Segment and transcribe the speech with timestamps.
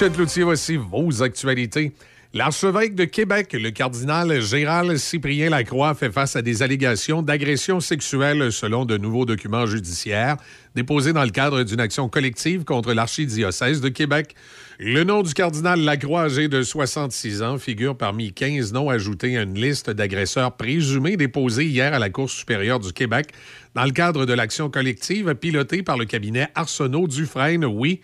[0.00, 1.92] Michel Cloutier, voici vos actualités.
[2.32, 8.50] L'archevêque de Québec, le cardinal Gérald Cyprien Lacroix, fait face à des allégations d'agression sexuelle
[8.50, 10.38] selon de nouveaux documents judiciaires
[10.74, 14.34] déposés dans le cadre d'une action collective contre l'archidiocèse de Québec.
[14.78, 19.42] Le nom du cardinal Lacroix, âgé de 66 ans, figure parmi 15 noms ajoutés à
[19.42, 23.32] une liste d'agresseurs présumés déposés hier à la Cour supérieure du Québec
[23.74, 28.00] dans le cadre de l'action collective pilotée par le cabinet Arsenault Dufresne, oui.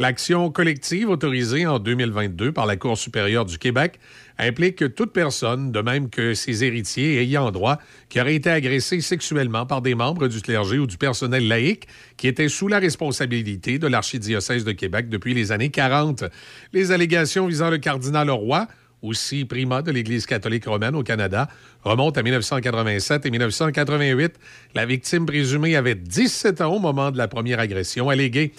[0.00, 4.00] L'action collective autorisée en 2022 par la Cour supérieure du Québec
[4.38, 7.78] implique que toute personne, de même que ses héritiers ayant droit,
[8.08, 12.26] qui aurait été agressée sexuellement par des membres du clergé ou du personnel laïque qui
[12.26, 16.24] étaient sous la responsabilité de l'archidiocèse de Québec depuis les années 40.
[16.72, 18.66] Les allégations visant le cardinal Roy
[19.04, 21.48] aussi primat de l'Église catholique romaine au Canada,
[21.82, 24.32] remontent à 1987 et 1988.
[24.74, 28.52] La victime présumée avait 17 ans au moment de la première agression alléguée.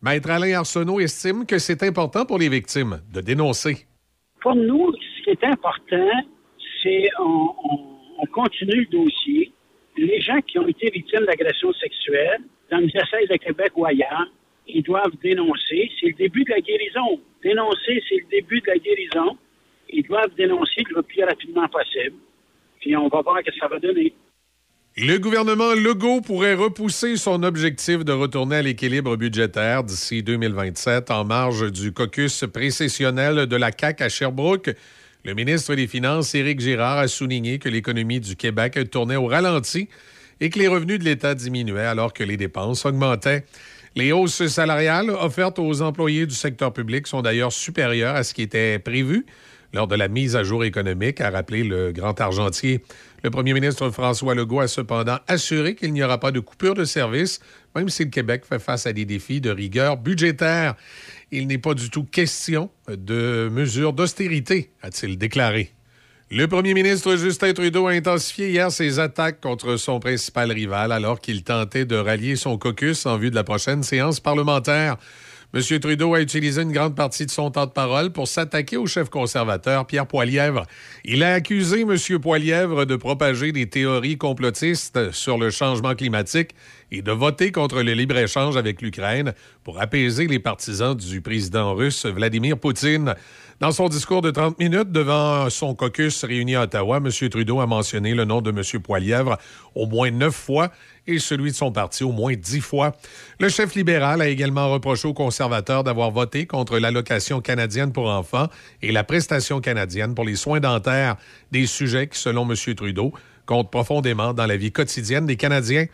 [0.00, 3.86] Maître Alain Arsenault estime que c'est important pour les victimes de dénoncer.
[4.40, 6.10] Pour nous, ce qui est important,
[6.82, 7.50] c'est on,
[8.20, 9.52] on, continue le dossier.
[9.96, 14.30] Les gens qui ont été victimes d'agressions sexuelles, dans le diocèse de Québec ou ailleurs,
[14.68, 15.90] ils doivent dénoncer.
[15.98, 17.20] C'est le début de la guérison.
[17.42, 19.36] Dénoncer, c'est le début de la guérison.
[19.90, 22.16] Ils doivent dénoncer le plus rapidement possible.
[22.80, 24.14] Puis on va voir ce que ça va donner.
[25.00, 31.24] Le gouvernement Legault pourrait repousser son objectif de retourner à l'équilibre budgétaire d'ici 2027 en
[31.24, 34.74] marge du caucus précessionnel de la CAQ à Sherbrooke.
[35.24, 39.88] Le ministre des Finances, Éric Girard, a souligné que l'économie du Québec tournait au ralenti
[40.40, 43.44] et que les revenus de l'État diminuaient alors que les dépenses augmentaient.
[43.94, 48.42] Les hausses salariales offertes aux employés du secteur public sont d'ailleurs supérieures à ce qui
[48.42, 49.26] était prévu
[49.72, 52.82] lors de la mise à jour économique, a rappelé le grand argentier.
[53.24, 56.84] Le premier ministre François Legault a cependant assuré qu'il n'y aura pas de coupure de
[56.84, 57.40] service,
[57.74, 60.76] même si le Québec fait face à des défis de rigueur budgétaire.
[61.32, 65.72] Il n'est pas du tout question de mesures d'austérité, a-t-il déclaré.
[66.30, 71.20] Le premier ministre Justin Trudeau a intensifié hier ses attaques contre son principal rival alors
[71.20, 74.96] qu'il tentait de rallier son caucus en vue de la prochaine séance parlementaire.
[75.54, 75.62] M.
[75.80, 79.08] Trudeau a utilisé une grande partie de son temps de parole pour s'attaquer au chef
[79.08, 80.66] conservateur Pierre Poilièvre.
[81.06, 81.96] Il a accusé M.
[82.20, 86.50] Poilièvre de propager des théories complotistes sur le changement climatique
[86.90, 89.32] et de voter contre le libre-échange avec l'Ukraine
[89.64, 93.14] pour apaiser les partisans du président russe Vladimir Poutine.
[93.60, 97.10] Dans son discours de 30 minutes devant son caucus réuni à Ottawa, M.
[97.28, 98.80] Trudeau a mentionné le nom de M.
[98.80, 99.36] Poilièvre
[99.74, 100.70] au moins neuf fois
[101.08, 102.94] et celui de son parti au moins dix fois.
[103.40, 108.46] Le chef libéral a également reproché aux conservateurs d'avoir voté contre l'allocation canadienne pour enfants
[108.80, 111.16] et la prestation canadienne pour les soins dentaires,
[111.50, 112.54] des sujets qui, selon M.
[112.76, 113.12] Trudeau,
[113.44, 115.86] comptent profondément dans la vie quotidienne des Canadiens.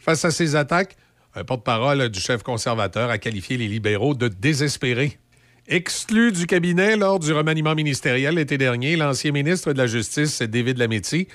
[0.00, 0.96] Face à ces attaques,
[1.36, 5.20] un porte-parole du chef conservateur a qualifié les libéraux de désespérés.
[5.68, 10.76] Exclu du cabinet lors du remaniement ministériel l'été dernier, l'ancien ministre de la Justice, David
[10.76, 11.28] Lametti,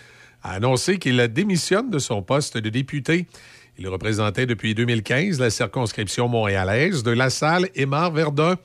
[0.44, 3.26] a annoncé qu'il démissionne de son poste de député.
[3.80, 8.58] Il représentait depuis 2015 la circonscription montréalaise de La Salle et Mar-Verdun.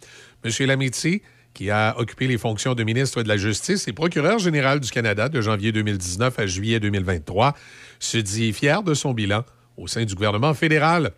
[0.44, 0.66] M.
[0.66, 1.22] Lametti,
[1.54, 5.28] qui a occupé les fonctions de ministre de la Justice et procureur général du Canada
[5.28, 7.54] de janvier 2019 à juillet 2023,
[8.00, 9.44] se dit fier de son bilan
[9.76, 11.12] au sein du gouvernement fédéral.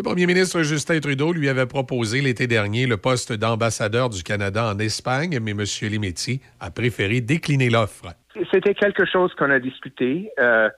[0.00, 4.72] Le premier ministre Justin Trudeau lui avait proposé l'été dernier le poste d'ambassadeur du Canada
[4.72, 5.64] en Espagne, mais M.
[5.82, 8.06] Limetti a préféré décliner l'offre.
[8.50, 10.30] C'était quelque chose qu'on a discuté.
[10.38, 10.70] Euh,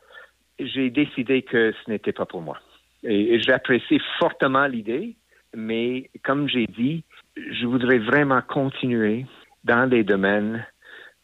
[0.59, 2.59] j'ai décidé que ce n'était pas pour moi.
[3.05, 5.15] Et j'apprécie fortement l'idée,
[5.55, 7.05] mais comme j'ai dit,
[7.37, 9.25] je voudrais vraiment continuer
[9.63, 10.67] dans des domaines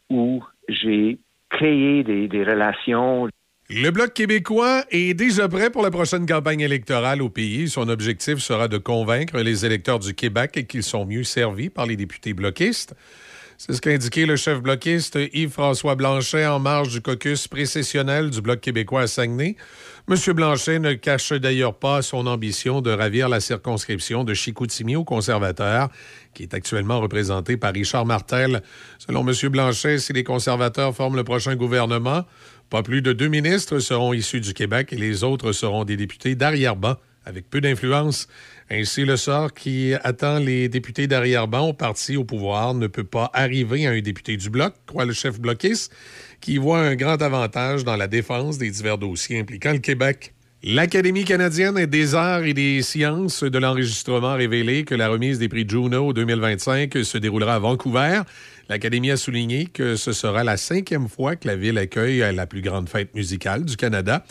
[0.08, 1.18] où j'ai
[1.50, 3.28] créé des, des relations
[3.70, 7.68] Le Bloc québécois est déjà prêt pour la prochaine campagne électorale au pays.
[7.68, 11.94] Son objectif sera de convaincre les électeurs du Québec qu'ils sont mieux servis par les
[11.94, 12.94] députés bloquistes.
[13.58, 18.40] C'est ce qu'a indiqué le chef bloquiste Yves-François Blanchet en marge du caucus précessionnel du
[18.40, 19.56] Bloc québécois à Saguenay.
[20.08, 20.16] M.
[20.32, 25.90] Blanchet ne cache d'ailleurs pas son ambition de ravir la circonscription de Chicoutimi aux conservateurs,
[26.34, 28.62] qui est actuellement représentée par Richard Martel.
[28.98, 29.34] Selon M.
[29.50, 32.24] Blanchet, si les conservateurs forment le prochain gouvernement,
[32.70, 36.34] pas plus de deux ministres seront issus du Québec et les autres seront des députés
[36.34, 38.28] d'arrière-ban avec peu d'influence.
[38.70, 43.30] Ainsi, le sort qui attend les députés d'arrière-ban au parti au pouvoir ne peut pas
[43.32, 45.94] arriver à un député du Bloc, croit le chef bloquiste,
[46.40, 50.34] qui voit un grand avantage dans la défense des divers dossiers impliquant le Québec.
[50.64, 55.48] L'Académie canadienne des arts et des sciences de l'enregistrement a révélé que la remise des
[55.48, 58.22] prix Juno 2025 se déroulera à Vancouver.
[58.68, 62.60] L'Académie a souligné que ce sera la cinquième fois que la ville accueille la plus
[62.60, 64.24] grande fête musicale du Canada.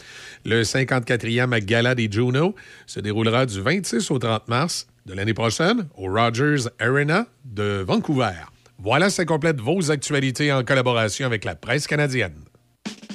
[0.45, 2.53] Le 54e Gala des Juno
[2.85, 8.45] se déroulera du 26 au 30 mars de l'année prochaine au Rogers Arena de Vancouver.
[8.77, 12.35] Voilà, ça complète vos actualités en collaboration avec la presse canadienne.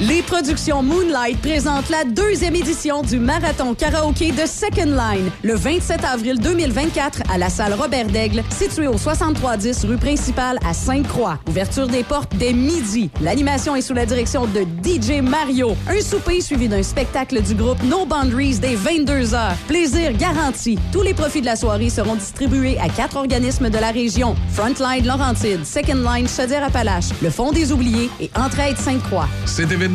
[0.00, 6.02] Les productions Moonlight présentent la deuxième édition du marathon karaoké de Second Line le 27
[6.06, 11.38] avril 2024 à la salle Robert Daigle, située au 6310 rue principale à Sainte-Croix.
[11.50, 13.10] Ouverture des portes dès midi.
[13.20, 15.76] L'animation est sous la direction de DJ Mario.
[15.86, 19.50] Un souper suivi d'un spectacle du groupe No Boundaries dès 22h.
[19.68, 20.78] Plaisir garanti.
[20.92, 24.34] Tous les profits de la soirée seront distribués à quatre organismes de la région.
[24.54, 29.28] Frontline Laurentide, Second Line Chaudière-Appalaches, le Fonds des Oubliés et Entraide Sainte-Croix.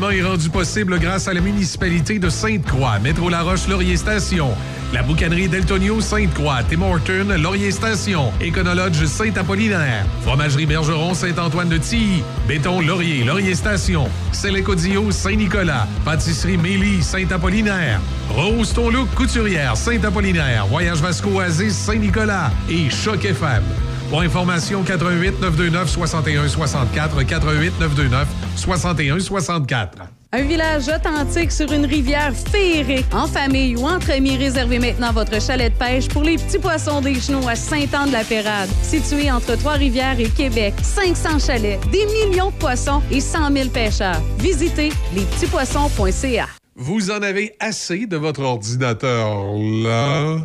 [0.03, 4.50] Est rendu possible grâce à la municipalité de Sainte-Croix, Métro La Roche Laurier Station,
[4.93, 12.24] la boucanerie Deltonio Sainte-Croix, Tim Horton Laurier Station, Éconologe Saint-Apollinaire, Fromagerie Bergeron Saint-Antoine de Tilly,
[12.48, 21.29] Béton Laurier Laurier Station, Célécodio Saint-Nicolas, Pâtisserie Mélie Saint-Apollinaire, Rose Ton Couturière Saint-Apollinaire, Voyage Vasco
[21.29, 23.63] Oasis Saint-Nicolas et Choc FM.
[24.09, 29.97] Pour information, 88 929 61 64 88 929 61 64.
[30.31, 33.05] Un village authentique sur une rivière féerique.
[33.13, 37.00] En famille ou entre amis, réservez maintenant votre chalet de pêche pour les petits poissons
[37.00, 38.69] des genoux à Saint-Anne-de-la-Pérade.
[38.83, 44.21] Situé entre Trois-Rivières et Québec, 500 chalets, des millions de poissons et 100 000 pêcheurs.
[44.39, 46.47] Visitez lespetitspoissons.ca.
[46.75, 50.38] Vous en avez assez de votre ordinateur, là?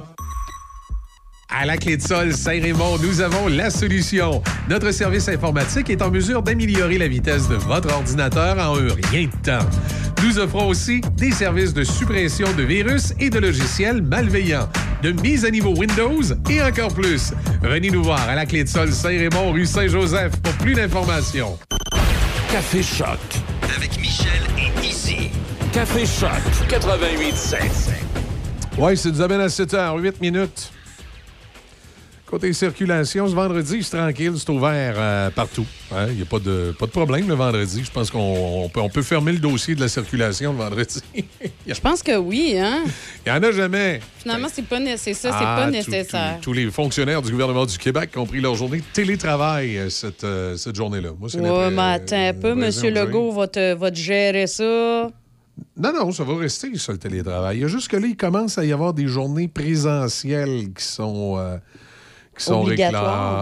[1.52, 4.40] À la clé de sol Saint-Raymond, nous avons la solution.
[4.69, 9.26] Notre service informatique est en mesure d'améliorer la vitesse de votre ordinateur en un rien
[9.26, 9.66] de temps.
[10.23, 14.69] Nous offrons aussi des services de suppression de virus et de logiciels malveillants,
[15.02, 17.33] de mise à niveau Windows et encore plus.
[17.62, 21.59] Venez nous voir à la clé de sol Saint-Raymond, rue Saint-Joseph pour plus d'informations.
[22.52, 23.19] Café Choc.
[23.76, 25.30] Avec Michel et Izzy.
[25.73, 26.30] Café Choc
[26.69, 27.59] 88.7.
[28.78, 30.71] Oui, c'est nous amène à 7 h 8 minutes.
[32.30, 35.66] Côté circulation, ce vendredi, c'est tranquille, c'est ouvert euh, partout.
[35.90, 36.06] Il hein.
[36.14, 37.82] n'y a pas de, pas de problème le vendredi.
[37.84, 41.02] Je pense qu'on peut, on peut fermer le dossier de la circulation le vendredi.
[41.66, 42.84] Je pense que oui, hein?
[43.26, 43.99] Il n'y en a jamais.
[44.18, 46.38] Finalement, c'est pas ça, c'est ah, pas nécessaire.
[46.40, 50.22] Tous les fonctionnaires du gouvernement du Québec ont pris leur journée de télétravail euh, cette,
[50.22, 51.10] euh, cette journée-là.
[51.18, 52.94] Moi, c'est ouais, mais attends un peu, M.
[52.94, 55.10] Legault va te, va te gérer ça.
[55.76, 57.56] Non, non, ça va rester, ça, le télétravail.
[57.56, 60.84] Il y a juste que là, il commence à y avoir des journées présentielles qui
[60.84, 61.37] sont
[62.40, 62.64] qui sont,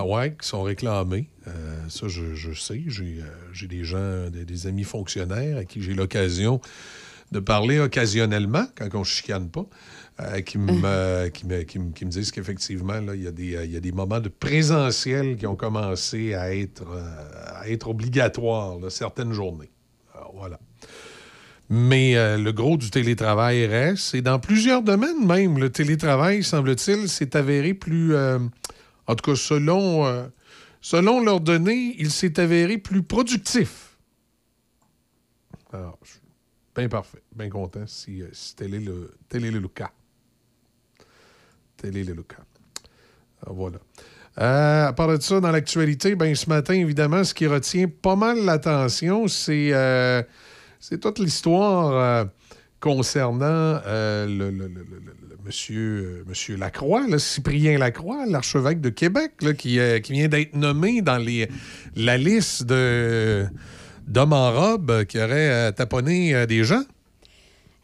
[0.06, 1.28] ouais, qui sont réclamés.
[1.46, 1.52] Euh,
[1.88, 2.82] ça, je, sais.
[2.86, 6.60] J'ai euh, des gens, des, amis fonctionnaires à qui j'ai l'occasion
[7.30, 9.66] de parler occasionnellement, quand on ne chicane pas,
[10.20, 13.80] euh, qui, me, qui, me, qui, me, disent qu'effectivement, il y, a des, y a
[13.80, 16.86] des moments de présentiel qui ont commencé à être,
[17.46, 19.70] à être obligatoires certaines journées.
[20.14, 20.58] Alors, voilà.
[21.70, 27.36] Mais le gros du télétravail reste, et dans plusieurs domaines même, le télétravail, semble-t-il, s'est
[27.36, 28.14] avéré plus
[29.08, 30.26] en tout cas, selon, euh,
[30.80, 33.98] Selon leurs données, il s'est avéré plus productif.
[35.72, 36.20] Alors, je suis
[36.74, 39.90] bien parfait, bien content si, euh, si tel, est le, tel est le cas.
[41.76, 42.44] Tel est le cas.
[43.44, 43.78] Voilà.
[44.38, 48.14] Euh, à part de ça, dans l'actualité, ben, ce matin, évidemment, ce qui retient pas
[48.14, 49.72] mal l'attention, c'est
[50.78, 52.28] c'est toute l'histoire
[52.80, 58.90] concernant euh, le, le- le- le- monsieur, euh, monsieur Lacroix, là, Cyprien Lacroix, l'archevêque de
[58.90, 61.48] Québec, là, qui, euh, qui vient d'être nommé dans les,
[61.96, 63.46] la liste de
[64.06, 66.82] d'hommes en robe qui auraient euh, taponné des gens.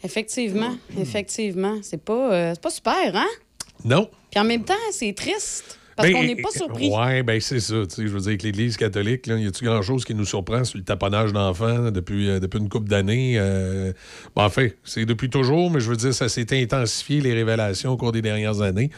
[0.02, 1.78] Effectivement, effectivement.
[1.82, 3.26] C'est pas, c'est pas super, hein?
[3.84, 4.10] Non.
[4.30, 5.78] Puis en même temps, c'est triste.
[5.96, 6.90] Parce Ben, qu'on n'est pas surpris.
[6.92, 7.74] Oui, ben c'est ça.
[7.96, 10.84] Je veux dire, avec l'Église catholique, là, y a-tu grand-chose qui nous surprend sur le
[10.84, 13.34] taponnage d'enfants depuis, euh, depuis une couple d'années?
[13.38, 13.92] Euh,
[14.34, 17.96] bon, enfin, c'est depuis toujours, mais je veux dire, ça s'est intensifié, les révélations, au
[17.96, 18.90] cours des dernières années.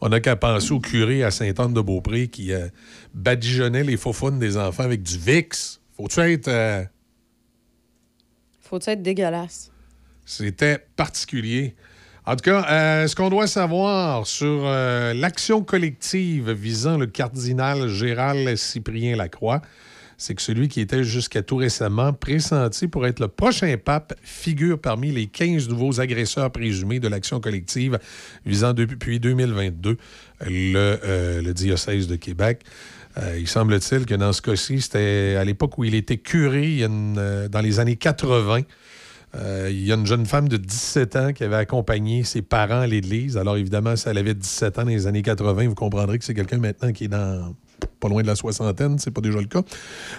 [0.00, 2.68] On n'a qu'à penser au curé à Sainte-Anne-de-Beaupré qui euh,
[3.14, 5.80] badigeonnait les faux des enfants avec du VIX.
[5.96, 6.48] Faut-tu être...
[6.48, 6.84] euh,
[8.60, 9.70] Faut être dégueulasse?
[10.24, 11.74] C'était particulier.
[12.24, 17.88] En tout cas, euh, ce qu'on doit savoir sur euh, l'action collective visant le cardinal
[17.88, 19.60] Gérald Cyprien Lacroix,
[20.18, 24.78] c'est que celui qui était jusqu'à tout récemment pressenti pour être le prochain pape figure
[24.78, 27.98] parmi les 15 nouveaux agresseurs présumés de l'action collective
[28.46, 29.96] visant depuis 2022
[30.46, 32.60] le, euh, le diocèse de Québec.
[33.36, 37.78] Il semble-t-il que dans ce cas-ci, c'était à l'époque où il était curé, dans les
[37.78, 38.62] années 80.
[39.34, 42.80] Euh, il y a une jeune femme de 17 ans qui avait accompagné ses parents
[42.80, 43.36] à l'église.
[43.36, 46.34] Alors, évidemment, si elle avait 17 ans dans les années 80, vous comprendrez que c'est
[46.34, 47.54] quelqu'un maintenant qui est dans
[47.98, 49.62] pas loin de la soixantaine, c'est pas déjà le cas,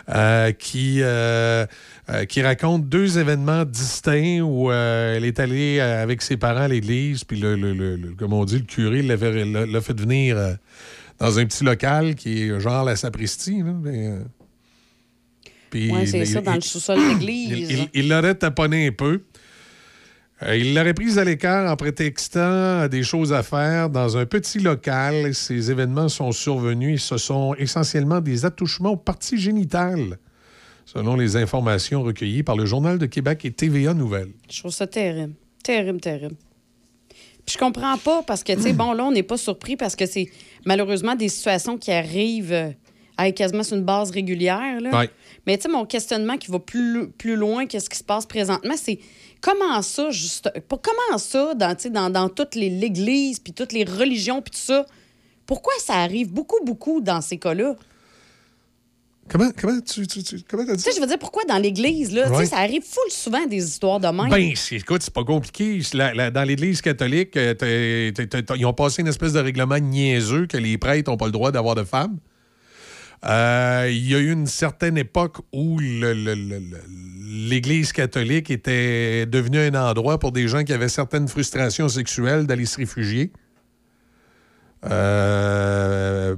[0.10, 1.66] euh, qui, euh,
[2.28, 7.40] qui raconte deux événements distincts où elle est allée avec ses parents à l'église, puis
[7.40, 10.58] le, comme on dit, le curé l'a fait venir
[11.20, 13.62] dans un petit local qui est genre la sacristie.
[13.62, 13.74] Là,
[15.74, 17.88] Oui, c'est il- ça, dans il- le sous-sol de l'église.
[17.94, 19.24] il- l'aurait taponné un peu.
[20.42, 24.60] Euh, il l'aurait prise à l'écart en prétextant des choses à faire dans un petit
[24.60, 25.34] local.
[25.34, 30.18] Ces événements sont survenus et ce sont essentiellement des attouchements aux parties génitales,
[30.86, 34.32] selon les informations recueillies par le Journal de Québec et TVA Nouvelles.
[34.52, 35.34] Je trouve ça terrible.
[35.64, 36.36] Terrible, terrible.
[37.46, 39.96] Puis je comprends pas parce que, tu sais, bon, là, on n'est pas surpris parce
[39.96, 40.30] que c'est
[40.66, 42.70] malheureusement des situations qui arrivent euh,
[43.18, 44.80] avec quasiment sur une base régulière.
[44.82, 44.98] Là.
[45.00, 45.10] Ouais.
[45.46, 48.26] Mais, tu sais, mon questionnement qui va plus, plus loin que ce qui se passe
[48.26, 49.00] présentement, c'est
[49.42, 50.50] comment ça, juste.
[50.70, 54.86] Comment ça, dans, dans, dans toute les- l'Église, puis toutes les religions, puis tout ça.
[55.46, 57.76] Pourquoi ça arrive beaucoup, beaucoup dans ces cas-là?
[59.30, 61.58] Comment, comment tu, tu, tu- comment t'as dit Tu sais, je veux dire, pourquoi dans
[61.58, 62.46] l'Église, là, tu sais, Ouais.
[62.46, 64.30] ça arrive full souvent des histoires de même.
[64.30, 65.80] Ben, écoute, c'est pas compliqué.
[65.94, 68.12] La- la- dans l'Église catholique, euh,
[68.58, 71.52] ils ont passé une espèce de règlement niaiseux que les prêtres n'ont pas le droit
[71.52, 72.18] d'avoir de femmes.
[73.26, 80.20] Euh, Il y a eu une certaine époque où l'Église catholique était devenue un endroit
[80.20, 83.32] pour des gens qui avaient certaines frustrations sexuelles d'aller se réfugier.
[84.86, 86.36] Euh,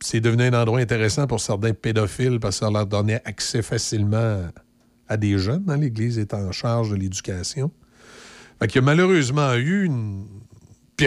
[0.00, 4.48] c'est devenu un endroit intéressant pour certains pédophiles parce que ça leur donnait accès facilement
[5.08, 5.64] à des jeunes.
[5.68, 5.78] hein.
[5.78, 7.72] L'Église est en charge de l'éducation.
[8.58, 10.26] Fait qu'il y a malheureusement eu une...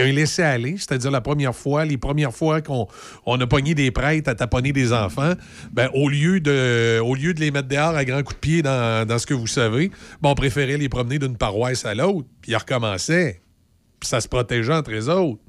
[0.00, 2.88] Puis un laisser-aller, c'est-à-dire la première fois, les premières fois qu'on
[3.26, 5.34] on a pogné des prêtres à taponner des enfants,
[5.72, 8.62] ben, au, lieu de, au lieu de les mettre dehors à grands coups de pied
[8.62, 12.26] dans, dans ce que vous savez, ben, on préférait les promener d'une paroisse à l'autre,
[12.40, 13.40] puis ils recommençaient.
[14.00, 15.40] Puis ça se protégeait entre les autres.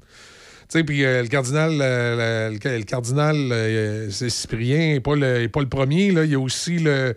[0.68, 5.46] Tu sais, puis euh, le cardinal, euh, le, le cardinal euh, Cyprien n'est pas, le-
[5.48, 6.10] pas le premier.
[6.12, 6.24] Là.
[6.24, 7.14] Il y a aussi le,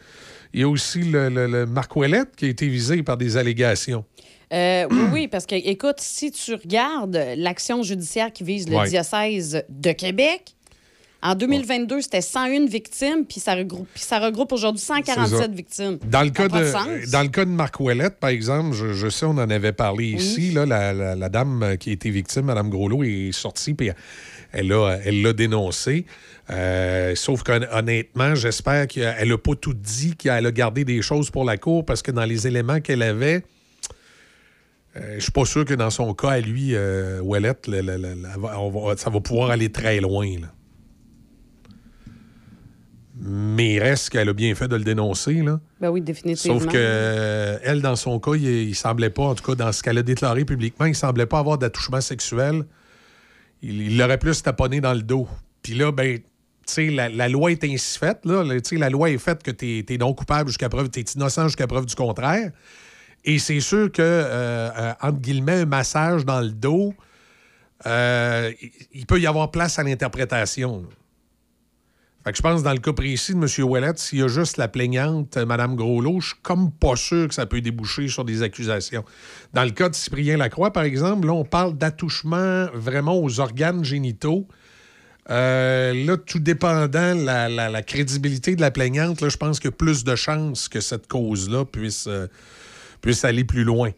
[0.54, 3.38] il y a aussi le, le- le Marc Ouellette qui a été visé par des
[3.38, 4.04] allégations.
[4.52, 8.90] Euh, oui, oui, parce que, écoute, si tu regardes l'action judiciaire qui vise le Ouais.
[8.90, 10.56] diocèse de Québec,
[11.22, 15.48] en 2022, c'était 101 victimes, puis ça regroupe, puis ça regroupe aujourd'hui C'est 147 ça.
[15.48, 16.00] victimes.
[16.10, 19.26] Dans le, cas de, dans le cas de Marc Ouellette, par exemple, je, je sais,
[19.26, 22.70] on en avait parlé ici, là, la, la- la dame qui a été victime, Mme
[22.70, 23.92] Groslot, est sortie, puis
[24.54, 26.06] elle l'a elle l'a dénoncé.
[26.50, 31.44] Euh, sauf qu'honnêtement, j'espère qu'elle n'a pas tout dit, qu'elle a gardé des choses pour
[31.44, 33.44] la cour, parce que dans les éléments qu'elle avait,
[35.00, 38.98] euh, je suis pas sûr que dans son cas, à lui, euh, le- le- le-
[38.98, 40.28] ça va pouvoir aller très loin.
[40.42, 40.48] là.
[43.22, 45.34] Mais il reste qu'elle a bien fait de le dénoncer.
[45.34, 45.60] Là.
[45.82, 46.58] Ben oui, définitivement.
[46.60, 49.72] Sauf que euh, elle, dans son cas, il, il semblait pas, en tout cas, dans
[49.74, 52.64] ce qu'elle a déclaré publiquement, il semblait pas avoir d'attouchement sexuel.
[53.62, 55.28] Il l'aurait plus taponné dans le dos.
[55.62, 56.24] Puis là, ben, tu
[56.66, 58.20] sais, la, la loi est ainsi faite.
[58.24, 58.46] Là.
[58.72, 61.68] La loi est faite que tu es, non coupable jusqu'à preuve, tu es innocent jusqu'à
[61.68, 62.52] preuve du contraire.
[63.26, 66.94] Et c'est sûr que, euh, euh, entre guillemets, un massage dans le dos,
[67.86, 68.52] euh,
[68.94, 70.86] il- peut y avoir place à l'interprétation.
[72.24, 73.66] Fait que je pense, dans le cas précis de M.
[73.66, 77.34] Ouellet, s'il y a juste la plaignante, Mme Groslot, je suis comme pas sûr que
[77.34, 79.06] ça peut déboucher sur des accusations.
[79.54, 83.86] Dans le cas de Cyprien Lacroix, par exemple, là, on parle d'attouchement vraiment aux organes
[83.86, 84.48] génitaux.
[85.30, 90.16] Là, tout dépendant la, la, crédibilité de la plaignante, là, je pense a plus de
[90.16, 92.10] chances que cette cause-là puisse,
[93.02, 93.92] puisse aller plus loin.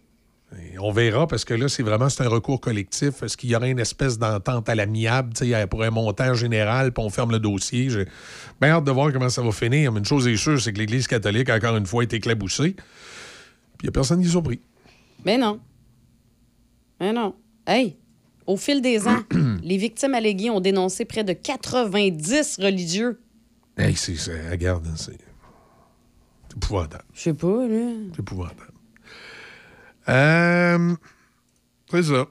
[0.60, 3.24] Et on verra parce que là, c'est vraiment c'est un recours collectif.
[3.24, 5.31] Est-ce qu'il y aurait une espèce d'entente à l'amiable?
[5.70, 7.89] Pour un montant général, puis on ferme le dossier?
[7.89, 8.05] J'ai
[8.60, 9.93] bien hâte de voir comment ça va finir.
[9.93, 12.74] Mais une chose est sûre, c'est que l'Église catholique, encore une fois, été éclaboussée.
[12.74, 12.84] Puis
[13.81, 14.60] il n'y a personne qui est surpris.
[15.24, 15.62] Mais non.
[17.00, 17.34] Mais non.
[17.65, 17.96] Hey,
[18.46, 19.24] au fil des ans,
[19.63, 23.22] les victimes alléguées ont dénoncé près de 90 religieux.
[23.77, 24.15] Hey, c'est,
[24.50, 25.17] regarde, c'est
[26.51, 27.05] c'est épouvantable.
[27.13, 27.93] Je sais pas, là.
[28.12, 28.70] C'est épouvantable.
[30.10, 30.93] Euh,
[31.89, 32.25] c'est ça.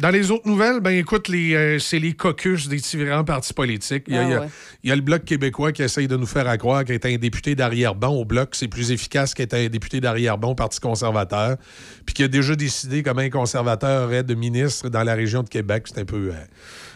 [0.00, 4.04] Dans les autres nouvelles, ben écoute, les, euh, c'est les caucus des différents partis politiques.
[4.08, 4.48] Il y, a, Ah il y a- ouais.
[4.82, 7.14] il y a le Bloc québécois qui essaye de nous faire à croire qu'être un
[7.16, 11.58] député d'arrière-ban au Bloc, c'est plus efficace qu'être un député d'arrière-ban au Parti conservateur.
[12.06, 15.48] Puis qui a déjà décidé comment un conservateur aurait de ministre dans la région de
[15.48, 15.84] Québec.
[15.86, 16.30] C'est un peu...
[16.32, 16.44] euh,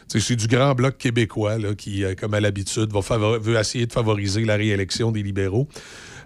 [0.09, 3.93] c'est du grand Bloc québécois là, qui, euh, comme à l'habitude, va veut essayer de
[3.93, 5.69] favoriser la réélection des libéraux.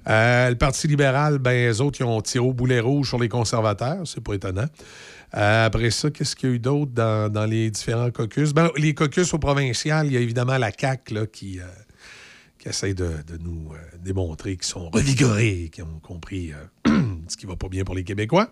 [0.08, 3.28] Euh, le Parti libéral, ben, les autres, ils ont tiré au boulet rouge sur les
[3.28, 4.02] conservateurs.
[4.04, 4.66] C'est pas étonnant.
[5.34, 8.52] Euh, après ça, qu'est-ce qu'il y a eu d'autre dans, dans les différents caucus?
[8.52, 11.64] Ben, les caucus au provincial, il y a évidemment la CAQ là, qui, euh,
[12.58, 13.70] qui essaie de, de nous
[14.02, 16.52] démontrer qu'ils sont revigorés, qu'ils ont compris
[17.28, 18.48] ce qui va pas bien pour les Québécois.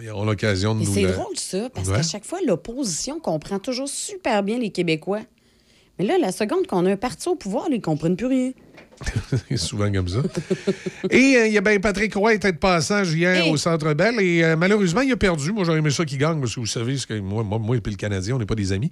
[0.00, 1.96] Ils auront l'occasion de Et nous c'est le- drôle, ça, parce Ouais.
[1.96, 5.22] qu'à chaque fois, l'opposition comprend toujours super bien les Québécois.
[5.98, 8.52] Mais là, la seconde qu'on a un parti au pouvoir, ils comprennent plus rien.
[9.48, 10.18] C'est souvent comme ça.
[11.10, 13.50] et euh, il y a bien Patrick Roy était de passage hier Hey.
[13.50, 15.52] au Centre Bell et euh, malheureusement, il a perdu.
[15.52, 17.80] Moi, j'aurais aimé ça qu'il gagne parce que vous savez, que moi, moi, moi et
[17.80, 18.90] puis le Canadien, on n'est pas des amis.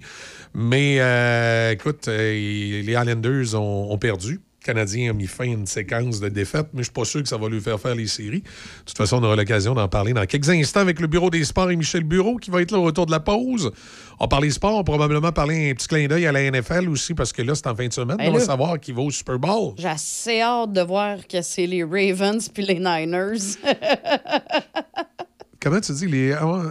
[0.53, 4.39] Mais euh, écoute, les Islanders ont, ont perdu.
[4.63, 7.27] Canadien a mis fin à une séquence de défaites, mais je suis pas sûr que
[7.27, 8.41] ça va lui faire faire les séries.
[8.41, 11.43] De toute façon, on aura l'occasion d'en parler dans quelques instants avec le Bureau des
[11.43, 13.71] sports et Michel Bureau qui va être là au retour de la pause.
[14.19, 17.15] On parler sport, on va probablement parler un petit clin d'œil à la NFL aussi
[17.15, 18.17] parce que là, c'est en fin de semaine.
[18.17, 19.73] Ben on va savoir qui va au Super Bowl.
[19.79, 23.57] J'ai assez hâte de voir que c'est les Ravens puis les Niners.
[25.59, 26.61] Comment tu dis les, ah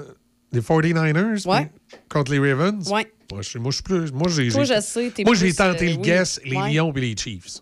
[0.52, 1.70] les 49ers Ouais.
[2.08, 2.88] contre les Ravens?
[2.90, 3.12] Ouais.
[3.32, 4.12] Moi, je, moi, je suis plus.
[4.12, 4.48] Moi, j'ai.
[5.24, 6.02] Moi, j'ai tenté euh, le oui.
[6.02, 6.72] guess, les Ouais.
[6.72, 7.60] Lions et les Chiefs.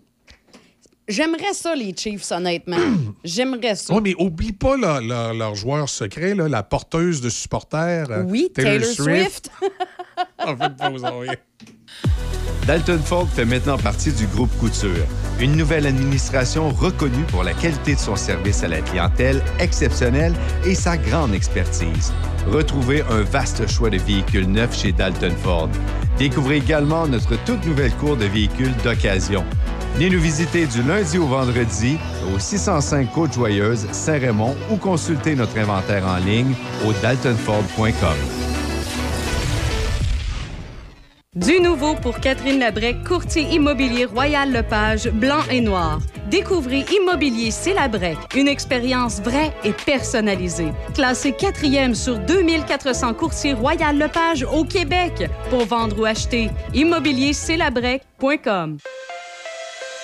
[1.09, 2.77] J'aimerais ça, les Chiefs, honnêtement.
[3.25, 3.95] J'aimerais ça.
[3.95, 5.01] Oui, mais oublie pas leur,
[5.33, 8.11] leur joueur secret, là, la porteuse de supporters.
[8.11, 9.51] euh, Oui, Taylor, Swift.
[10.45, 11.31] En fait, on revient.
[12.67, 15.07] Dalton Ford fait maintenant partie du groupe Couture,
[15.41, 20.35] une nouvelle administration reconnue pour la qualité de son service à la clientèle exceptionnelle
[20.67, 22.13] et sa grande expertise.
[22.47, 25.71] Retrouvez un vaste choix de véhicules neufs chez Dalton Ford.
[26.19, 29.45] Découvrez également notre toute nouvelle cour de véhicules d'occasion.
[29.99, 31.99] Venez nous visiter du lundi au vendredi
[32.33, 36.55] au 605 Côte-Joyeuse, Saint-Raymond ou consultez notre inventaire en ligne
[36.87, 38.17] au daltonford.com.
[41.35, 45.99] Du nouveau pour Catherine Labrec, courtier immobilier Royal Lepage, blanc et noir.
[46.31, 47.75] Découvrez Immobilier C'est
[48.37, 50.71] une expérience vraie et personnalisée.
[50.95, 55.29] Classé quatrième sur 2400 courtiers Royal Lepage au Québec.
[55.51, 58.79] Pour vendre ou acheter, immobiliercelabrec.com.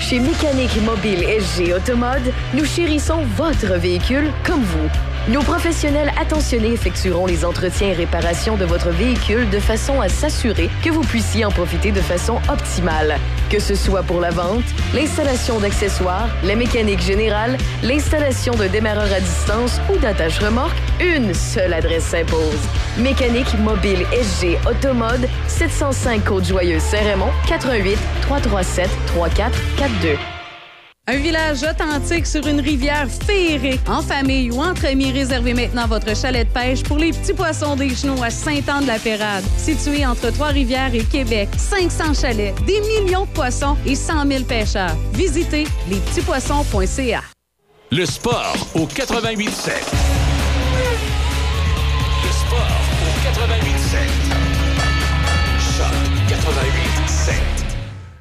[0.00, 5.09] Chez Mécanique Mobile SG Automode, nous chérissons votre véhicule comme vous.
[5.28, 10.70] Nos professionnels attentionnés effectueront les entretiens et réparations de votre véhicule de façon à s'assurer
[10.82, 13.18] que vous puissiez en profiter de façon optimale.
[13.50, 19.20] Que ce soit pour la vente, l'installation d'accessoires, la mécanique générale, l'installation de démarreur à
[19.20, 22.58] distance ou d'attache remorque, une seule adresse s'impose.
[22.98, 30.39] Mécanique mobile SG Automode, 705 Côte-Joyeuse Saint-Raymond, 88 337 3442.
[31.10, 35.10] Un village authentique sur une rivière féerique, en famille ou entre amis.
[35.10, 39.42] Réservez maintenant votre chalet de pêche pour les petits poissons des genoux à Saint-Anne-de-la-Pérade.
[39.56, 44.96] Situé entre Trois-Rivières et Québec, 500 chalets, des millions de poissons et 100 000 pêcheurs.
[45.14, 47.22] Visitez lespetitspoissons.ca.
[47.90, 49.72] Le sport au 88.7.
[52.22, 53.98] Le sport au 88.7.
[55.76, 55.86] Choc
[56.28, 57.32] 88.7.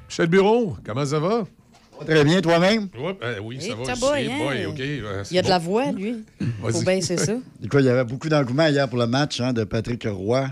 [0.10, 1.44] Michel Bureau, comment ça va?
[2.06, 2.88] Très bien, toi-même?
[2.98, 3.86] Ouais, ben oui, ça Hey, va.
[3.86, 4.02] ça aussi.
[4.02, 4.38] boy, hein?
[4.40, 4.74] Boy,
[5.24, 6.24] c'est Il y a de la voix, lui.
[6.62, 6.86] Faut Vas-y.
[6.86, 7.34] baisser ça.
[7.64, 10.48] Écoute, il y avait beaucoup d'engouement hier pour le match hein, de Patrick Roy.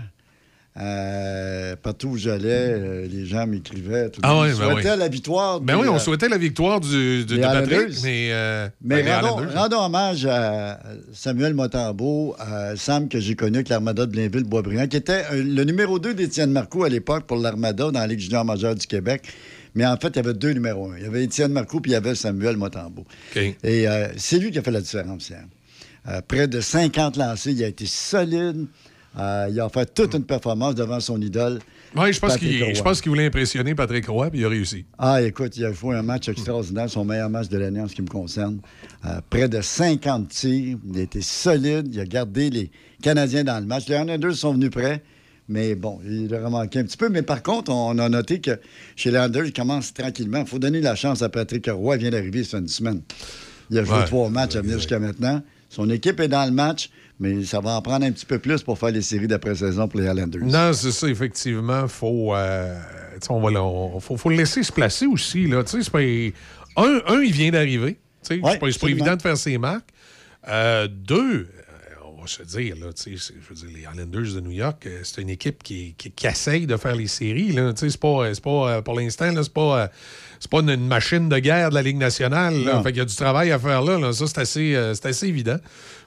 [0.80, 4.10] Euh, partout où j'allais, euh, les gens m'écrivaient.
[4.10, 4.98] tout le Ah monde ben souhaitait oui.
[4.98, 5.60] la victoire.
[5.60, 8.28] Ben des, oui, on euh, souhaitait la victoire du, de, Patrick, mais...
[8.30, 10.78] euh, Mais ben, les rendons, hommage à
[11.12, 15.98] Samuel Motambeau, à Sam que j'ai connu avec l'Armada de Blainville-Boisbriand, qui était le numéro
[15.98, 19.22] 2 d'Étienne Marcoux à l'époque pour l'Armada dans la Ligue junior majeure du Québec.
[19.78, 20.96] Mais en fait, il y avait deux numéros 1.
[20.98, 23.04] Il y avait Étienne Marcoux puis il y avait Samuel Motambeau.
[23.30, 23.36] OK.
[23.36, 25.44] Et euh, c'est lui qui a fait la différence hier.
[26.08, 28.66] Euh, près de 50 lancés, il a été solide.
[29.16, 31.60] Euh, il a fait toute une performance devant son idole.
[31.96, 34.84] Oui, je pense qu'il voulait impressionner Patrick Roy, puis il a réussi.
[34.98, 37.94] Ah, écoute, il a joué un match extraordinaire, son meilleur match de l'année en ce
[37.94, 38.58] qui me concerne.
[39.06, 43.60] Euh, près de 50 tirs, il a été solide, il a gardé les Canadiens dans
[43.60, 43.86] le match.
[43.86, 45.04] Les Islanders sont venus prêts,
[45.48, 47.08] mais bon, il a manqué un petit peu.
[47.08, 48.58] Mais par contre, on a noté que
[48.96, 50.40] chez les Islanders, il commence tranquillement.
[50.40, 53.00] Il faut donner la chance à Patrick Roy, il vient d'arriver, fait une semaine.
[53.70, 54.04] Il a joué Ouais.
[54.04, 55.42] trois matchs à venir jusqu'à maintenant.
[55.68, 56.88] Son équipe est dans le match,
[57.20, 60.00] mais ça va en prendre un petit peu plus pour faire les séries d'après-saison pour
[60.00, 60.42] les Islanders.
[60.44, 61.86] Non, c'est ça, effectivement.
[61.88, 62.74] Faut, euh,
[63.28, 65.46] on va, on- faut, faut le laisser se placer aussi.
[65.46, 65.62] Là.
[65.66, 67.98] C'est pas- Un, un, il vient d'arriver.
[68.30, 69.88] Ouais, c'est pas, c'est évident de faire ses marques.
[70.48, 71.48] Euh, deux,
[72.28, 75.62] se dire, là, je veux dire, les Islanders de New York, euh, c'est une équipe
[75.62, 77.52] qui, qui, qui essaye de faire les séries.
[77.52, 77.72] Là.
[77.76, 79.86] C'est pas, c'est pas, euh, pour l'instant, là, c'est pas, euh,
[80.40, 82.62] c'est pas une, machine de guerre de la Ligue nationale.
[82.64, 82.82] Là.
[82.82, 83.98] Fait qu'il y a du travail à faire là.
[83.98, 84.12] là.
[84.12, 85.58] Ça, c'est assez, euh, c'est assez évident.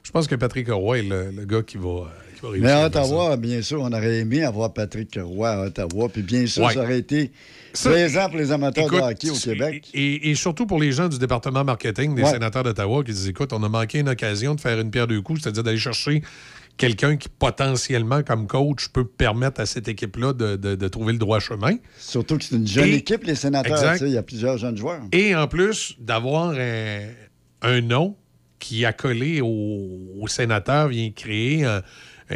[0.02, 2.04] Je pense que Patrick Roy est le, le gars qui va, euh,
[2.34, 2.66] qui va réussir.
[2.66, 2.86] Mais à.
[2.86, 6.08] Ottawa, bien sûr, on aurait aimé avoir Patrick Roy à Ottawa.
[6.08, 6.74] Puis bien sûr, Ouais.
[6.74, 7.30] ça aurait été
[7.72, 9.90] plaisant pour les amateurs Écoute, de hockey au Québec.
[9.94, 12.30] Et, et surtout pour les gens du département marketing des Ouais.
[12.30, 15.20] sénateurs d'Ottawa qui disent écoute, on a manqué une occasion de faire une pierre deux
[15.22, 16.22] coups, c'est-à-dire d'aller chercher
[16.76, 21.18] quelqu'un qui potentiellement, comme coach, peut permettre à cette équipe-là de, de- de trouver le
[21.18, 21.76] droit chemin.
[21.98, 23.96] Surtout que c'est une jeune Et- équipe, les sénateurs.
[24.00, 25.02] Il y a plusieurs jeunes joueurs.
[25.12, 27.00] Et en plus, d'avoir un,
[27.62, 28.16] un nom
[28.58, 31.82] qui a collé aux, aux sénateurs vient créer un-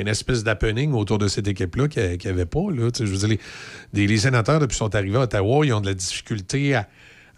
[0.00, 2.70] une espèce d'happening autour de cette équipe-là qu'il n'y avait pas.
[2.70, 2.88] Là.
[2.98, 3.38] Je veux dire,
[3.92, 6.88] les, sénateurs, depuis qu'ils sont arrivés à Ottawa, ils ont de la difficulté à,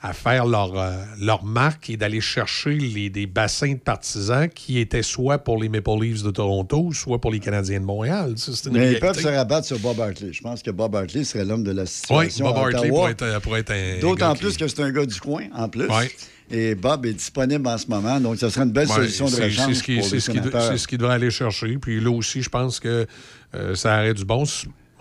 [0.01, 4.79] à faire leur, euh, leur marque et d'aller chercher les, des bassins de partisans qui
[4.79, 8.35] étaient soit pour les Maple Leafs de Toronto, soit pour les Canadiens de Montréal.
[8.37, 10.33] Ça, Mais ils peuvent se rabattre sur Bob Hartley.
[10.33, 13.13] Je pense que Bob Hartley serait l'homme de la Oui, situation Bob à Hartley pourrait
[13.13, 13.99] être, pourrait être un.
[14.01, 15.87] D'autant qui- plus que c'est un gars du coin, en plus.
[15.89, 16.11] Ouais.
[16.51, 19.35] Et Bob est disponible en ce moment, donc ça serait une belle Ouais, solution de
[19.37, 21.77] rechange C'est ce qui- les ce qui- ce qu'il devrait aller chercher.
[21.79, 23.07] Puis là aussi, je pense que
[23.55, 24.45] euh, ça aurait du bon.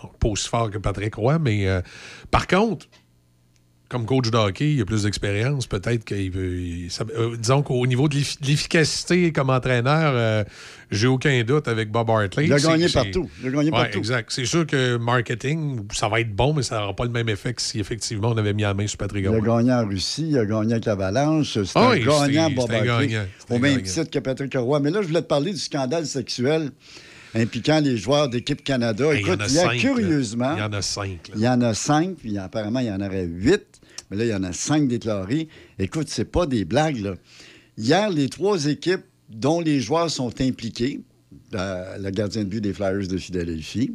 [0.02, 1.82] Bon, Pas aussi fort que Patrick Roy, mais euh,
[2.30, 2.86] par contre,
[3.90, 5.66] comme coach de hockey, il a plus d'expérience.
[5.66, 6.60] Peut-être qu'il veut.
[6.60, 10.44] il- ça- euh, disons qu'au niveau de l'effi- de l'efficacité comme entraîneur, euh,
[10.92, 12.46] j'ai aucun doute avec Bob Hartley.
[12.48, 13.30] Il a gagné partout.
[13.42, 13.98] Il a gagné Ouais, partout.
[14.00, 14.30] Exact.
[14.32, 17.54] C'est sûr que marketing, ça va être bon, mais ça n'aura pas le même effet
[17.54, 19.42] que si effectivement on avait mis la main sur Patrick Il a Roy.
[19.42, 21.54] gagné en Russie, il a gagné avec l'Avalanche.
[21.54, 23.08] C'est Ah gagnant, Bob Hartley.
[23.08, 24.80] gagnant, Au même titre que Patrick Roy.
[24.82, 26.72] Mais là, je voulais te parler du scandale sexuel
[27.36, 29.14] impliquant les joueurs d'équipe Canada.
[29.14, 29.80] Écoute, il y en a il y a cinq, là.
[29.80, 30.54] curieusement...
[30.56, 31.08] Il y en a cinq.
[31.30, 31.34] là.
[31.36, 33.64] Il y en a cinq, puis apparemment, il y en aurait huit.
[34.10, 35.48] Mais là, il y en a cinq déclarés.
[35.80, 37.16] Écoute, c'est pas des blagues, là.
[37.78, 41.02] Hier, les trois équipes dont les joueurs sont impliqués,
[41.54, 43.92] euh, le gardien de but des Flyers de Philadelphie,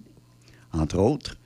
[0.73, 1.37] entre autres.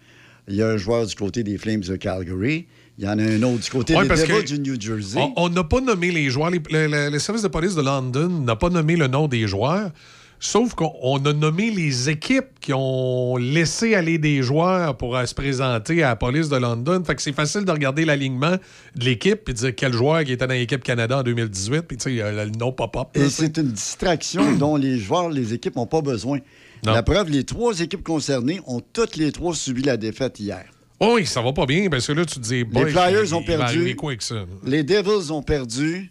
[0.49, 2.67] Il y a un joueur du côté des Flames de Calgary.
[2.99, 5.19] Il y en a un autre du côté Ouais, des Devils du New Jersey.
[5.21, 6.51] On- On n'a pas nommé les joueurs.
[6.51, 9.47] Les- le, le- le service de police de London n'a pas nommé le nom des
[9.49, 9.91] joueurs.
[10.39, 15.25] Sauf qu'on on a nommé les équipes qui ont laissé aller des joueurs pour euh,
[15.25, 17.03] se présenter à la police de London.
[17.05, 18.57] Fait que c'est facile de regarder l'alignement
[18.97, 21.83] de l'équipe et de dire quel joueur qui était dans l'équipe Canada en 2018.
[21.83, 23.09] Puis tu sais, il y a le nom pop-up.
[23.15, 26.39] Et c'est une distraction dont les joueurs, les équipes n'ont pas besoin.
[26.85, 26.93] Non.
[26.93, 30.65] La preuve, les trois équipes concernées ont toutes les trois subi la défaite hier.
[31.01, 32.65] Oh oui, ça va pas bien parce que là, tu te dis.
[32.65, 33.97] boy, Flyers ont perdu.
[33.97, 34.45] quoi avec ça?
[34.65, 36.11] Les Devils ont perdu.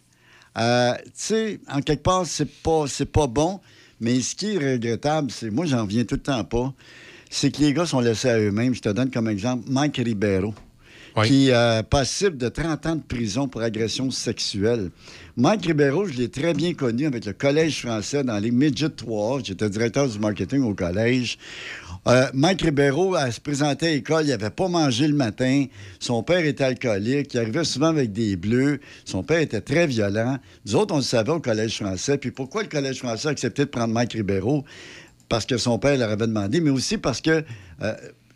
[0.58, 3.60] Euh, tu sais, en quelque part, c'est pas, c'est pas bon.
[4.02, 6.74] Mais ce qui est regrettable, c'est, moi, j'en reviens tout le temps pas,
[7.30, 8.74] c'est que les gars sont laissés à eux-mêmes.
[8.74, 10.54] Je te donne comme exemple Mike Ribeiro,
[11.24, 14.90] qui est euh, passible de 30 ans de prison pour agression sexuelle.
[15.38, 19.42] Mike Ribeiro, je l'ai très bien connu avec le Collège français dans les Midget 3.
[19.44, 21.38] J'étais directeur du marketing au collège.
[22.08, 25.66] Euh, Mike Ribeiro, elle se présentait à l'école, il n'avait pas mangé le matin.
[26.00, 28.80] Son père était alcoolique, il arrivait souvent avec des bleus.
[29.06, 30.38] Son père était très violent.
[30.66, 32.18] Nous autres, on le savait au Collège français.
[32.18, 34.64] Puis pourquoi le Collège français a accepté de prendre Mike Ribeiro?
[35.30, 37.44] Parce que son père leur avait demandé, mais aussi parce que
[37.82, 37.94] euh,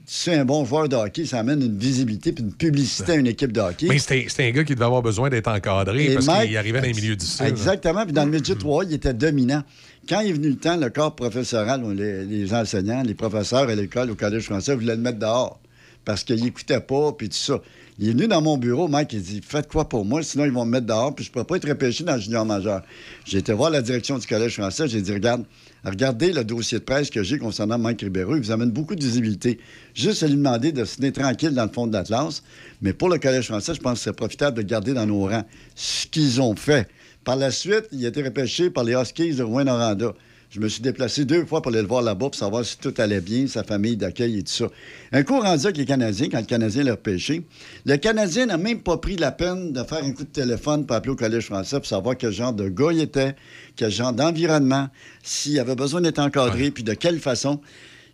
[0.09, 3.15] tu sais, un bon joueur de hockey, ça amène une visibilité puis une publicité à
[3.17, 3.85] une équipe de hockey.
[3.87, 6.87] Mais c'était un gars qui devait avoir besoin d'être encadré Et parce qu'il arrivait dans
[6.87, 7.45] les milieux difficiles.
[7.45, 8.05] Exactement.
[8.05, 9.61] Puis dans le midget 3, il était dominant.
[10.07, 13.75] Quand il est venu le temps, le corps professoral, les, les enseignants, les professeurs à
[13.75, 15.59] l'école, au Collège français, voulaient le mettre dehors
[16.05, 17.61] parce qu'il n'écoutait pas, puis tout ça.
[18.01, 20.51] Il est venu dans mon bureau, Mike, il dit Faites quoi pour moi, sinon ils
[20.51, 22.81] vont me mettre dehors, puis je ne pourrais pas être repêché dans le junior majeur.
[23.25, 25.43] J'ai été voir la direction du Collège français, j'ai dit Regarde,
[25.83, 29.03] regardez le dossier de presse que j'ai concernant Mike Ribeiro, il vous amène beaucoup de
[29.03, 29.59] visibilité.
[29.93, 32.41] Juste à lui demander de se tenir tranquille dans le fond de l'Atlas,
[32.81, 35.45] mais pour le Collège français, je pense que c'est profitable de garder dans nos rangs.
[35.75, 36.87] Ce qu'ils ont fait.
[37.25, 40.13] Par la suite, il a été repêché par les Huskies de Rouen-Noranda.
[40.51, 42.93] Je me suis déplacé deux fois pour aller le voir là-bas pour savoir si tout
[42.97, 44.65] allait bien, sa famille d'accueil et tout ça.
[45.11, 47.43] Un coup rendu avec les Canadiens, quand le Canadien l'a repêché,
[47.85, 50.95] le Canadien n'a même pas pris la peine de faire un coup de téléphone pour
[50.95, 53.35] appeler au Collège français pour savoir quel genre de gars il était,
[53.75, 54.87] quel genre d'environnement,
[55.21, 57.61] s'il avait besoin d'être encadré, puis de quelle façon.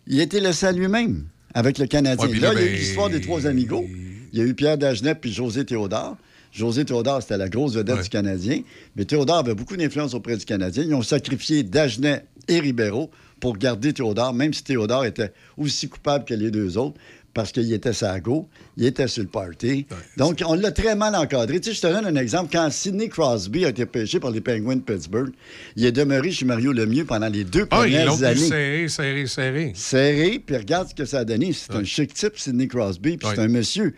[0.06, 2.28] Il été laissé à lui-même avec le Canadien.
[2.28, 3.86] Ouais, là, il y a eu l'histoire des trois amigos.
[4.34, 6.18] Il y a eu Pierre Dagenet puis José Théodore.
[6.56, 8.62] José Théodore, c'était la grosse vedette du Canadien.
[8.96, 10.84] Mais Théodore avait beaucoup d'influence auprès du Canadien.
[10.84, 16.24] Ils ont sacrifié Dagenet et Ribeiro pour garder Théodore, même si Théodore était aussi coupable
[16.24, 16.96] que les deux autres,
[17.34, 19.86] parce qu'il était sago, il était sur le party.
[20.16, 21.60] Donc, on l'a très mal encadré.
[21.60, 22.48] Tu sais, je te donne un exemple.
[22.50, 25.32] Quand Sidney Crosby a été pêché par les Penguins de Pittsburgh,
[25.76, 28.88] il est demeuré chez Mario Lemieux pendant les deux Ah, ils premières l'ont années serré,
[28.88, 29.72] serré, serré.
[29.74, 31.52] serré, puis regarde ce que ça a donné.
[31.52, 33.94] C'est un chic type, Sidney Crosby, puis c'est un monsieur.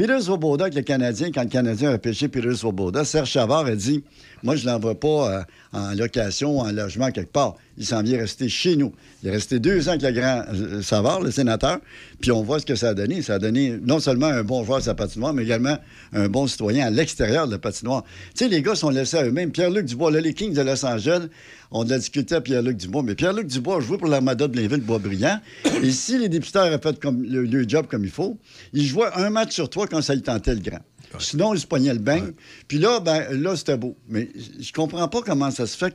[0.00, 3.76] Peter Svoboda, avec le Canadien, quand le Canadien a pêché Peter Svoboda, Serge Chavard a
[3.76, 4.02] dit
[4.42, 5.42] Moi, je ne l'envoie pas euh,
[5.74, 7.56] en location, en logement quelque part.
[7.76, 8.94] Il s'en vient rester chez nous.
[9.22, 11.80] Il est resté deux ans avec le grand euh, Savard, le sénateur,
[12.18, 13.20] puis on voit ce que ça a donné.
[13.20, 15.76] Ça a donné non seulement un bon joueur de sa patinoire, mais également
[16.14, 18.02] un bon citoyen à l'extérieur de la patinoire.
[18.34, 19.50] Tu sais, les gars sont laissés à eux-mêmes.
[19.50, 21.26] Pierre-Luc Dubois, là, les Kings de Los Angeles,
[21.70, 25.40] on a discuté à Pierre-Luc Dubois, mais Pierre-Luc Dubois a joué pour l'Armada de Blainville-Boisbriand.
[25.82, 28.38] Et si les députés avaient fait comme le, le job comme il faut,
[28.72, 30.80] il jouait un match sur trois quand ça lui tentait le grand.
[31.18, 32.30] Sinon, il se pognait le bain.
[32.68, 33.96] Puis là, ben, là, c'était beau.
[34.08, 34.28] Mais
[34.60, 35.92] je comprends pas comment ça se fait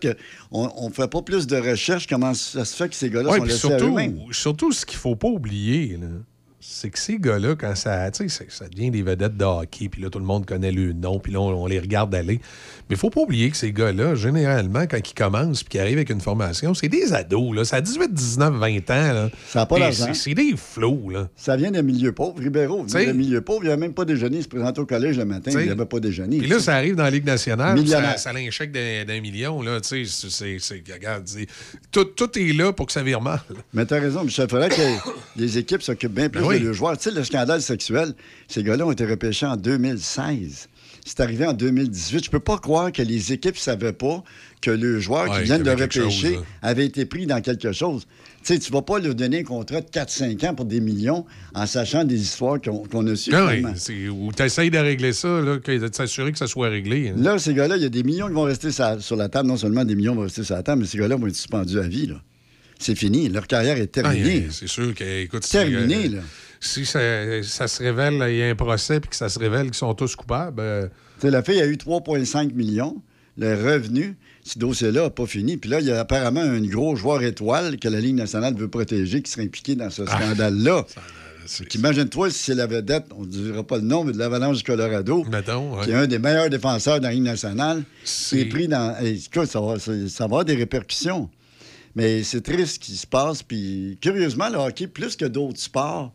[0.52, 3.38] qu'on ne fait pas plus de recherches, comment ça se fait que ces gars-là Ouais,
[3.40, 4.20] sont à surtout, eux-mêmes.
[4.32, 6.08] surtout, ce qu'il faut pas oublier, là,
[6.68, 10.20] c'est que ces gars-là, quand ça, ça- devient des vedettes de hockey, puis là, tout
[10.20, 12.40] le monde connaît le nom, puis là, on, on les regarde aller.
[12.90, 15.98] Mais il faut pas oublier que ces gars-là, généralement, quand ils commencent puis qu'ils arrivent
[15.98, 17.66] avec une formation, c'est des ados, là.
[17.66, 19.30] Ça a 18, 19, 20 ans, là.
[19.48, 20.14] Ça n'a pas d'argent.
[20.14, 21.30] c'est- des flots, là.
[21.36, 22.40] Ça vient d'un milieu pauvre.
[22.40, 23.62] Ribeiro T'sais- d'un milieu pauvre.
[23.64, 24.38] Il n'avait même pas déjeuné.
[24.38, 25.52] Il se présentait au collège le matin.
[25.54, 26.40] Il n'avait pas déjeuné.
[26.40, 29.62] Puis là, ça arrive dans la Ligue nationale, ça, ça a un chèque d'un million,
[29.62, 30.28] là, tu sais,
[30.60, 31.24] c'est- regarde,
[31.92, 33.40] tout, tout est là pour que ça vire mal.
[33.74, 34.46] Mais t'as raison, Michel.
[34.48, 34.76] Il faudrait que
[35.38, 36.55] les équipes s'occupent bien plus Ben oui.
[36.74, 36.98] Joueurs.
[36.98, 38.14] Tu sais, le scandale sexuel,
[38.48, 40.68] ces gars-là ont été repêchés en 2016.
[41.08, 42.26] C'est arrivé en 2018.
[42.26, 44.24] Je peux pas croire que les équipes ne savaient pas
[44.62, 48.08] que le joueur Ouais, qui vient de repêcher chose, avait été pris dans quelque chose.
[48.44, 51.26] Tu sais, tu vas pas leur donner un contrat de 4-5 ans pour des millions
[51.54, 53.32] en sachant des histoires qu'on a su.
[53.36, 57.10] Oui, ou tu essayes de régler ça, là, de t'assurer que ça soit réglé.
[57.10, 57.16] hein.
[57.18, 59.48] Là, ces gars-là, il y a des millions qui vont rester sa- sur la table.
[59.48, 61.80] Non seulement des millions vont rester sur la table, mais ces gars-là vont être suspendus
[61.80, 62.08] à vie.
[62.08, 62.16] là.
[62.78, 63.30] C'est fini.
[63.30, 64.48] Leur carrière est Ah, terminée.
[64.52, 66.22] c'est sûr que, écoute, si, Terminé, euh, là.
[66.60, 67.00] Si ça,
[67.44, 69.94] ça se révèle, il y a un procès, puis que ça se révèle qu'ils sont
[69.94, 70.88] tous coupables, euh,
[71.24, 73.02] la fille a eu 3,5 millions.
[73.38, 75.58] Le revenu, ce dossier-là n'a pas fini.
[75.58, 78.70] Puis là, il y a apparemment un gros joueur étoile que la Ligue nationale veut
[78.70, 80.18] protéger qui serait impliqué dans ce Ah.
[80.18, 80.86] scandale-là.
[81.48, 84.58] Fait qu'Imagine-toi si c'est la vedette, on ne dira pas le nom, mais de l'Avalanche
[84.58, 88.46] du Colorado, mettons, qui est un des meilleurs défenseurs dans la Ligue nationale, qui est
[88.46, 88.96] pris dans.
[89.04, 91.30] Écoute, ça va, ça, ça va avoir des répercussions.
[91.96, 93.44] Mais c'est triste ce qui se passe.
[93.44, 96.12] Puis curieusement, le hockey, plus que d'autres sports,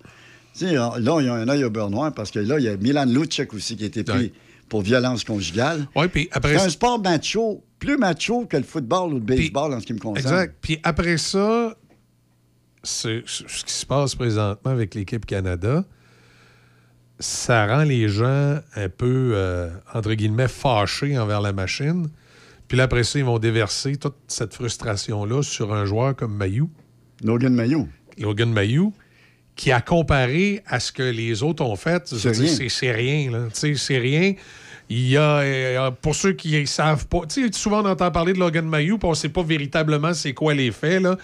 [0.67, 2.69] sais, là, il y a un œil au beurre noir parce que là, il y
[2.69, 4.33] a Milan Lucic aussi qui a été pris Ouais.
[4.69, 5.87] pour violence conjugale.
[5.97, 9.73] Oui, puis après C'est un sport macho, plus macho que le football ou le baseball
[9.75, 10.27] en ce qui me concerne.
[10.35, 10.55] Exact.
[10.61, 11.75] Puis après ça,
[12.83, 15.85] c'est- c'est- ce qui se passe présentement avec l'équipe Canada,
[17.19, 22.09] ça rend les gens un peu, euh, entre guillemets, fâchés envers la machine.
[22.69, 26.71] Puis là, après ça, ils vont déverser toute cette frustration-là sur un joueur comme Mayou.
[27.23, 27.89] Logan Mayou.
[28.19, 28.95] Logan Mayou,
[29.57, 32.69] qui a comparé à ce que les autres ont fait, C'est rien.
[32.69, 33.31] c'est- rien.
[33.31, 33.39] là.
[33.53, 34.35] Tu sais, C'est rien.
[34.89, 38.11] Il y a, euh, pour ceux qui ne savent pas, tu sais, souvent on entend
[38.11, 41.01] parler de Logan Mayou, puis on ne sait pas véritablement c'est quoi les faits.
[41.03, 41.17] Là.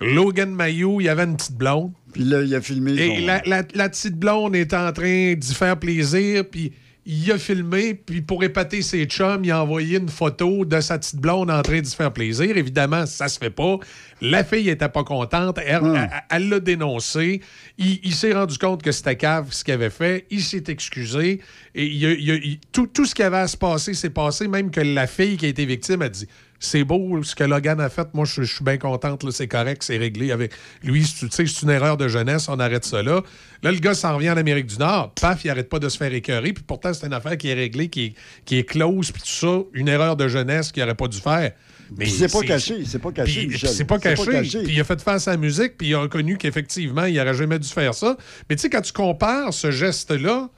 [0.00, 1.92] Logan Mayou, il y avait une petite blonde.
[2.12, 2.92] Puis là, il a filmé.
[2.92, 6.72] Et son- la, la- la petite blonde est en train d'y faire plaisir, puis
[7.06, 10.98] il a filmé, puis pour épater ses chums, il a envoyé une photo de sa
[10.98, 12.56] petite blonde en train d'y faire plaisir.
[12.56, 13.76] Évidemment, ça se fait pas.
[14.22, 15.58] La fille était pas contente.
[15.66, 17.40] Elle elle l'a dénoncé.
[17.76, 20.26] Il, il s'est rendu compte que c'était cave ce qu'il avait fait.
[20.30, 21.40] Il s'est excusé.
[21.74, 25.06] Et il- tout, tout ce qui avait à se passer s'est passé, même que la
[25.06, 26.26] fille qui a été victime a dit
[26.64, 28.08] c'est beau ce que Logan a fait.
[28.14, 29.30] Moi, je, je suis bien contente.
[29.30, 31.04] C'est correct, c'est réglé avec lui.
[31.04, 32.48] Tu sais, c'est une erreur de jeunesse.
[32.48, 33.22] On arrête ça là.
[33.62, 35.12] Là, le gars s'en revient en Amérique du Nord.
[35.20, 36.52] Paf, il arrête pas de se faire écœurer.
[36.52, 39.10] Puis pourtant, c'est une affaire qui est réglée, qui est, qui est close.
[39.10, 41.52] Puis tout ça, une erreur de jeunesse qu'il n'aurait pas dû faire.
[41.96, 44.24] Mais c'est pas caché, c'est pas caché, c'est pas C'est caché.
[44.24, 44.62] pas caché.
[44.64, 45.76] Puis il a fait face à la musique.
[45.76, 48.16] Puis il a reconnu qu'effectivement, il n'aurait jamais dû faire ça.
[48.48, 50.48] Mais tu sais, quand tu compares ce geste-là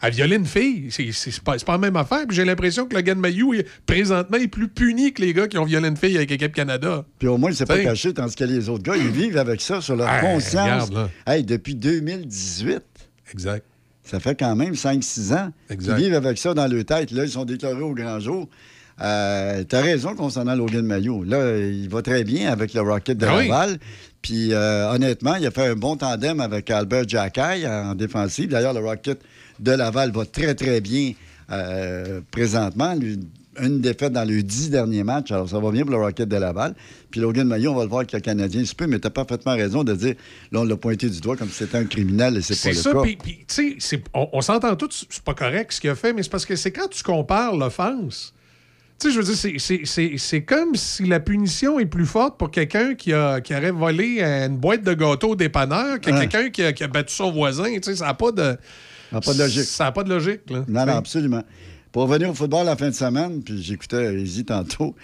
[0.00, 2.24] à violer une fille, c'est pas, pas la même affaire.
[2.26, 5.32] Puis j'ai l'impression que le gars de Mayou, il- présentement, est plus puni que les
[5.34, 7.04] gars qui ont violé une fille avec l'équipe Canada.
[7.18, 9.60] Puis au moins, il s'est pas caché, tandis que les autres gars, ils vivent avec
[9.60, 10.88] ça sur leur Hey, conscience.
[10.90, 11.10] regarde, là.
[11.34, 12.80] Hey, depuis 2018.
[13.32, 13.64] Exact.
[14.04, 15.96] Ça fait quand même 5-6 ans Exact.
[15.96, 17.10] qu'ils vivent avec ça dans leur tête.
[17.10, 18.48] Là, ils sont déclarés au grand jour.
[19.00, 21.22] Euh, T'as raison concernant Logan Mayo.
[21.24, 23.48] Là, il va très bien avec le Rocket de Ben oui.
[23.48, 23.78] Laval.
[24.22, 28.48] Puis euh, honnêtement, il a fait un bon tandem avec Albert Jacquay en défensive.
[28.48, 29.20] D'ailleurs, le Rocket
[29.60, 31.12] de Laval va très, très bien
[31.50, 32.94] euh, présentement.
[33.60, 35.32] Une défaite dans les dix derniers matchs.
[35.32, 36.74] Alors, ça va bien pour le Rocket de Laval.
[37.10, 38.62] Puis Logan Mayo, on va le voir avec le Canadien.
[38.62, 40.14] Tu peux, mais t'as parfaitement raison de dire,
[40.52, 42.68] là, on l'a pointé du doigt comme si c'était un criminel et c'est pas C'est
[42.70, 43.00] le ça, cas.
[43.02, 46.12] puis, puis, tu sais, on, on s'entend tous, c'est pas correct ce qu'il a fait,
[46.12, 48.32] mais c'est parce que c'est quand tu compares l'offense.
[49.00, 52.94] Tu sais, je veux dire, c'est- comme si la punition est plus forte pour quelqu'un
[52.94, 56.28] qui, a, qui aurait volé une boîte de gâteau au dépanneur que Ouais.
[56.28, 57.72] quelqu'un qui a, qui a battu son voisin.
[57.74, 58.56] Tu sais, ça n'a pas de...
[59.10, 59.64] Ça n'a pas de logique.
[59.64, 60.64] Ça n'a pas de logique, là.
[60.68, 61.42] Non, non, absolument.
[61.92, 64.94] Pour revenir au football la fin de semaine, puis j'écoutais Izzy tantôt,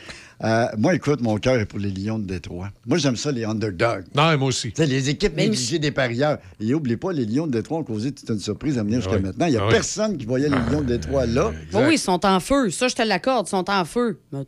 [0.42, 2.70] euh, moi, écoute, mon cœur est pour les Lions de Détroit.
[2.86, 4.04] Moi, j'aime ça, les underdogs.
[4.14, 4.72] Non, moi aussi.
[4.72, 6.38] Tu sais, les équipes négligées des parieurs.
[6.60, 9.14] Et n'oubliez pas, les Lions de Détroit ont causé toute une surprise à venir jusqu'à
[9.14, 9.20] Ouais.
[9.20, 9.46] maintenant.
[9.46, 11.52] Il n'y a Ah personne qui voyait les Lions de Détroit là.
[11.72, 12.70] Oh oui, ils sont en feu.
[12.70, 14.18] Ça, je te l'accorde, ils sont en feu.
[14.32, 14.44] Mais là.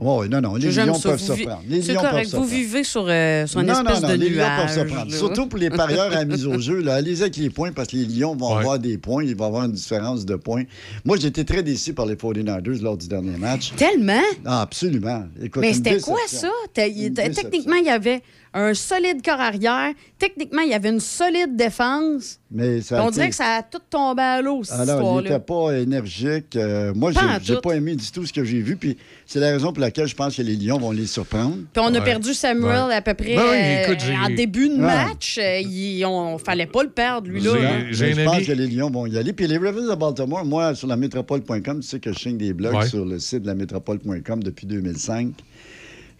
[0.00, 1.62] Oh, non, non, les Lions peuvent surprendre.
[1.68, 2.34] Les C'est Lions peuvent correct.
[2.34, 4.80] Vous vivez sur, euh, sur une non, espèce non, non, de les Lions peuvent se
[4.80, 5.12] prendre.
[5.12, 6.80] Surtout pour les parieurs à la mise au jeu.
[6.80, 6.94] Là.
[6.94, 9.24] Allez-y avec les points parce que les Lions vont avoir des points.
[9.24, 10.64] Il va y avoir une différence de points.
[11.04, 13.72] Moi, j'ai été très déçu par les 49ers lors du dernier match.
[13.76, 14.22] Tellement?
[14.44, 15.24] Ah, absolument.
[15.40, 16.50] Écoute, Mais c'était quoi ça?
[16.74, 18.22] Techniquement, il y avait
[18.58, 19.92] un solide corps arrière.
[20.18, 22.38] Techniquement, il y avait une solide défense.
[22.50, 25.20] Mais ça a On été- dirait que ça a tout tombé à l'eau, cette Alors,
[25.20, 26.56] il n'était pas énergique.
[26.56, 27.60] Euh, moi, j'ai- tout.
[27.60, 28.76] pas aimé du tout ce que j'ai vu.
[28.76, 31.56] Puis c'est la raison pour laquelle je pense que les Lions vont les surprendre.
[31.72, 32.94] Puis on a perdu Samuel Ouais.
[32.94, 34.80] à peu près Ben oui, écoute, j'ai- en début de Ouais.
[34.80, 35.38] match.
[35.38, 37.52] Euh, il- on fallait pas le perdre, lui-là.
[37.90, 39.32] Je pense que les Lions vont y aller.
[39.34, 42.52] Puis les Ravens de Baltimore, moi, sur la métropole.com, tu sais que je signe des
[42.54, 42.86] blogs Ouais.
[42.88, 45.32] sur le site de la métropole.com depuis 2005.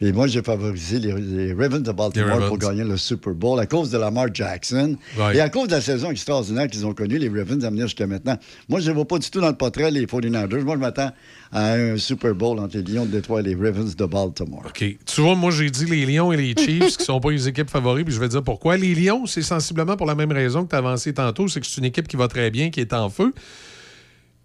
[0.01, 2.49] Et moi, j'ai favorisé les, les Ravens de Baltimore Ravens.
[2.49, 4.97] pour gagner le Super Bowl à cause de Lamar Jackson
[5.33, 8.07] et à cause de la saison extraordinaire qu'ils ont connue, les Ravens, à venir jusqu'à
[8.07, 8.37] maintenant.
[8.69, 10.63] Moi, je ne vois pas du tout dans le portrait les 49ers.
[10.63, 11.13] Moi, je m'attends
[11.51, 14.65] à un Super Bowl entre les Lions de Détroit et les Ravens de Baltimore.
[14.67, 14.85] OK.
[15.07, 17.71] Tu vois, moi, j'ai dit les Lions et les Chiefs, qui sont pas les équipes
[17.71, 18.77] favoris, puis je vais te dire pourquoi.
[18.77, 21.67] Les Lions, c'est sensiblement pour la même raison que tu as avancé tantôt, c'est que
[21.67, 23.33] c'est une équipe qui va très bien, qui est en feu.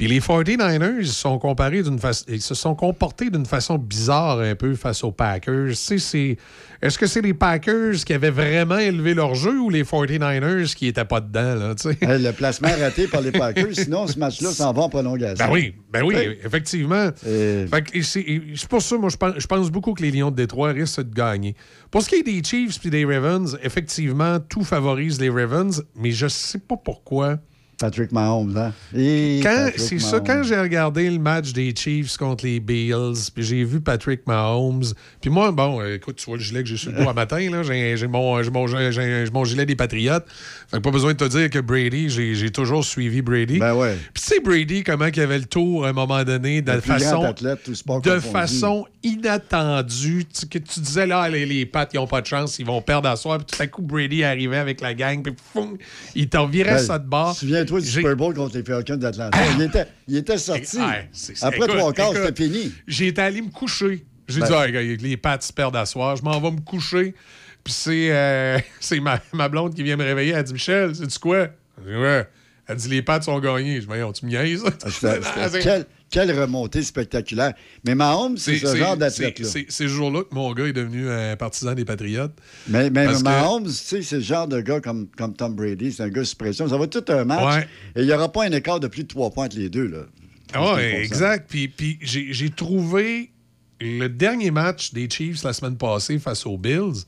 [0.01, 2.25] Puis les 49ers sont comparés d'une façon.
[2.27, 5.69] Ils se sont comportés d'une façon bizarre un peu face aux Packers.
[5.69, 10.87] Est-ce que c'est les Packers qui avaient vraiment élevé leur jeu ou les 49ers qui
[10.87, 11.75] étaient pas dedans, là?
[12.01, 15.45] Hey, le placement raté par les Packers, sinon ce match-là s'en va en prolongation.
[15.45, 17.11] Ben oui, ben oui, effectivement.
[17.21, 17.67] C'est
[18.01, 21.03] c'est pour ça, moi, je pense, je pense beaucoup que les Lions de Détroit risquent
[21.03, 21.55] de gagner.
[21.91, 26.09] Pour ce qui est des Chiefs puis des Ravens, effectivement, tout favorise les Ravens, mais
[26.09, 27.37] je sais pas pourquoi.
[27.82, 28.71] Patrick Mahomes, hein?
[28.95, 33.32] Et Quand- Patrick C'est ça, quand j'ai regardé le match des Chiefs contre les Bills,
[33.34, 34.84] puis j'ai vu Patrick Mahomes,
[35.19, 37.63] puis moi, bon, écoute, tu vois le gilet que j'ai sur le doigt matin, là,
[37.63, 40.25] j'ai j'ai mon, j'ai mon, j'ai- j'ai mon gilet des Patriotes.
[40.69, 43.57] Fait que pas besoin de te dire que Brady, j'ai j'ai toujours suivi Brady.
[43.57, 43.97] Ben ouais.
[44.13, 46.77] Puis tu sais, Brady, comment il avait le tour à un moment donné, de Le
[46.82, 47.69] façon athlète,
[48.01, 50.25] de façon inattendue.
[50.25, 52.82] Tu, que tu disais, là, les, les Pats, ils n'ont pas de chance, ils vont
[52.82, 53.38] perdre à soir.
[53.39, 55.34] Puis tout à coup, Brady arrivait avec la gang, puis
[56.15, 57.36] il t'en virait Ben, ça de bord.
[57.72, 59.38] Souviens-toi du Super Bowl contre les Falcons d'Atlanta.
[59.55, 60.78] il, était, il était sorti.
[60.78, 62.72] Ouais, c'est- c'est- Après écoute, trois quarts, c'était fini.
[62.88, 64.05] J'ai été allé me coucher.
[64.28, 67.13] J'ai Ben- dit, Ah, les Pats se perdent à soir, je m'en vais me coucher.
[67.63, 70.34] Puis c'est euh, c'est ma, ma blonde qui vient me réveiller.
[70.34, 71.47] Elle dit, Michel, sais-tu quoi?
[71.86, 72.28] Je dis, ouais.
[72.67, 73.76] Elle dit, les Pats sont gagnés.
[73.76, 74.63] Je dis, voyons, tu me niaises?
[74.65, 75.47] Ah,
[76.12, 77.53] Quelle, remontée spectaculaire.
[77.86, 79.47] Mais Mahomes, c'est ce genre d'athlète-là.
[79.47, 82.34] c'est- ce jour-là que mon gars est devenu un partisan des Patriotes.
[82.68, 85.55] Mais, mais Parce que- Mahomes, tu sais, c'est le genre de gars comme, comme Tom
[85.55, 85.91] Brady.
[85.93, 86.68] C'est un gars sous pression.
[86.68, 87.55] Ça va tout un match.
[87.55, 87.68] Ouais.
[87.95, 89.88] Et il n'y aura pas un écart de plus de trois points entre les deux.
[89.88, 89.99] Là.
[90.53, 91.49] Ah, ouais, exact.
[91.49, 93.32] Puis, puis j'ai trouvé
[93.80, 97.05] le dernier match des Chiefs la semaine passée face aux Bills.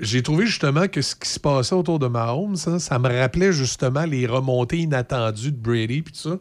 [0.00, 3.52] J'ai trouvé justement que ce qui se passait autour de Mahomes, ça, ça me rappelait
[3.52, 6.36] justement les remontées inattendues de Brady puis tout ça.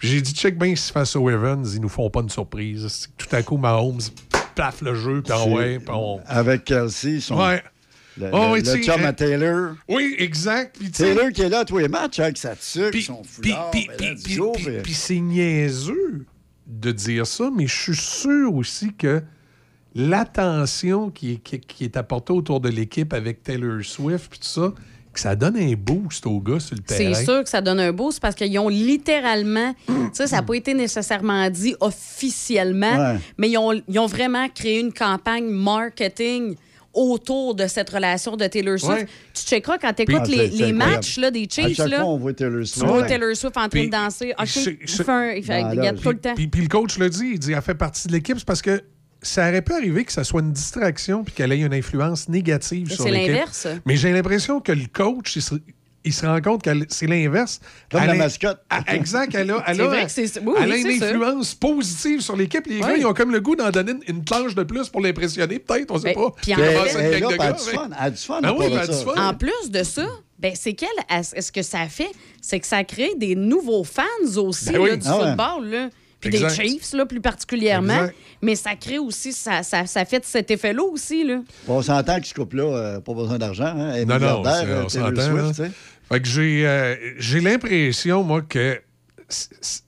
[0.00, 3.08] J'ai dit, check bien si face aux Ravens, ils nous font pas une surprise.
[3.18, 4.00] Tout à coup, Mahomes
[4.54, 6.20] plaffe le jeu, puis ouais, on...
[6.26, 7.62] Avec Kelsey, son, Ouais.
[8.16, 8.30] le,
[8.82, 9.74] chum euh, à Taylor.
[9.88, 10.76] Oui, exact.
[10.82, 13.70] Sais- Taylor qui est là à tous les matchs avec sa tuque, son foulard.
[13.70, 16.26] puis- c'est niaiseux
[16.66, 19.22] de dire ça, mais je suis sûr aussi que
[19.94, 24.46] l'attention qui est, qui, qui est apportée autour de l'équipe avec Taylor Swift puis tout
[24.48, 24.72] ça,
[25.12, 27.14] que ça donne un boost aux gars sur le terrain.
[27.14, 30.42] C'est sûr que ça donne un boost parce qu'ils ont littéralement, tu sais, ça n'a
[30.42, 33.18] pas été nécessairement dit officiellement, Ouais.
[33.38, 36.54] mais ils ont, ils ont vraiment créé une campagne marketing
[36.92, 39.02] autour de cette relation de Taylor Swift.
[39.02, 39.06] Ouais.
[39.34, 41.76] Tu checkeras quand tu Ah, écoutes c'est- les, matchs là, des À Chiefs.
[41.76, 42.80] chaque Là, fois, on voit Taylor Swift.
[42.84, 43.02] tu vois.
[43.04, 44.34] Taylor Swift en train Puis- de danser.
[44.38, 46.34] OK, c'est- il fait un- il fait- Ben, il là, regarde tout le temps.
[46.34, 48.62] Puis, puis le coach le dit, il dit elle fait partie de l'équipe, c'est parce
[48.62, 48.82] que
[49.22, 52.86] ça aurait pu arriver que ça soit une distraction puis qu'elle ait une influence négative
[52.88, 53.28] Mais sur c'est l'équipe.
[53.32, 53.66] l'inverse.
[53.86, 55.54] Mais j'ai l'impression que le coach, il se,
[56.02, 57.60] il se rend compte que c'est l'inverse.
[57.90, 58.62] Comme Elle la a- mascotte.
[58.70, 60.98] Ah, exact, elle a, elle C'est a- vrai que c'est- oui, elle a une c'est
[60.98, 61.06] ça.
[61.08, 62.66] influence positive sur l'équipe.
[62.66, 63.00] Les gars, Oui.
[63.00, 65.90] ils ont comme le goût d'en donner une, une planche de plus pour l'impressionner, peut-être,
[65.90, 66.30] on sait Ben, pas.
[66.40, 66.76] puis en fait-
[67.38, 68.40] a du fun.
[68.42, 69.28] A a.
[69.28, 70.06] En plus de ça,
[70.38, 72.10] ben c'est qu'elle, elle- ce que ça fait,
[72.40, 74.02] c'est que ça crée des nouveaux fans
[74.36, 74.88] aussi Ben oui.
[74.90, 75.26] là, du Ah ouais.
[75.28, 75.66] football.
[75.70, 75.90] Là.
[76.20, 76.48] Puis Exact.
[76.56, 77.94] des Chiefs, là, plus particulièrement.
[77.94, 78.14] Exact.
[78.42, 81.24] Mais ça crée aussi, ça, ça, ça fait cet effet-là aussi.
[81.24, 81.40] Là.
[81.66, 83.64] On s'entend que ce couple-là n'a pas besoin d'argent.
[83.74, 84.04] Hein?
[84.04, 85.52] Non, non, euh, on Taylor s'entend.
[86.12, 88.80] Fait que j'ai euh, j'ai l'impression, moi, que
[89.28, 89.80] c- c-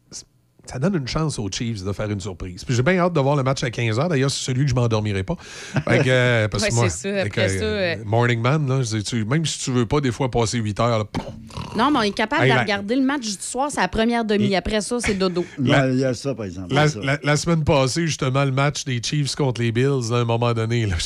[0.73, 2.64] ça donne une chance aux Chiefs de faire une surprise.
[2.64, 4.09] Puis j'ai bien hâte de voir le match à 15h.
[4.09, 5.37] D'ailleurs, c'est celui que je m'endormirai pas.
[5.39, 9.45] Fait que, euh, parce que Ouais, moi, ça, euh, Morning Man, là, c'est- tu- même
[9.45, 11.05] si tu veux pas des fois passer 8 heures, là,
[11.77, 13.89] Non, mais on est capable Hey, de la- regarder le match du soir, c'est la
[13.89, 14.55] première demi.
[14.57, 15.45] Après ça, c'est dodo.
[15.59, 16.75] Il y a ça, par exemple.
[16.75, 17.01] la, Ça.
[17.03, 20.25] la- la semaine passée, justement, le match des Chiefs contre les Bills, là, à un
[20.25, 20.97] moment donné, là,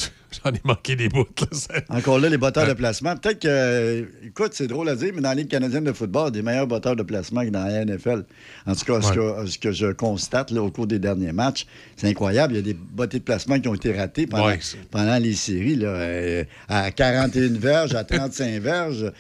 [0.45, 1.27] j'en ai manqué des bouts.
[1.41, 3.17] là, Encore là, les batteurs de placement.
[3.17, 6.27] Peut-être que, écoute, c'est drôle à dire, mais dans la Ligue canadienne de football, il
[6.27, 8.25] y a des meilleurs batteurs de placement que dans la NFL.
[8.67, 11.67] En tout cas, ce, que, ce que je constate là, au cours des derniers matchs,
[11.97, 12.55] c'est incroyable.
[12.55, 14.59] Il y a des botteurs de placement qui ont été ratés pendant, Ouais,
[14.91, 15.77] pendant les séries.
[15.77, 19.13] Là, euh, à 41 verges, à 35 verges,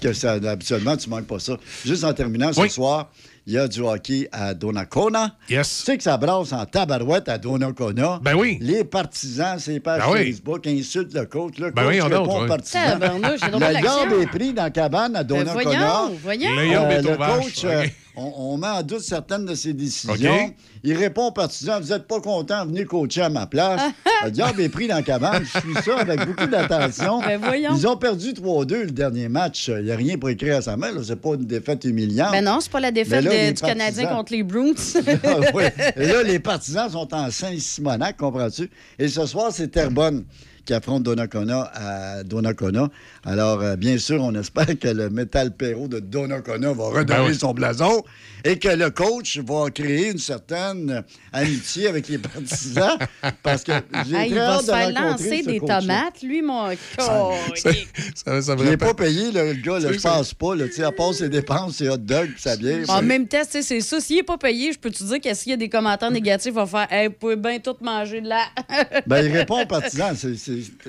[0.00, 1.56] que ça, habituellement, tu manques pas ça.
[1.84, 3.10] Juste en terminant, ce soir,
[3.46, 5.36] il y a du hockey à Donnacona.
[5.50, 5.80] Yes.
[5.80, 8.20] Tu sais que ça brasse en tabarouette à Donnacona.
[8.22, 8.58] Ben oui.
[8.60, 10.32] Les partisans, ces pages Ben oui.
[10.32, 11.58] Facebook insultent le coach.
[11.58, 12.98] Le Ben coach oui, on répond aux partisans.
[13.00, 15.62] Le yard est pris dans la cabane à Ben, Donnacona.
[15.62, 16.54] voyons, voyons.
[16.56, 17.84] Le yard Euh, le coach, euh.
[18.16, 20.54] On, on met en doute certaines de ses décisions.
[20.82, 23.80] Il répond aux partisans Vous n'êtes pas content, venez coacher à ma place.
[24.24, 25.44] le diable est pris dans la cabane.
[25.44, 27.20] Je suis ça avec beaucoup d'attention.
[27.20, 27.40] Ben.
[27.76, 29.68] Ils ont perdu 3-2 le dernier match.
[29.68, 30.92] Il n'y a rien pour écrire à sa main.
[30.92, 31.00] là.
[31.04, 32.32] C'est pas une défaite humiliante.
[32.32, 34.72] Ben non, c'est pas la défaite là, de- du Canadien partisans- contre les Bruins.
[35.24, 35.64] Ah oui.
[35.96, 38.70] Et là, les partisans sont en Saint-Simonac, comprends-tu?
[38.98, 40.24] Et ce soir, c'est Terrebonne
[40.64, 42.88] qui affronte Donnacona à Donnacona.
[43.24, 47.24] Alors, euh, bien sûr, on espère que le métal Perrault de Donnacona va redonner Ben
[47.26, 47.34] oui.
[47.34, 48.02] son blason
[48.44, 51.02] et que le coach va créer une certaine
[51.32, 52.98] amitié avec les partisans
[53.42, 53.72] parce que
[54.06, 55.80] j'ai Ah, il va se faire lancer ce des coach-là.
[55.80, 57.30] tomates, lui, mon ça,
[58.14, 60.10] ça, ça me Il n'est pas payé, le gars, là, C'est je ça.
[60.12, 60.54] pense pas.
[60.54, 62.84] Là, à part ses dépenses, ses hot dogs sa bière.
[62.88, 64.00] En même temps, c'est ça.
[64.00, 66.52] S'il n'est pas payé, je peux te dire que s'il y a des commentaires négatifs,
[66.52, 68.42] il va faire Hey, vous pouvez bien tout manger de là.
[69.06, 70.14] Ben, il répond aux partisans.
[70.16, 70.34] C'est-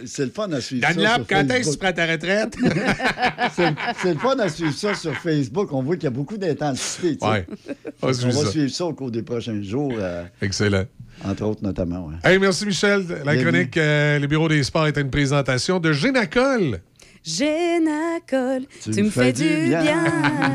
[0.06, 0.86] C'est le fun à suivre.
[0.88, 2.56] ça Dan Lap, sur quand est-ce que tu prends ta retraite?
[4.02, 5.70] C'est le fun à suivre ça sur Facebook.
[5.72, 7.18] On voit qu'il y a beaucoup d'intensité.
[7.22, 7.46] Ouais.
[8.02, 8.46] On va ça.
[8.52, 10.86] suivre ça au cours des prochains jours, euh, Excellent.
[11.24, 12.08] entre autres notamment.
[12.08, 12.16] ouais.
[12.24, 13.06] Hey, merci Michel.
[13.26, 13.42] La Bienvenue.
[13.52, 16.80] chronique euh, Le Bureau des sports est une présentation de Génacol.
[17.26, 20.04] Génacol, tu, me fais, du bien.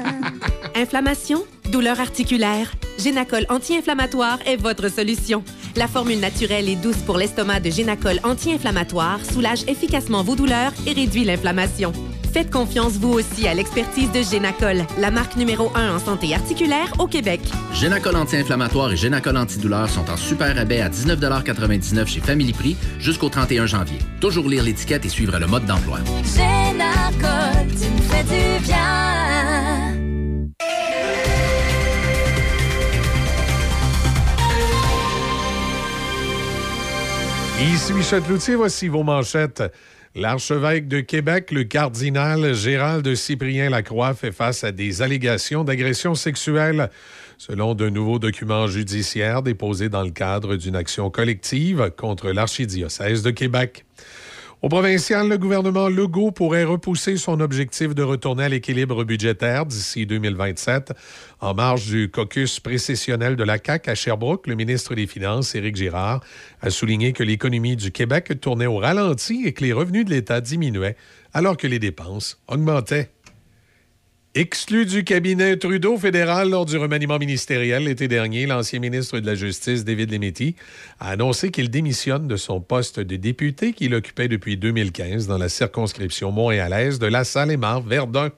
[0.77, 1.43] Inflammation,
[1.73, 2.73] douleur articulaire.
[2.97, 5.43] Génacol anti-inflammatoire est votre solution.
[5.75, 10.93] La formule naturelle et douce pour l'estomac de Génacol anti-inflammatoire soulage efficacement vos douleurs et
[10.93, 11.93] réduit l'inflammation.
[12.33, 16.93] Faites confiance vous aussi à l'expertise de Génacol, la marque numéro 1 en santé articulaire
[17.01, 17.41] au Québec.
[17.75, 23.31] Génacol anti-inflammatoire et Génacol antidouleur sont en super rabais à 19,99 chez Family Prix jusqu'au
[23.31, 23.99] 31 janvier.
[24.21, 25.99] Toujours lire l'étiquette et suivre le mode d'emploi.
[26.23, 29.11] Génacol, tu me fais du bien.
[37.61, 39.63] Ici Michel Cloutier, voici vos manchettes.
[40.17, 46.91] L'archevêque de Québec, le cardinal Gérald Cyprien Lacroix, fait face à des allégations d'agression sexuelle,
[47.39, 53.31] selon de nouveaux documents judiciaires déposés dans le cadre d'une action collective contre l'archidiocèse de
[53.31, 53.85] Québec.
[54.63, 60.05] Au provincial, le gouvernement Legault pourrait repousser son objectif de retourner à l'équilibre budgétaire d'ici
[60.05, 60.93] 2027.
[61.41, 65.77] En marge du caucus précessionnel de la CAQ à Sherbrooke, le ministre des Finances, Éric
[65.77, 66.21] Girard,
[66.61, 70.43] a souligné que l'économie du Québec tournait au ralenti et que les revenus de l'État
[70.43, 70.97] diminuaient
[71.33, 73.09] alors que les dépenses augmentaient.
[74.37, 79.35] Exclu du cabinet Trudeau fédéral lors du remaniement ministériel l'été dernier, l'ancien ministre de la
[79.35, 80.55] Justice, David Lemetti,
[81.01, 85.49] a annoncé qu'il démissionne de son poste de député qu'il occupait depuis 2015 dans la
[85.49, 88.31] circonscription montréalaise de la Salle-et-Marne-Verdun.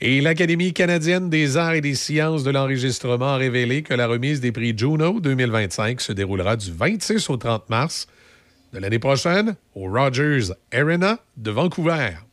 [0.00, 4.40] Et l'Académie canadienne des arts et des sciences de l'enregistrement a révélé que la remise
[4.40, 8.06] des prix Juno 2025 se déroulera du 26 au 30 mars
[8.72, 12.29] de l'année prochaine au Rogers Arena de Vancouver.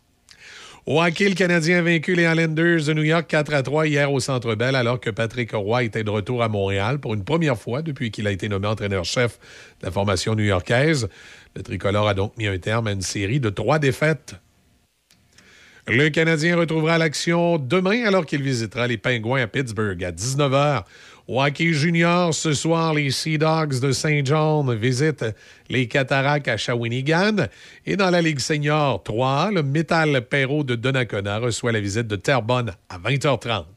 [0.88, 4.10] Au hockey, le Canadien a vaincu les Islanders de New York 4 à 3 hier
[4.10, 7.58] au Centre Bell, alors que Patrick Roy était de retour à Montréal pour une première
[7.58, 9.38] fois depuis qu'il a été nommé entraîneur-chef
[9.82, 11.10] de la formation new-yorkaise.
[11.58, 14.36] Le tricolore a donc mis un terme à une série de trois défaites.
[15.90, 20.84] Le Canadien retrouvera l'action demain alors qu'il visitera les Pingouins à Pittsburgh à 19h.
[21.30, 25.25] Au junior, ce soir, les Sea Dogs de Saint John visitent
[25.67, 27.47] les Cataractes à Shawinigan.
[27.86, 32.15] Et dans la Ligue senior 3, le Metal Perrault de Donnacona reçoit la visite de
[32.15, 33.76] Terrebonne à 20h30.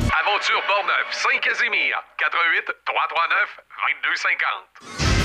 [0.41, 3.59] Aventure Portneuf, Saint-Casimir, 88 339
[4.01, 5.21] 2250.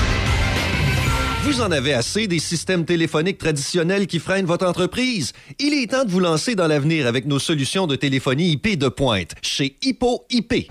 [1.45, 5.33] Vous en avez assez des systèmes téléphoniques traditionnels qui freinent votre entreprise?
[5.59, 8.89] Il est temps de vous lancer dans l'avenir avec nos solutions de téléphonie IP de
[8.89, 10.71] pointe chez Hippo IP.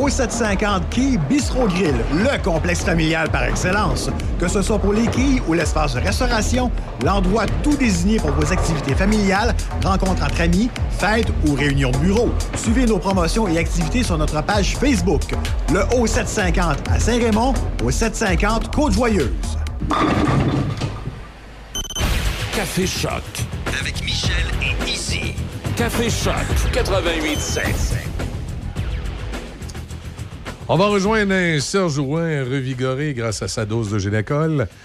[0.00, 4.10] Au 750 Quai Bistro Grill, le complexe familial par excellence.
[4.38, 6.70] Que ce soit pour les quilles ou l'espace de restauration,
[7.02, 10.68] l'endroit tout désigné pour vos activités familiales, rencontres entre amis,
[10.98, 12.30] fêtes ou réunions de bureau.
[12.56, 15.22] Suivez nos promotions et activités sur notre page Facebook.
[15.72, 19.30] Le Haut 750 à Saint-Raymond, au 750 Côte-Joyeuse.
[22.54, 23.22] Café Choc.
[23.80, 25.34] Avec Michel et Izzy.
[25.74, 26.34] Café Choc
[26.72, 28.35] 88.7.
[30.68, 34.66] On va rejoindre un Serge Rouen revigoré grâce à sa dose de Génacol.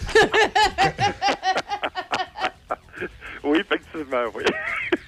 [3.44, 4.44] Oui, effectivement, oui.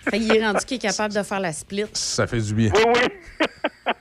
[0.09, 1.85] Fait qu'il est rendu qui est capable de faire la split.
[1.93, 2.71] Ça fait du bien.
[2.75, 3.47] Oui, oui.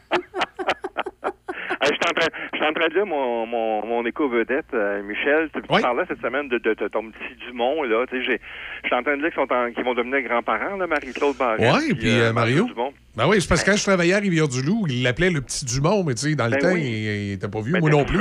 [1.83, 5.03] Je suis en train- je suis en train de lire mon, mon, mon éco-vedette, euh,
[5.03, 5.51] Michel.
[5.55, 7.83] Tu, tu parlais cette semaine de, de, de ton petit Dumont.
[7.83, 8.05] Là?
[8.09, 8.41] Tu sais, j'ai-
[8.83, 11.37] Je suis en train de lire qu'ils, sont en- qu'ils vont devenir grands-parents, là, Marie-Claude
[11.37, 11.61] Barrette.
[11.61, 12.67] Oui, puis euh, Mario.
[12.67, 12.93] Dumont.
[13.17, 16.05] Ben oui, c'est parce que quand je travaillais à Rivière-du-Loup, il l'appelait le petit Dumont,
[16.05, 16.83] mais tu sais, dans le Ben temps, oui.
[16.83, 17.73] il, il était pas vieux.
[17.73, 18.19] Ben, Moi non plus.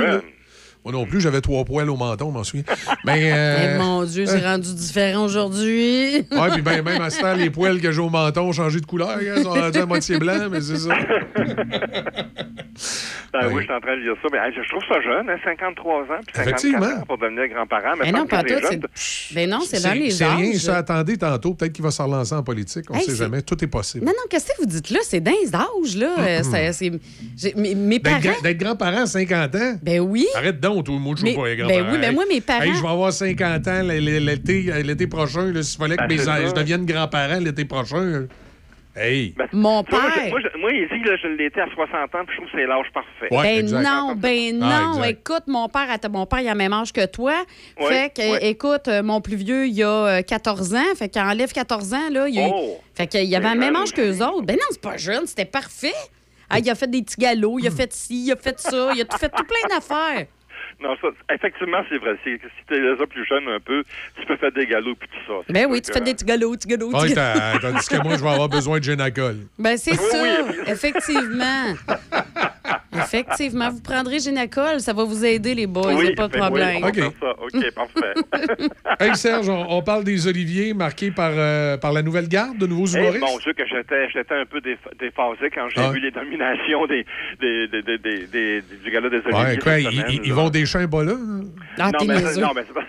[0.84, 2.64] Moi non plus, j'avais trois poils au menton, je m'en souviens.
[3.04, 3.22] Mais.
[3.32, 6.26] Eh, euh, mon Dieu, c'est rendu différent aujourd'hui.
[6.32, 8.80] Ouais, puis ben, même à ce temps, les poils que j'ai au menton ont changé
[8.80, 9.10] de couleur.
[9.10, 10.94] hein, Ils sont rendus à moitié blancs, mais c'est ça.
[13.32, 14.28] Ben oui, je suis en train de lire ça.
[14.32, 16.86] Mais je trouve ça jeune, hein, 53 ans, puis 54 Effectivement.
[16.86, 17.94] ans pour devenir grand-parent.
[17.98, 18.86] Mais Mais non, pas pas tout.
[19.34, 20.36] Ben non, c'est dans les C'est âges.
[20.36, 20.76] rien, ça.
[20.78, 21.54] Attendez tantôt.
[21.54, 22.84] Peut-être qu'il va se relancer en politique.
[22.90, 23.40] On ne Hey, sait c'est- jamais.
[23.42, 24.04] Tout est possible.
[24.04, 24.98] Non, non, qu'est-ce que vous dites là?
[25.02, 26.14] C'est dans les âges, là.
[26.18, 26.92] Euh, c'est- c'est-
[27.36, 28.40] j'ai- mes, mes D'être parents.
[28.42, 29.74] D'être grand-parent à 50 ans?
[29.82, 30.26] Ben oui.
[30.34, 30.71] Arrête donc,
[31.24, 33.80] Mais- pas les ben oui, mais moi, mes parents- Hey, je vais avoir 50 ans
[33.88, 35.52] l- l'été l'été prochain.
[35.62, 38.00] S'il fallait que Ben, mes- je devienne grand-parent l'été prochain.
[38.04, 38.18] là.
[38.94, 39.34] Hey!
[39.54, 40.24] Mon Tu vois, moi, père.
[40.52, 42.86] je- Moi, ici, là, je l'étais à 60 ans, puis je trouve que c'est l'âge
[42.92, 43.26] parfait.
[43.42, 45.02] ben non, ben Ah, non.
[45.04, 45.08] exact.
[45.20, 47.32] écoute, mon père, attends, mon père, il a le même âge que toi.
[47.80, 48.50] Ouais, fait que, ouais.
[48.50, 50.94] écoute, euh, mon plus vieux, il a euh, 14 ans.
[50.94, 52.28] Fait qu'il enlève 14 ans, là.
[52.28, 52.78] Il, Oh!
[52.94, 54.42] fait qu'il avait le même âge qu'eux autres.
[54.42, 55.94] Ben non, c'est pas jeune, c'était parfait.
[56.50, 58.90] Ah, il a fait des petits galops, il a fait ci, il a fait ça,
[58.94, 60.26] il a tout fait tout plein d'affaires.
[60.80, 62.16] Non, ça, effectivement, c'est vrai.
[62.24, 63.84] Si tu es déjà plus jeune un peu,
[64.20, 65.52] tu peux faire des galops puis tout ça.
[65.52, 67.60] Ben oui, tu fais des petits galops, petits galops, petits galops.
[67.60, 69.36] t'as- tandis que moi, je vais avoir besoin de Génacol.
[69.58, 70.24] Ben c'est ça,
[70.66, 71.74] effectivement.
[72.96, 76.32] Effectivement, vous prendrez Génacol, ça va vous aider, les boys, oui, y a pas de
[76.32, 77.10] ben oui, problème.
[77.20, 77.34] ça.
[77.40, 78.14] OK, parfait.
[79.00, 82.66] Hey Serge, on, on parle des Oliviers marqués par, euh, par la nouvelle garde de
[82.66, 83.20] nouveaux Eh, humoristes.
[83.24, 85.90] mon Dieu, que j'étais, j'étais un peu déphasé quand j'ai Ah.
[85.90, 87.04] vu les nominations des,
[87.40, 89.32] des, des, des, des- des- du gala des Oliviers.
[89.44, 90.34] Ouais, quoi, ils, semaine, ils- ils là.
[90.34, 91.12] vont des champs bas là?
[91.12, 91.40] hein?
[91.78, 92.84] Ah, non, mais, non, mais c'est pas...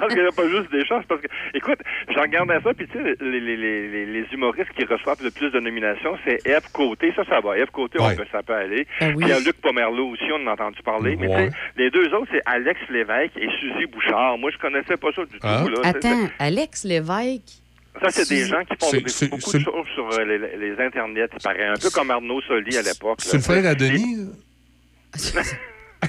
[0.00, 1.04] parce qu'il n'y a pas juste des chances.
[1.08, 4.84] Parce que, écoute, je regardais ça, puis tu sais, les, les, les, les- humoristes qui
[4.84, 7.12] reçoivent le plus de nominations, c'est Eve Côté.
[7.14, 7.56] Ça, ça va.
[7.56, 8.24] Eve Côté, on peut, peut
[8.66, 8.86] aller.
[9.00, 9.24] Ben oui.
[9.24, 11.16] Puis il y a Luc Pomerleau aussi, on en a entendu parler.
[11.16, 11.50] Mais Ouais.
[11.76, 14.38] les deux autres, c'est Alex Lévesque et Suzy Bouchard.
[14.38, 15.62] Moi, je connaissais pas ça du Ah.
[15.64, 15.68] tout.
[15.70, 15.78] Là.
[15.84, 17.62] Attends, Alex Lévesque?
[18.02, 21.28] Ça, c'est des gens qui font des- beaucoup de choses sur euh, les, les internets,
[21.32, 21.64] il paraît.
[21.64, 23.20] Un peu comme Arnaud Soli à l'époque.
[23.22, 24.28] C'est le frère à Denis?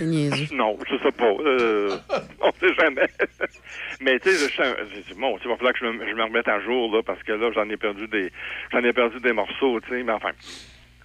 [0.02, 0.48] Niaiseux.
[0.54, 1.32] Non, je sais pas.
[1.46, 1.98] Euh,
[2.42, 3.08] on sait jamais.
[4.02, 4.64] Mais tu sais, je suis
[5.10, 7.24] je- bon, il va falloir que je me, je me remette à jour là, parce
[7.24, 8.30] que là, j'en ai perdu des,
[8.74, 10.04] j'en ai perdu des morceaux, tu sais.
[10.04, 10.32] Mais enfin,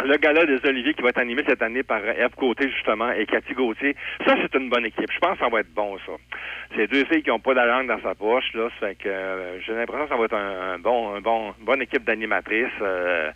[0.05, 3.26] le gala des Oliviers qui va être animé cette année par Eve Côté justement et
[3.26, 3.96] Cathy Gauthier,
[4.26, 5.11] ça c'est une bonne équipe.
[5.12, 6.12] Je pense que ça va être bon ça.
[6.76, 9.09] C'est deux filles qui ont pas la langue dans sa poche là, ça fait que
[9.09, 12.05] euh, j'ai l'impression que ça va être un, un bon, un bon, une bonne équipe
[12.05, 12.66] d'animatrices.
[12.80, 13.30] euh.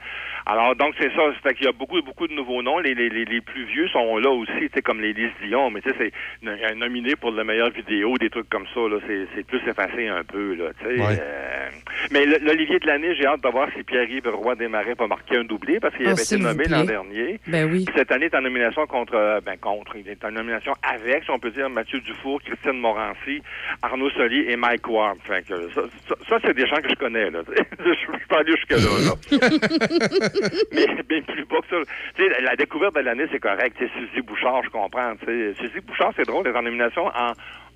[0.46, 2.78] Alors donc c'est ça, fait qu'il y a beaucoup, beaucoup de nouveaux noms.
[2.78, 5.70] Les, les, les, les plus vieux sont là aussi, tu sais comme les Lise Dion,
[5.70, 9.26] mais tu sais c'est nominé pour la meilleure vidéo, des trucs comme ça là, c'est,
[9.34, 11.00] c'est plus effacé un peu là, tu sais.
[11.00, 11.18] Ouais.
[11.20, 11.68] euh.
[12.10, 15.44] mais l'Olivier de l'année, j'ai hâte de voir si Pierre-Yves Roy Desmarais va marquer un
[15.44, 17.40] doublé parce qu'il Ah, avait été nommé l'an dernier.
[17.46, 17.84] Ben oui.
[17.84, 20.72] Puis Cette année, il est en nomination contre, euh, ben contre, il est en nomination
[20.82, 23.42] avec, si on peut dire, Mathieu Dufour, Christine Morancy,
[23.82, 25.18] Arnaud Soli et Mike Ward.
[25.26, 27.40] Fait que ça, ça, ça, c'est des gens que je connais, là.
[27.78, 30.28] je, je peux aller jusque-là, là.
[30.72, 31.92] mais bien plus bas que ça.
[32.16, 33.76] Tu sais, la, la découverte de l'année, c'est correct.
[33.78, 35.14] C'est Suzy Bouchard, je comprends.
[35.16, 35.54] tu sais.
[35.60, 37.32] Suzy Bouchard, c'est drôle, elle est en nomination en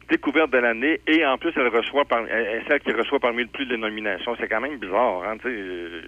[0.09, 3.43] découverte de l'année et en plus, elle reçoit par, elle est celle qui reçoit parmi
[3.43, 4.35] le plus de nominations.
[4.41, 5.55] C'est quand même bizarre, hein, tu sais.
[5.55, 6.03] euh,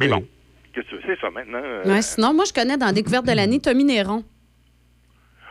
[0.00, 0.12] Mais Oui.
[0.12, 0.24] bon,
[0.72, 1.60] qu'est-ce que tu veux, c'est ça maintenant.
[1.62, 4.24] euh, Ouais, sinon, moi, je connais dans Découverte de l'année Tommy Néron.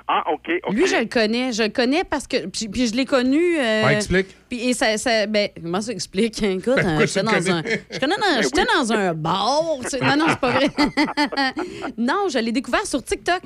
[0.08, 0.74] Ah, OK, OK.
[0.74, 1.54] Lui, je le connais.
[1.54, 2.48] Je le connais parce que.
[2.48, 3.58] Puis, puis je l'ai connu.
[3.58, 4.28] euh, Ouais, explique.
[4.50, 6.42] Puis et ça, ça- ben, comment ça explique?
[6.44, 7.64] Écoute, Ben, pourquoi j'étais dans un.
[7.92, 9.64] Je connais dans- J'étais dans un bar.
[9.84, 10.00] tu sais.
[10.02, 10.70] Non, non, c'est pas vrai.
[11.98, 13.42] non, je l'ai découvert sur TikTok.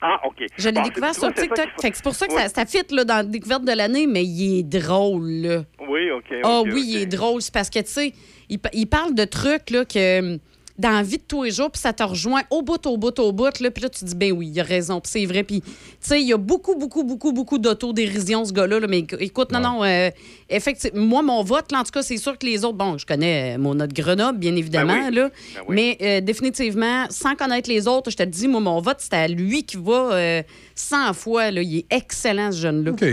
[0.00, 0.44] Ah, OK.
[0.58, 1.66] Je l'ai Bon, découvert sur TikTok.
[1.80, 2.42] Fait que c'est pour ça que Ouais.
[2.48, 5.64] ça, ça fit là, dans la découverte de l'année, mais il est drôle, là.
[5.88, 6.30] Oui, OK.
[6.44, 7.40] Ah oui, il est drôle.
[7.40, 8.12] C'est parce que, tu sais,
[8.50, 10.38] il, pa- il parle de trucs là, que
[10.76, 13.16] dans la vie de tous les jours, puis ça te rejoint au bout, au bout,
[13.20, 13.60] au bout.
[13.60, 15.44] Là, puis là, tu dis, ben oui, il a raison, puis c'est vrai.
[15.44, 15.70] Puis, tu
[16.00, 18.80] sais, il y a beaucoup, beaucoup, beaucoup, beaucoup d'autodérision, ce gars-là.
[18.80, 20.10] là, mais éc- écoute, non, non, euh,
[20.48, 23.06] effectivement, moi, mon vote, là, en tout cas, c'est sûr que les autres, bon, je
[23.06, 25.14] connais euh, mon autre Grenoble, bien évidemment, Ben oui.
[25.14, 25.74] là, Ben oui.
[25.76, 29.28] mais euh, définitivement, sans connaître les autres, je te dis, moi, mon vote, c'est à
[29.28, 30.42] lui qui va euh,
[30.74, 31.50] 100 fois.
[31.52, 32.90] Là, il est excellent, ce jeune-là.
[32.90, 33.04] OK.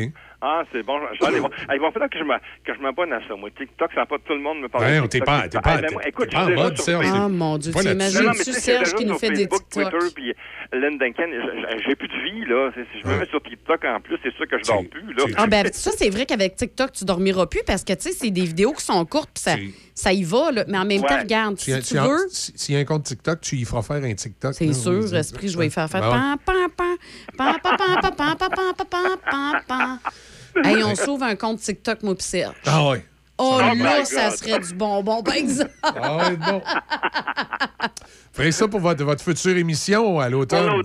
[0.41, 0.99] Ah, c'est bon.
[1.25, 1.51] Aller voir.
[1.73, 3.35] Il va falloir que je me- que je m'abonne à ça.
[3.35, 5.25] Moi, TikTok, ça n'a pas tout le monde me parle Ouais, de on t'est TikTok.
[5.27, 7.05] pas- t'es pas- t'es- écoute, pas en mode, Serge.
[7.13, 7.87] Ah, mon Dieu, Pas tu.
[7.89, 9.69] Non, non, sais, Serge, qui nous fait des TikToks?
[9.91, 10.33] Twitter, puis
[10.73, 12.71] Lynn Duncan, je- j'ai plus de vie, là.
[12.73, 15.23] Si je me mets sur TikTok en plus, c'est sûr que je dors plus, là.
[15.37, 18.31] Ah ben ça c'est vrai qu'avec TikTok tu dormiras plus parce que tu sais c'est
[18.31, 19.55] des vidéos qui sont courtes puis ça,
[19.93, 20.63] ça y va là.
[20.67, 21.07] mais en même Ouais.
[21.07, 23.65] temps regarde Tu- si tu- veux si- S'il y a un compte TikTok, tu y
[23.65, 24.53] feras faire un TikTok.
[24.53, 26.35] c'est sûr esprit je vais y faire faire Ben ouais.
[26.45, 26.97] pam pam
[27.37, 29.99] pam pam pam pam pam pam pam pam pam pam pam
[30.65, 32.55] Hey, on sauve un compte TikTok moi pis Serge.
[32.65, 33.05] Ah ouais.
[33.37, 35.71] Oh, Oh là ça serait du bonbon par exemple.
[35.81, 36.61] Ah ouais, bon.
[38.33, 40.83] Ferez ça pour votre, votre future émission à l'automne.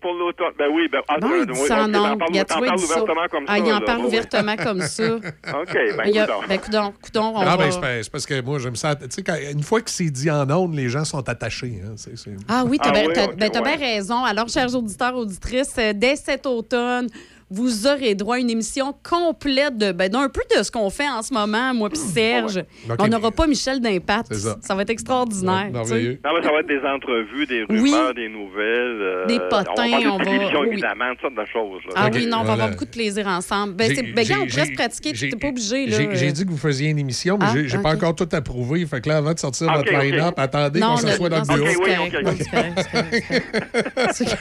[0.00, 0.52] Pour l'automne.
[0.58, 1.00] Ben oui, ben.
[1.08, 2.18] ah, Bon, euh, il dit oui, ça en ok, t'en ondes.
[2.18, 2.92] parles- Regarde, t'en tu vois, il parles dit ça.
[3.02, 3.58] ouvertement comme Ah, ça.
[3.58, 4.08] il en parle Oui, oui.
[4.08, 5.14] ouvertement comme ça.
[5.14, 6.40] OK, ben, Il a- coudonc.
[6.48, 7.68] Ben coudon, coudon, on Ah, va...
[7.80, 8.94] ben, c'est parce que moi, j'aime ça.
[8.96, 11.80] Tu sais, quand- une fois que c'est dit en ondes, les gens sont attachés.
[11.84, 11.92] hein.
[11.96, 13.76] C'est- c'est- Ah oui, t'as Ah bien oui, t'as- ok, ben, t'as ouais.
[13.76, 14.24] bien raison.
[14.24, 17.08] Alors, chers auditeurs, auditrices, euh, dès cet automne,
[17.48, 21.08] vous aurez droit à une émission complète de ben, d'un peu de ce qu'on fait
[21.08, 22.64] en ce moment, moi puis Serge.
[22.90, 22.96] Ok.
[22.98, 24.34] On n'aura pas Michel d'impact.
[24.34, 24.56] Ça.
[24.60, 25.70] Ça va être extraordinaire.
[25.72, 26.08] Non, mais
[26.42, 27.80] ça va être des entrevues, des Oui.
[27.92, 29.00] rumeurs, des nouvelles.
[29.00, 30.68] euh, Des potins, On va parler on de va- télévision, oui.
[30.72, 31.82] évidemment, toutes sortes de choses.
[31.86, 31.92] là.
[31.96, 32.52] Ah oui, non, on va voilà.
[32.52, 33.74] avoir beaucoup de plaisir ensemble.
[33.74, 35.86] Ben, J'ai- c'est, ben, gars, on pourrait j'ai- se pratiquer, j'ai- t'es pas obligé.
[35.86, 38.14] Là, J'ai j'ai dit que vous faisiez une émission, mais Ah, j'ai j'ai pas encore
[38.16, 38.84] tout approuvé.
[38.86, 41.44] Fait que là, avant de sortir Ok, votre line-up, attendez Non, qu'on s'assoie dans le
[41.44, 41.84] bureau.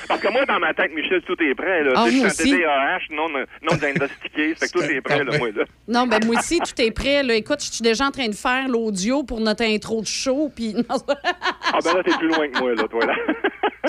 [0.08, 1.84] Parce que moi, dans ma tête, Michel, tout est prêt.
[1.84, 1.92] Là.
[1.96, 2.64] Ah, moi je suis un aussi.
[3.00, 3.28] TDAH non,
[3.62, 4.56] non diagnostiqué.
[4.56, 5.50] Fait que tout est prêt, là, moi.
[5.52, 5.66] Là.
[5.88, 7.24] Non, ben moi aussi, tout est prêt.
[7.24, 7.36] Là.
[7.36, 10.52] Écoute, je suis déjà en train de faire l'audio pour notre intro de show.
[10.56, 10.76] Puis...
[10.90, 13.16] Ah, ben là, t'es plus loin que moi, là, toi, là.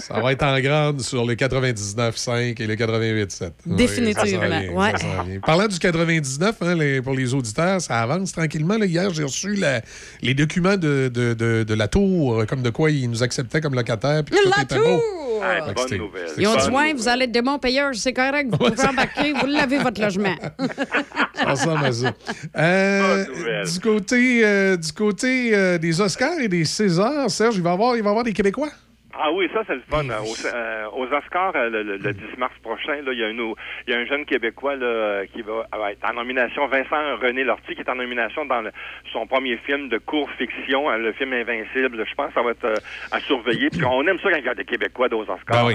[0.00, 3.50] Ça va être en grande sur le 99.5 et le 88.7.
[3.66, 4.90] Oui, Définitivement, ça s'en vient, ouais.
[4.92, 5.40] ça s'en vient.
[5.40, 8.78] Parlant du 99, hein, les- pour les auditeurs, ça avance tranquillement.
[8.78, 8.86] là.
[8.86, 9.80] Hier, j'ai reçu la-
[10.22, 13.74] les documents de, de, de- de la tour, comme de quoi ils nous acceptaient comme
[13.74, 14.22] locataires.
[14.24, 15.02] puis La beau.
[15.42, 16.28] Ah, bonne nouvelle.
[16.38, 19.32] Ils ont dit, ouais, vous allez être des bons payeurs, c'est correct, vous pouvez embarquer,
[19.34, 20.34] vous l'avez, votre logement.
[21.34, 22.12] Ça ressemble à ça.
[22.56, 23.66] Euh, Bonne nouvelle.
[23.66, 27.72] du côté, euh, du côté euh, des Oscars et des Césars, Serge, il va y
[27.74, 28.70] avoir, il va y avoir des Québécois?
[29.18, 30.08] Ah oui, ça c'est le fun.
[30.08, 32.30] Euh, aux, euh, aux, Oscars, euh, le, le, le, hmm.
[32.32, 35.66] 10 mars prochain, il y, a y a un jeune Québécois là, euh, qui va
[35.72, 38.72] ah être en nomination, Vincent René Lortie, qui est en nomination dans le,
[39.12, 42.04] son premier film de court fiction, hein, le film Invincible.
[42.06, 42.76] Je pense que ça va être euh,
[43.12, 43.70] à surveiller.
[43.70, 45.44] Puis on aime ça quand il y a des Québécois aux Oscars.
[45.48, 45.74] Ah oui,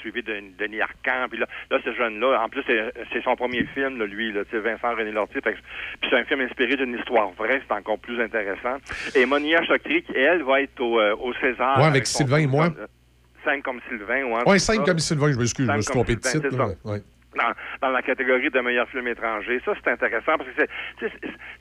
[0.00, 1.28] suivi de, Denis Arcand.
[1.30, 4.94] Puis là, là ce jeune-là, en plus, c'est son premier film, là, lui, là, Vincent
[4.94, 5.40] René Lortie.
[5.42, 5.56] Fait,
[6.00, 8.76] puis c'est un film inspiré d'une histoire vraie, c'est encore plus intéressant.
[9.14, 11.78] Et Monia Chokri, elle, va être au, euh, au César.
[11.78, 12.68] Ouais, avec, Sylvain et moi.
[13.44, 14.24] 5 comme Sylvain.
[14.24, 16.50] Ou oui, 5 comme Sylvain, je m'excuse, je me suis trompé de titre.
[17.34, 19.60] Dans, dans, la catégorie de meilleur film étranger.
[19.64, 21.08] Ça, c'est intéressant parce que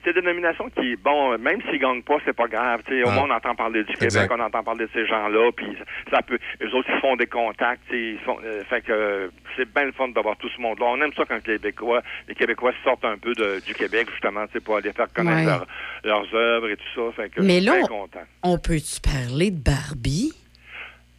[0.04, 2.82] c'est une nomination qui, bon, même s'ils gagnent pas, c'est pas grave.
[2.90, 3.12] Au ah.
[3.12, 3.94] moins, on entend parler du.
[3.94, 5.78] Québec, on entend parler de ces gens-là, puis
[6.12, 6.38] ça peut.
[6.62, 7.84] Eux autres, ils font des contacts.
[7.92, 10.88] Ils euh, fait que c'est bien le fun d'avoir tout ce monde-là.
[10.88, 14.76] On aime ça quand les Québécois, les Québécois sortent un peu du Québec, justement, pour
[14.76, 15.66] aller faire connaître
[16.04, 17.12] leurs œuvres et tout ça.
[17.16, 18.10] Fait que, Mais là, on,
[18.44, 20.34] on peut-tu parler de Barbie?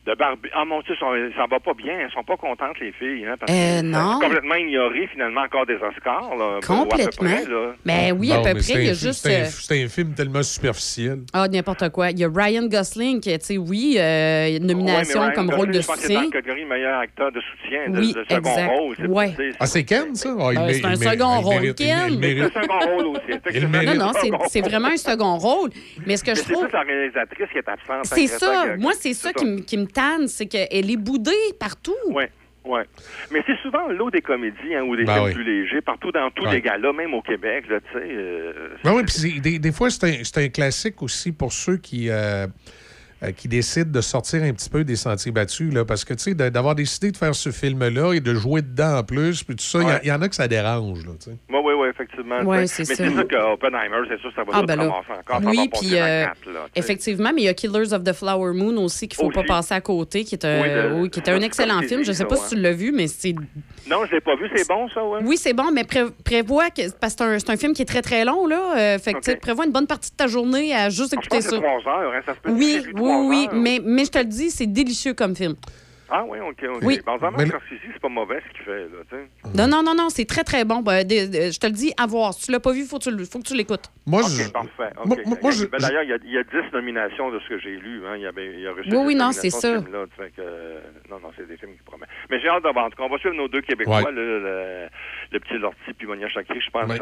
[0.04, 0.48] De Barbie.
[0.52, 1.92] Ah mon Dieu, ça, ça va pas bien.
[1.96, 3.24] Elles sont pas contentes, les filles.
[3.24, 4.18] Hein, parce Euh, non.
[4.18, 6.34] c'est complètement ignoré, finalement, encore des Oscars.
[6.36, 7.28] Là, Complètement.
[7.30, 7.72] près, là.
[7.86, 8.62] Ben oui, à Bon, peu près.
[8.62, 9.22] c'est Il y a un- juste.
[9.22, 11.20] C'est un, euh, c'est un film tellement superficiel.
[11.32, 12.10] Ah, n'importe quoi.
[12.10, 15.68] Il y a Ryan Gosling qui, tu sais, oui, euh, une nomination Ouais, comme rôle
[15.70, 16.30] de Gosling, je pense qu'il est dans soutien.
[16.34, 18.68] la catégorie meilleur acteur de soutien, de, Oui, de second exact.
[18.76, 18.96] rôle.
[18.98, 19.34] C'est- Ouais.
[19.36, 20.34] c'est- Ah, c'est Ken, ça?
[20.34, 22.18] Ben, mé- c'est un second rôle, Ken.
[22.20, 23.66] C'est un second rôle aussi.
[23.86, 25.70] Non, non, c'est- c'est vraiment un second rôle.
[26.06, 26.64] Mais ce que je c'est trouve.
[26.66, 28.04] plus la réalisatrice qui est absente.
[28.06, 28.64] C'est ça.
[28.80, 31.94] Moi, c'est ça qui me, qui me tanne, c'est qu'elle est boudée partout.
[32.08, 32.24] Oui,
[32.64, 32.80] oui.
[33.30, 35.32] Mais c'est souvent l'eau des comédies hein, ou des Ben films oui.
[35.34, 36.54] plus légers, partout dans tous Ouais.
[36.54, 38.04] les galas, même au Québec, là, tu sais.
[38.08, 41.76] euh, Ben oui, puis des, des fois, c'est un, c'est un classique aussi pour ceux
[41.76, 42.46] qui, euh,
[43.22, 45.72] euh, qui décident de sortir un petit peu des sentiers battus.
[45.72, 48.98] Là, parce que, tu sais, d'avoir décidé de faire ce film-là et de jouer dedans
[48.98, 50.16] en plus, puis tout ça, il y Ouais.
[50.16, 51.04] en a que ça dérange.
[51.06, 51.36] Là, tu sais.
[51.50, 52.40] Oui, oui, oui, effectivement.
[52.42, 52.82] Ouais, sais.
[52.88, 54.88] mais c'est sûr qu'Oppenheimer, c'est sûr, ça va Ah, tout ben là.
[54.88, 55.04] encore.
[55.06, 56.78] ça Oui, puis euh, quatre, là, tu sais.
[56.80, 59.74] effectivement, mais il y a Killers of the Flower Moon aussi qu'il faut pas passer
[59.74, 62.00] à côté, qui est un, Oui, de- oui, qui est un ça, excellent film.
[62.04, 63.34] Je sais ça, pas si tu l'as vu, mais c'est.
[63.88, 64.48] Non, je l'ai pas vu.
[64.54, 65.20] C'est bon, ça, ouais?
[65.24, 66.82] Oui, c'est bon, mais pré- prévois que.
[67.00, 68.76] Parce que c'est un, film qui est très, très long, là.
[68.76, 69.40] euh, fait que, tu sais, Ok.
[69.40, 71.56] prévois une bonne partie de ta journée à juste Je écouter pense que ça.
[71.90, 73.54] heures, hein, ça se peut Oui, c'est oui, trois oui, heures.
[73.54, 75.54] mais, mais je te le dis, c'est délicieux comme film.
[76.14, 76.80] Ah oui, OK, OK.
[76.82, 77.00] Oui.
[77.06, 79.56] Mais Scorsese, c'est pas mauvais ce qu'il fait, là, tu sais.
[79.56, 80.80] Non, non, non, non, c'est très, très bon.
[80.82, 82.34] Ben, de- de- je te le dis, à voir.
[82.34, 83.86] Si tu l'as pas vu, faut que tu faut que tu l'écoutes.
[84.04, 84.50] Moi, OK, je.
[84.50, 84.92] parfait.
[85.02, 85.06] OK.
[85.26, 87.76] Moi- Ben, D'ailleurs, il y a- il y, a 10 nominations de ce que j'ai
[87.78, 88.02] lu.
[88.06, 88.16] Hein.
[88.16, 89.68] Il, y a, il y a reçu Oui, 10 oui, non, c'est ce ça.
[89.72, 92.10] que, euh, non, non, c'est des films qui promettent.
[92.28, 92.84] Mais j'ai hâte de voir.
[92.84, 94.12] En tout cas, on va suivre nos deux Québécois, Ouais.
[94.12, 94.88] le,
[95.32, 96.60] le petit Lortie puis Monia Chakri.
[96.60, 96.98] Je pense Ouais.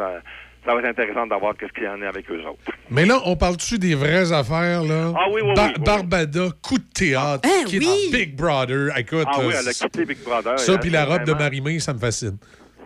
[0.64, 2.72] Ça, va être intéressant d'avoir qu'est-ce qu'il y en a avec eux autres.
[2.90, 5.12] Mais là, on parle-tu des vraies affaires, là?
[5.16, 5.84] Ah oui, oui, Bar- oui, oui.
[5.84, 8.11] Barbada, coup de théâtre, Hein, quitte oui.
[8.12, 8.96] Big Brother.
[8.98, 10.58] Écoute, Ah oui, euh, elle a quitté Big Brother.
[10.58, 11.38] ça, puis la robe de vraiment.
[11.40, 12.36] Marie-Mé, ça me fascine.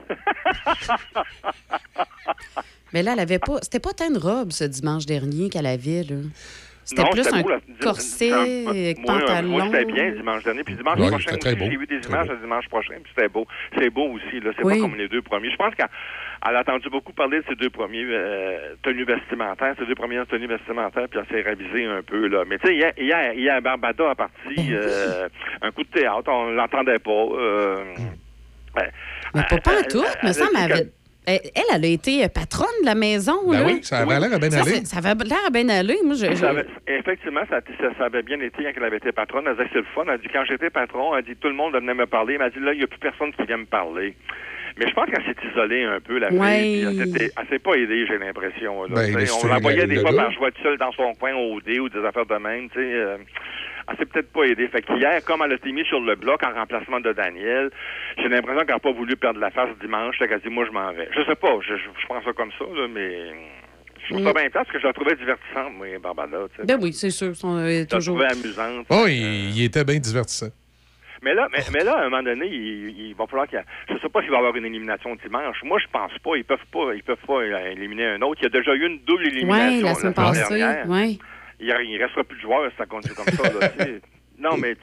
[2.93, 3.59] Mais là, elle avait pas.
[3.63, 6.17] C'était pas tant une robe ce dimanche dernier qu'elle avait, là.
[6.87, 7.59] C'était plus un beau, là.
[7.81, 9.49] corset, un- moi, pantalon.
[9.49, 10.63] Moi, c'était bien dimanche dernier.
[10.65, 12.95] Puis dimanche Oui, prochain aussi, j'ai vu des images de dimanche prochain.
[13.03, 13.47] Puis c'était beau.
[13.79, 14.39] C'est beau aussi.
[14.41, 14.51] là.
[14.57, 14.75] C'est Oui.
[14.75, 15.51] pas comme les deux premiers.
[15.51, 15.89] Je pense qu'elle
[16.49, 20.27] elle a entendu beaucoup parler de ces deux premiers euh, tenues vestimentaires, ces deux premières
[20.27, 22.27] tenues vestimentaires, puis elle s'est ravisée un peu.
[22.29, 22.45] là.
[22.47, 25.29] Mais tu sais, hier, hier, hier, Barbada a parti euh,
[25.63, 26.29] un coup de théâtre.
[26.31, 27.11] On l'entendait pas.
[27.11, 27.85] euh.
[29.35, 30.57] Mais pas, pas tout, elle- me semble.
[30.57, 30.89] avait-
[31.27, 31.41] elle,
[31.75, 33.67] elle a été patronne de la maison, Ben là.
[33.67, 34.85] oui, ça avait l'air à bien aller.
[34.85, 35.97] ça avait l'air à bien aller.
[36.05, 38.99] Moi, je, je- Ça avait- effectivement, ça, ça- ça avait bien été quand elle avait
[38.99, 39.45] été patronne.
[39.47, 40.03] Elle disait c'est le fun.
[40.07, 42.35] Elle dit quand j'étais patron, elle dit tout le monde venait me parler.
[42.35, 44.15] Elle m'a dit là, il n'y a plus personne qui vient me parler.
[44.77, 46.59] Mais je pense qu'elle s'est isolée un peu, la Ouais.
[46.61, 47.13] fille.
[47.13, 48.87] puis Elle s'est pas aidée, j'ai l'impression.
[48.89, 51.79] Ben, on la le- voyait des fois par jouer seule dans son coin au dé
[51.79, 52.69] ou des affaires de même.
[52.71, 53.17] Tu sais, euh,
[53.89, 54.67] elle s'est peut-être pas aidée.
[54.69, 57.71] Fait qu'hier, comme elle a été mise sur le bloc en remplacement de Daniel,
[58.19, 60.19] j'ai l'impression qu'elle n'a pas voulu perdre la face dimanche.
[60.19, 61.09] Fait qu'elle dit moi je m'en vais.
[61.15, 63.29] Je sais pas, je, je, je pense ça comme ça, là, mais
[64.09, 66.39] je trouve ça bien parce que je la trouvais divertissante, moi, Barbada.
[66.65, 67.37] Ben oui, c'est sûr.
[67.37, 68.19] Sont, euh, Je la toujours.
[68.19, 68.87] trouvais amusante.
[68.91, 70.49] Oh, il, il était bien divertissant.
[71.25, 73.61] Mais là, mais, mais là, à un moment donné, il, il va falloir qu'il y
[73.61, 75.57] a, je sais pas s'il va y avoir une élimination dimanche.
[75.65, 76.37] Moi, je pense pas.
[76.37, 78.41] Ils peuvent pas, ils peuvent pas euh, éliminer un autre.
[78.43, 80.63] Il y a déjà eu une double élimination Oui, la semaine passée.
[80.87, 81.19] Ouais.
[81.61, 83.43] Il, il restera plus de joueurs si ça continue comme ça.
[83.59, 83.69] là,
[84.39, 84.77] non, mais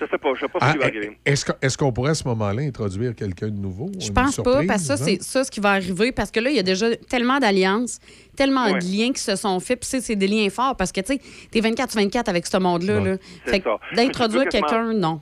[0.00, 1.18] je sais pas, je sais pas ce Ah, qui va arriver.
[1.24, 3.92] Est-ce qu'on pourrait à ce moment-là introduire quelqu'un de nouveau?
[4.00, 4.96] Je pense pas, parce que ça, hein?
[4.96, 8.00] c'est ça ce qui va arriver, parce que là, il y a déjà tellement d'alliances,
[8.36, 8.78] tellement Ouais.
[8.80, 11.14] de liens qui se sont faits, puis c'est- c'est des liens forts, parce que, tu
[11.14, 11.20] sais,
[11.52, 12.98] t'es 24 sur 24 avec ce monde-là.
[13.00, 13.10] Ouais.
[13.10, 13.16] Là.
[13.46, 15.20] Fait que d'introduire quelqu'un, non.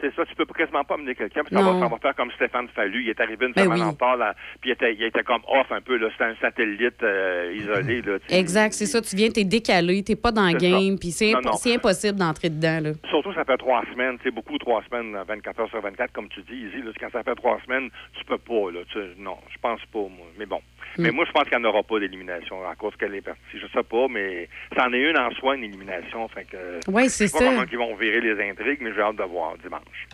[0.00, 2.30] C'est ça, tu peux quasiment pas amener quelqu'un, puis ça va, ça va faire comme
[2.32, 3.02] Stéphane Fallu.
[3.04, 3.84] Il est arrivé une Ben semaine oui.
[3.84, 4.18] en retard,
[4.60, 5.96] puis il était, il était comme off un peu.
[5.96, 6.08] là.
[6.12, 8.02] C'était un satellite euh, isolé.
[8.02, 8.18] Là.
[8.30, 9.00] Exact, c'est ça.
[9.00, 12.48] Tu viens, t'es décalé, t'es pas dans le C'est game, puis c'est c'est impossible d'entrer
[12.50, 12.80] dedans.
[12.82, 12.90] Là.
[13.08, 16.42] Surtout, ça fait trois semaines, sais, beaucoup trois semaines, 24 heures sur 24, comme tu
[16.42, 19.58] dis, Izzy, là, quand ça fait trois semaines, tu peux pas, là, tu non, je
[19.60, 20.60] pense pas, moi, mais bon.
[20.98, 23.40] Mais moi, je pense qu'il n'y en aura pas d'élimination à cause qu'elle est partie.
[23.54, 26.26] Je sais pas, mais c'en est une en soi, une élimination.
[26.28, 27.50] Fait que, Ouais, c'est je sais pas ça.
[27.50, 30.08] comment ils vont virer les intrigues, mais j'ai hâte de voir dimanche.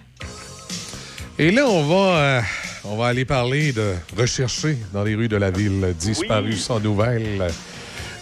[1.38, 2.40] Et là, on va, euh,
[2.84, 7.46] on va aller parler de rechercher dans les rues de la ville, disparu sans nouvelles.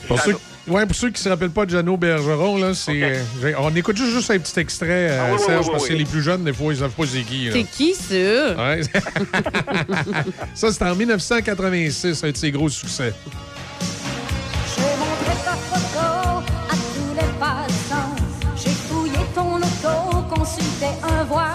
[0.08, 0.34] Pour ceux,
[0.68, 3.74] ouais, pour ceux qui ne se rappellent pas de Jeannot Bergeron, là, c'est, euh, on
[3.74, 6.04] écoute juste, juste un petit extrait, euh, Ah oui, oui, Serge, oui, parce que les
[6.04, 7.46] plus jeunes, des fois, ils ne savent pas c'est qui.
[7.46, 7.52] là.
[7.52, 8.14] C'est qui, ça?
[8.56, 8.80] Ouais.
[10.54, 13.12] Ça, c'était en 1986, un de ses gros succès.
[14.76, 18.14] J'ai montré ta photo à tous les passants.
[18.56, 21.54] J'ai fouillé ton auto, consulté un voyant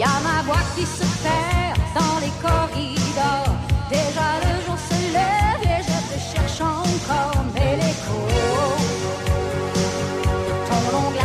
[0.00, 3.54] Y a ma voix qui se perd dans les corridors.
[3.90, 9.92] Déjà le jour se lève et je te cherche encore, mais l'écho de
[10.68, 11.18] ton long le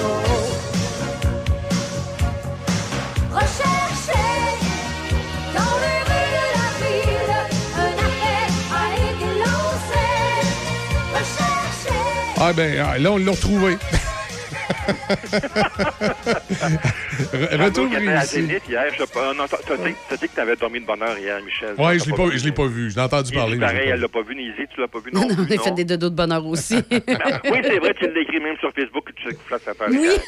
[0.00, 0.48] dos.
[3.30, 4.30] Rechercher
[5.54, 7.36] dans les rues de la ville,
[7.76, 8.50] un appel
[9.04, 10.06] été lancé.
[11.12, 12.00] Rechercher.
[12.40, 13.76] Ah ben, ah, là, on l'a retrouvé.
[17.32, 17.88] Re- Retour.
[18.24, 19.32] Zénith hier, je sais pas.
[19.34, 21.74] Non, t'as t'as dit, dit que t'avais dormi de bonne heure hier, Michel.
[21.78, 22.90] Ouais, T'as je l'ai pas, je l'ai pas vu.
[22.90, 23.56] Je l'ai entendu parler.
[23.56, 24.34] mais je pareil, elle l'a pas vu.
[24.36, 26.44] Nisi, tu l'as pas vu non, Non, on plus, a fait des dodos de bonheur
[26.46, 26.76] aussi.
[26.90, 27.00] oui,
[27.62, 29.90] c'est vrai, tu l'as écrit même sur Facebook que tu sais que ça passe.
[29.90, 30.08] Oui.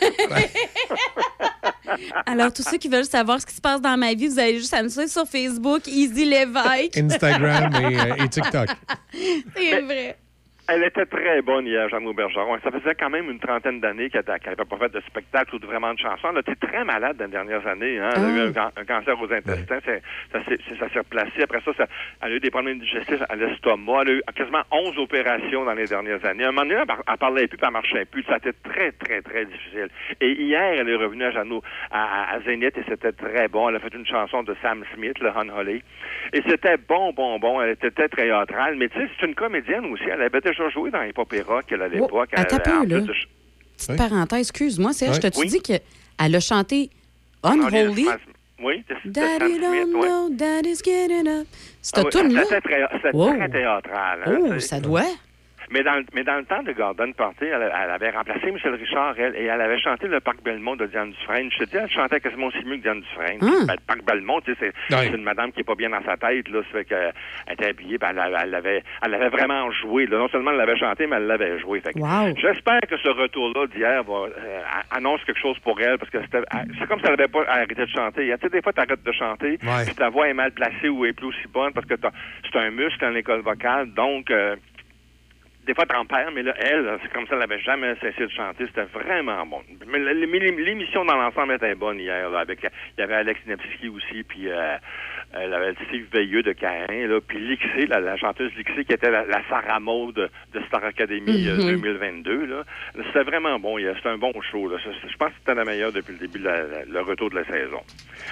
[2.26, 4.58] Alors, tous ceux qui veulent savoir ce qui se passe dans ma vie, vous allez
[4.58, 6.96] juste à me suivre sur Facebook, Easy Lévesque.
[6.96, 8.68] Instagram et, euh, et TikTok.
[9.56, 10.16] C'est vrai.
[10.72, 12.56] Elle était très bonne hier, Jeannot Bergeron.
[12.62, 15.66] Ça faisait quand même une trentaine d'années qu'elle n'avait pas fait de spectacle ou de
[15.66, 16.28] vraiment de chanson.
[16.32, 17.98] Elle était très malade dans les dernières années.
[17.98, 18.10] Hein.
[18.16, 19.80] Elle a eu un, can- un cancer aux intestins.
[20.32, 21.42] Ça s'est c'est- ça s'est replacé.
[21.42, 21.86] Après ça, ça-
[22.22, 24.02] elle a eu des problèmes digestifs à l'estomac.
[24.02, 26.44] Elle a eu quasiment 11 opérations dans les dernières années.
[26.44, 28.22] À un moment donné, elle, elle parlait plus, puis elle marchait plus.
[28.24, 29.88] Ça a été très, très, très difficile.
[30.20, 33.68] Et hier, elle est revenue à Jeannot, à, Zénith, et c'était très bon.
[33.68, 35.82] Elle a fait une chanson de Sam Smith, le Unholy.
[36.32, 37.60] Et c'était bon, bon, bon.
[37.60, 38.76] Elle était très théâtrale.
[38.76, 40.04] Mais tu sais, c'est une comédienne aussi.
[40.08, 42.10] Elle avait déjà joué dans Hip Hop et Rock, elle, à l'époque.
[42.12, 42.46] Oh, Elle-
[42.88, 43.00] là.
[43.00, 43.12] de
[43.78, 45.20] Petite parenthèse, excuse-moi, Serge, Ouais.
[45.20, 45.46] t'as-tu Oui.
[45.48, 45.80] dit qu'elle
[46.18, 46.90] a chanté
[47.42, 48.06] Unholy?
[48.62, 50.06] Oui, c'est c'est Daddy don't oui.
[50.06, 51.46] know, daddy's getting up.
[51.80, 52.10] Cette Ah oui,
[52.60, 53.28] très, Wow.
[53.34, 54.20] très théâtral.
[54.26, 55.06] hein, Oh, ça doit.
[55.70, 58.74] Mais dans, le- mais dans le temps de Garden Party, elle, elle avait remplacé Michel
[58.74, 61.48] Richard, elle, et elle avait chanté le Parc Belmont de Diane Dufresne.
[61.52, 63.38] Je te dis, elle chantait quasiment aussi mieux que Diane Dufresne.
[63.42, 63.64] Ah.
[63.66, 66.16] Ben, le Parc Belmont, tu sais, c'est une madame qui est pas bien dans sa
[66.16, 66.60] tête, là.
[66.62, 67.12] Ça fait qu'elle
[67.52, 70.18] était habillée, ben, elle, elle, avait, elle avait vraiment joué, là.
[70.18, 71.80] Non seulement elle l'avait chanté, mais elle l'avait joué.
[71.80, 72.34] Fait que Wow.
[72.36, 74.60] J'espère que ce retour-là d'hier va, euh,
[74.90, 76.42] annonce quelque chose pour elle, parce que c'était-
[76.78, 78.26] c'est comme si elle n'avait pas arrêté de chanter.
[78.26, 79.84] Tu sais, des fois, tu arrêtes de chanter, Ouais.
[79.86, 82.10] puis ta voix est mal placée ou est plus aussi bonne, parce que t'as-
[82.50, 84.30] c'est un muscle dans l'école vocale, donc...
[84.32, 84.56] euh,
[85.66, 88.30] des fois, t'en perds, mais là, elle, c'est comme ça, elle n'avait jamais cessé de
[88.30, 88.66] chanter.
[88.66, 89.60] C'était vraiment bon.
[89.86, 92.28] Mais l'émission dans l'ensemble était bonne hier.
[92.30, 94.76] Là, avec, il y avait Alex Nevsky aussi, puis euh,
[95.34, 99.10] elle avait Steve Veilleux de Caen, là, puis Lixé, la, la chanteuse Lixé, qui était
[99.10, 101.80] la, la Sarah Maud de, de Star Academy euh, Mhm.
[101.82, 102.46] 2022.
[102.46, 102.62] Là.
[103.06, 103.76] C'était vraiment bon.
[103.78, 104.68] C'était un bon show.
[104.68, 104.78] Là.
[104.78, 107.36] Je pense que c'était la meilleure depuis le début de la- la- le retour de
[107.36, 107.80] la saison.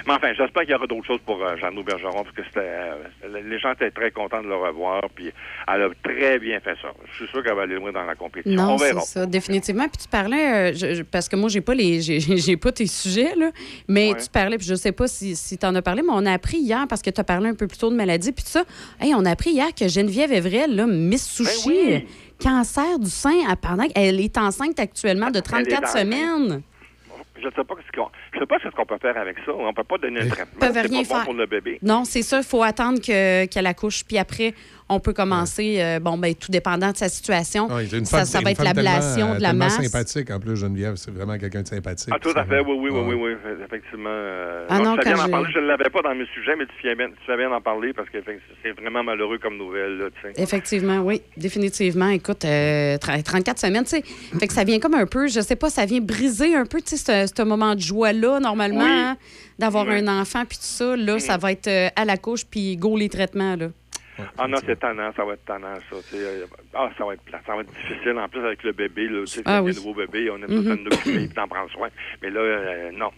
[0.07, 2.59] Mais enfin, j'espère qu'il y aura d'autres choses pour euh, Jeannot Bergeron, parce que c'était
[2.59, 2.95] euh,
[3.43, 5.31] les gens étaient très contents de le revoir, puis
[5.67, 6.89] elle a très bien fait ça.
[7.19, 8.55] Je suis sûr qu'elle va aller loin dans la compétition.
[8.63, 9.01] Non, On c'est verra.
[9.01, 9.87] ça, définitivement.
[9.89, 12.87] Puis tu parlais, euh, je- je- parce que moi, j'ai pas les, j'ai, pas tes
[12.87, 13.51] sujets, là,
[13.87, 16.25] mais tu parlais, puis je sais pas si, si tu en as parlé, mais on
[16.25, 18.43] a appris hier, parce que tu as parlé un peu plus tôt de maladie, puis
[18.43, 18.63] tout ça.
[19.01, 21.93] Hey, on a appris hier que Geneviève Evrel, là, Miss Sushi, Ben oui.
[21.95, 21.99] euh,
[22.41, 25.97] cancer du sein, à- pendant qu'elle est enceinte actuellement de 34 enceinte.
[26.01, 26.61] semaines.
[27.41, 29.53] Je ne sais pas ce qu'on, je sais pas ce qu'on peut faire avec ça.
[29.57, 30.59] On peut pas donner un traitement.
[30.59, 31.23] peuvent C'est rien pas bon faire.
[31.23, 31.79] pour le bébé.
[31.81, 34.53] Non, c'est ça, il faut attendre que, qu'elle accouche, puis après,
[34.89, 37.67] on peut commencer, euh, bon, ben, tout dépendant de sa situation.
[37.67, 39.77] Ouais, une ça, femme- ça va être l'ablation de la masse.
[39.81, 40.95] sympathique, en plus, Geneviève.
[40.95, 42.09] C'est vraiment quelqu'un de sympathique.
[42.11, 43.13] Ah, tout à fait, oui, oui, oui, Ouais.
[43.13, 44.09] oui, oui, effectivement.
[44.09, 45.49] euh, Ah non, bien en parler.
[45.53, 47.61] Je ne l'avais pas dans mes sujets, mais tu fais bien, tu fais bien d'en
[47.61, 48.17] parler parce que
[48.63, 50.41] c'est vraiment malheureux comme nouvelle, là, tu sais.
[50.41, 52.09] Effectivement, oui, définitivement.
[52.09, 54.03] Écoute, euh, tra- 34 semaines, tu sais.
[54.39, 56.81] Fait que ça vient comme un peu, je sais pas, ça vient briser un peu,
[56.81, 58.89] tu sais, ce, ce moment de joie-là, normalement, Oui.
[58.91, 59.17] hein,
[59.59, 59.95] d'avoir Oui.
[59.99, 60.95] un enfant, puis tout ça.
[60.95, 63.67] Là, ça va être euh, à la couche, puis go les traitements, là.
[64.37, 65.95] Ah non, c'est tannant, ça va être tannant, ça.
[66.73, 68.17] Ah, ça va être plat, ça va être difficile.
[68.17, 69.73] En plus, avec le bébé, là, tu sais, Ah oui.
[69.75, 71.89] nouveau bébé, on tout nous occuper et t'en prendre soin.
[72.21, 73.11] Mais là, euh, non,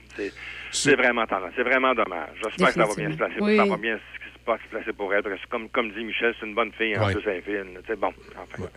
[0.72, 1.49] c'est, vraiment tannant.
[1.56, 2.30] C'est vraiment dommage.
[2.43, 3.36] J'espère que ça va bien se placer.
[3.39, 3.58] Oui.
[3.58, 6.97] Ça va bien se, placer pour que comme, comme dit Michel, c'est une bonne fille,
[6.97, 8.68] en plus, elle est bon, enfin.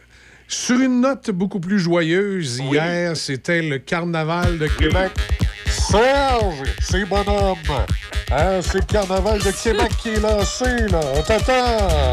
[0.46, 5.12] Sur une note beaucoup plus joyeuse, hier, c'était le carnaval de Québec.
[5.90, 7.58] Serge, c'est bonhomme.
[8.30, 11.00] Hein, c'est le carnaval de Québec qui est lancé, là.
[11.14, 12.12] On t'attend.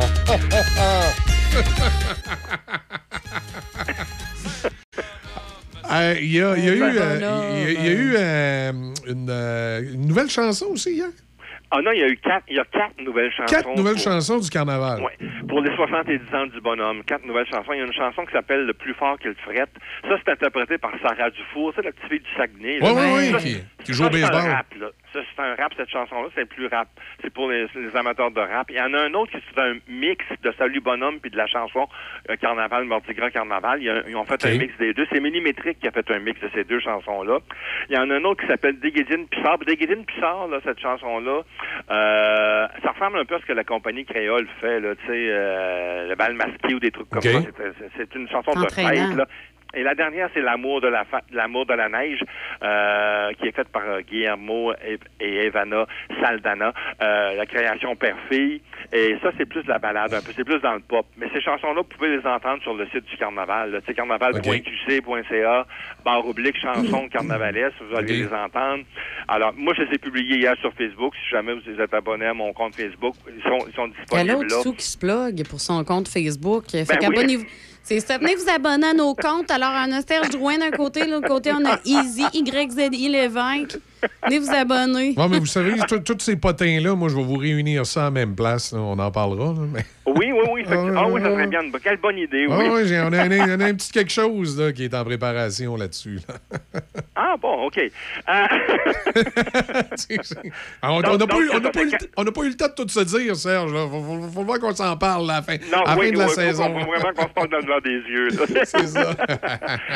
[5.92, 7.90] Euh, Il y a, il y a eu, euh, là, il y a- il y
[7.90, 8.72] a eu euh,
[9.08, 11.08] une, euh, une nouvelle chanson aussi hier.
[11.74, 13.54] Ah non, il y a eu quatre, il y a quatre nouvelles chansons.
[13.56, 15.02] Quatre nouvelles pour- chansons du carnaval.
[15.02, 15.18] Ouais.
[15.48, 17.72] Pour les 70 ans du bonhomme, quatre nouvelles chansons.
[17.74, 19.70] Il y a une chanson qui s'appelle Le plus fort qu'il frette.
[20.04, 22.82] Ça, c'est interprété par Sarah Dufour, c'est la petite fille du Saguenay.
[22.82, 24.50] ouais, ouais, Ça, qui- joue au baseball.
[24.52, 24.88] rap, là.
[25.14, 26.88] Ça, c'est un rap, cette chanson-là, c'est plus rap.
[27.22, 28.70] C'est pour les, les amateurs de rap.
[28.70, 31.38] Il y en a un autre qui c'est un mix de Salut Bonhomme puis de
[31.38, 31.88] la chanson
[32.30, 33.82] euh, Carnaval, Mardi Gras, Carnaval.
[33.82, 35.06] Ils ont fait un mix des deux.
[35.12, 37.40] C'est Millimétrique qui a fait un mix de ces deux chansons-là.
[37.90, 39.58] Il y en a un autre qui s'appelle Déguédine Pissard.
[39.60, 41.42] Déguédine Pissard, là, cette chanson-là,
[41.90, 45.12] euh, ça ressemble un peu à ce que la compagnie créole fait, là, tu sais,
[45.30, 47.50] euh, le bal masqué ou des trucs comme ça.
[47.98, 49.26] C'est- une chanson de fête, là.
[49.74, 52.24] Et la dernière, c'est L'amour de la fa- l'amour de la neige,
[52.64, 54.74] euh, qui est faite par euh, Guillermo
[55.20, 55.86] et, Evana
[56.22, 58.62] Saldana, euh, la création père-fille.
[58.92, 61.06] Et ça, c'est plus de la balade, un peu, c'est plus dans le pop.
[61.18, 63.80] Mais ces chansons-là, vous pouvez les entendre sur le site du carnaval, là.
[63.82, 65.66] tu sais, carnaval.qc.ca,
[66.04, 68.84] barre oblique, chansons carnavalesques, vous allez les entendre.
[69.28, 71.14] Alors, moi, je les ai publiés hier sur Facebook.
[71.24, 74.20] Si jamais vous êtes abonné à mon compte Facebook, ils sont, ils sont Il y
[74.20, 76.66] a disponibles l'autre qui se plug pour son compte Facebook.
[76.72, 77.46] Fait Ben oui.
[77.84, 78.18] C'est ça.
[78.18, 79.52] Venez vous abonner à nos comptes.
[79.52, 83.80] Alors, on a Serge Drouin d'un côté, l'autre côté, on a Easy, YZI Lévesque.
[84.24, 85.14] Venez vous abonner.
[85.18, 88.12] Ouais, mais vous savez, tous ces potins-là, moi, je vais vous réunir ça à la
[88.12, 88.74] même place.
[88.74, 89.56] On en parlera.
[90.06, 90.64] Oui, oui, oui.
[90.64, 91.62] que- Ah oui, ça serait bien.
[91.64, 92.56] une- Quelle bonne idée, oui.
[92.60, 95.04] Ah j'ai- on, a, un- on a un petit quelque chose là, qui est en
[95.04, 96.20] préparation là-dessus.
[96.28, 96.36] là.
[97.16, 97.78] Ah bon, OK.
[97.78, 97.90] Euh,
[100.82, 103.72] Ah, on n'a pas, pas, eu le pas eu temps de tout se dire, Serge.
[103.72, 106.08] Il faut, faut- faut voir qu'on s'en parle à la fin, Non, à la oui,
[106.08, 106.64] fin de la oui, saison.
[106.80, 108.30] Faut, vraiment qu'on se parle dans le blanc des yeux.
[108.66, 109.14] C'est ça.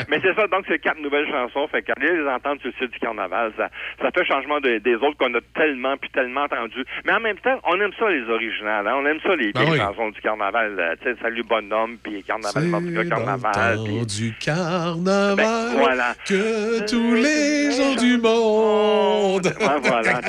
[0.08, 1.66] Mais c'est ça, donc c'est quatre nouvelles chansons.
[1.68, 3.68] Fait qu'allez les entendre sur le site du carnaval, ça,
[4.00, 6.84] ça fait changement de- des autres qu'on a tellement puis tellement entendues.
[7.04, 8.86] Mais en même temps, on aime ça les originales.
[8.86, 8.94] hein.
[8.96, 9.80] On aime ça les Ben vieilles oui.
[10.10, 10.78] Du carnaval.
[10.78, 13.78] euh, Tu sais, Salut Bonhomme, puis Carnaval, Gras, Carnaval.
[13.84, 16.14] puis- du carnaval Ben, voilà.
[16.26, 19.52] que tous les gens du monde.
[19.84, 20.20] voilà,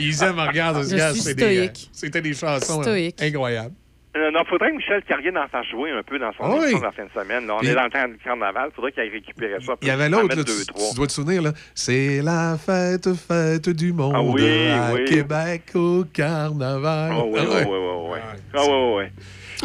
[0.00, 1.90] Ils aiment, regarde, Je regarde, suis c'est des, euh, stoïque.
[1.92, 3.22] c'était des chansons euh, Stoïque.
[3.22, 3.74] incroyables.
[4.14, 6.72] Euh, non, faudrait que Michel Carrier en fasse jouer un peu dans son Ah oui.
[6.82, 7.46] la fin de semaine.
[7.46, 7.54] là.
[7.54, 9.72] On Puis- est dans le temps du carnaval, faudrait qu'il récupère ça.
[9.80, 11.52] Il y avait l'autre, tu, tu dois te souvenir, là.
[11.74, 15.04] C'est la fête, fête du monde Ah oui, à oui.
[15.06, 17.10] Québec au carnaval.
[17.14, 17.64] Ah oui, Ah oui, ouais.
[17.64, 18.18] oui, oui, oui.
[18.54, 19.04] Ah oui, oui,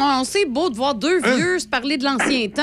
[0.00, 1.36] Ah, on sait beau de voir deux Hein?
[1.36, 2.62] vieux se parler de l'ancien temps.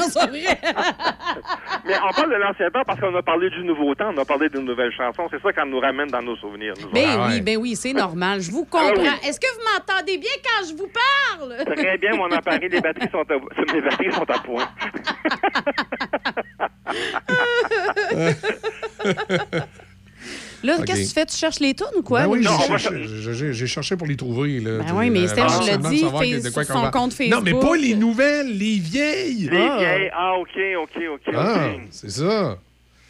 [0.08, 0.58] C'est vrai?
[1.86, 4.24] Mais on parle de l'ancien temps parce qu'on a parlé du nouveau temps, on a
[4.24, 5.28] parlé d'une nouvelle chanson.
[5.30, 6.74] C'est ça qu'on nous ramène dans nos souvenirs.
[6.80, 8.40] nous Ben oui, ben oui, c'est normal.
[8.40, 8.88] Je vous comprends.
[8.88, 8.92] Ah
[9.22, 9.28] oui.
[9.28, 11.76] Est-ce que vous m'entendez bien quand je vous parle?
[11.76, 14.68] Très bien, mon appareil, les batteries sont à, mes batteries sont à point.
[20.64, 21.26] Là, qu'est-ce que tu fais?
[21.26, 22.22] Tu cherches les tunes ou quoi?
[22.22, 22.48] Ben oui, j'ai
[23.66, 24.60] cherché- pour les trouver.
[24.60, 26.02] Là, Ben oui, mais Serge l'a dit,
[26.52, 27.60] quoi son compte Non, mais Facebook.
[27.62, 29.48] pas les nouvelles, les vieilles.
[29.50, 29.76] Les Ah.
[29.78, 30.48] vieilles, ah, OK,
[30.82, 31.80] OK, OK, Ah, OK.
[31.90, 32.58] c'est ça.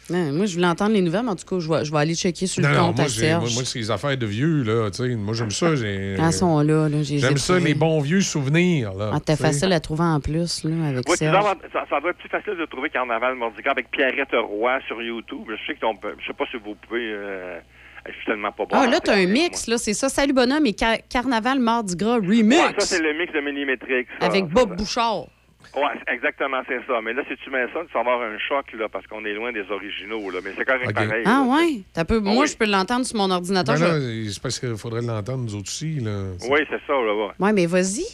[0.09, 1.97] Non, moi, je voulais entendre les nouvelles, mais en tout cas, je vais, je vais
[1.99, 3.41] aller checker sur Non, le non, compte moi, à Serge.
[3.43, 4.89] moi, moi, c'est les affaires de vieux, là.
[4.91, 5.15] tu sais.
[5.15, 5.67] Moi, j'aime ça.
[5.73, 7.03] Elles sont là, là.
[7.03, 7.69] j'ai- J'aime j'ai ça, trouvé.
[7.69, 8.93] les bons vieux souvenirs.
[8.93, 11.45] Là, Ah, t'es facile à trouver en plus, là, avec Ouais, Serge.
[11.73, 15.01] ça, ça doit être plus facile de trouver Carnaval Mardi Gras avec Pierrette Roy sur
[15.01, 15.43] YouTube.
[15.49, 17.11] Je sais que ton- je sais pas si vous pouvez.
[17.11, 17.59] euh,
[18.07, 18.69] je suis tellement pas bon.
[18.75, 20.09] Ah, là, t'as un mix, là, c'est ça.
[20.09, 22.55] Salut Bonhomme et Car- Carnaval Mardi Gras Remix.
[22.57, 24.07] Ouais, ça, c'est le mix de Millimétrique.
[24.21, 25.27] avec Bob Bouchard.
[25.75, 26.99] Ouais, c'est exactement, c'est ça.
[27.03, 29.33] Mais là, si tu mets ça, tu vas avoir un choc, là, parce qu'on est
[29.33, 30.39] loin des originaux, là.
[30.43, 31.23] Mais c'est correct pareil.
[31.25, 31.55] Ah, là.
[31.55, 31.81] ouais?
[31.93, 32.19] T'as peu...
[32.19, 32.47] Moi, oui.
[32.47, 33.75] je peux l'entendre sur mon ordinateur.
[33.75, 35.99] Ben je là, c'est parce qu'il faudrait l'entendre, nous autres aussi.
[35.99, 36.11] Là.
[36.49, 37.31] Oui, c'est ça, là, ouais.
[37.39, 38.05] Ouais, mais vas-y.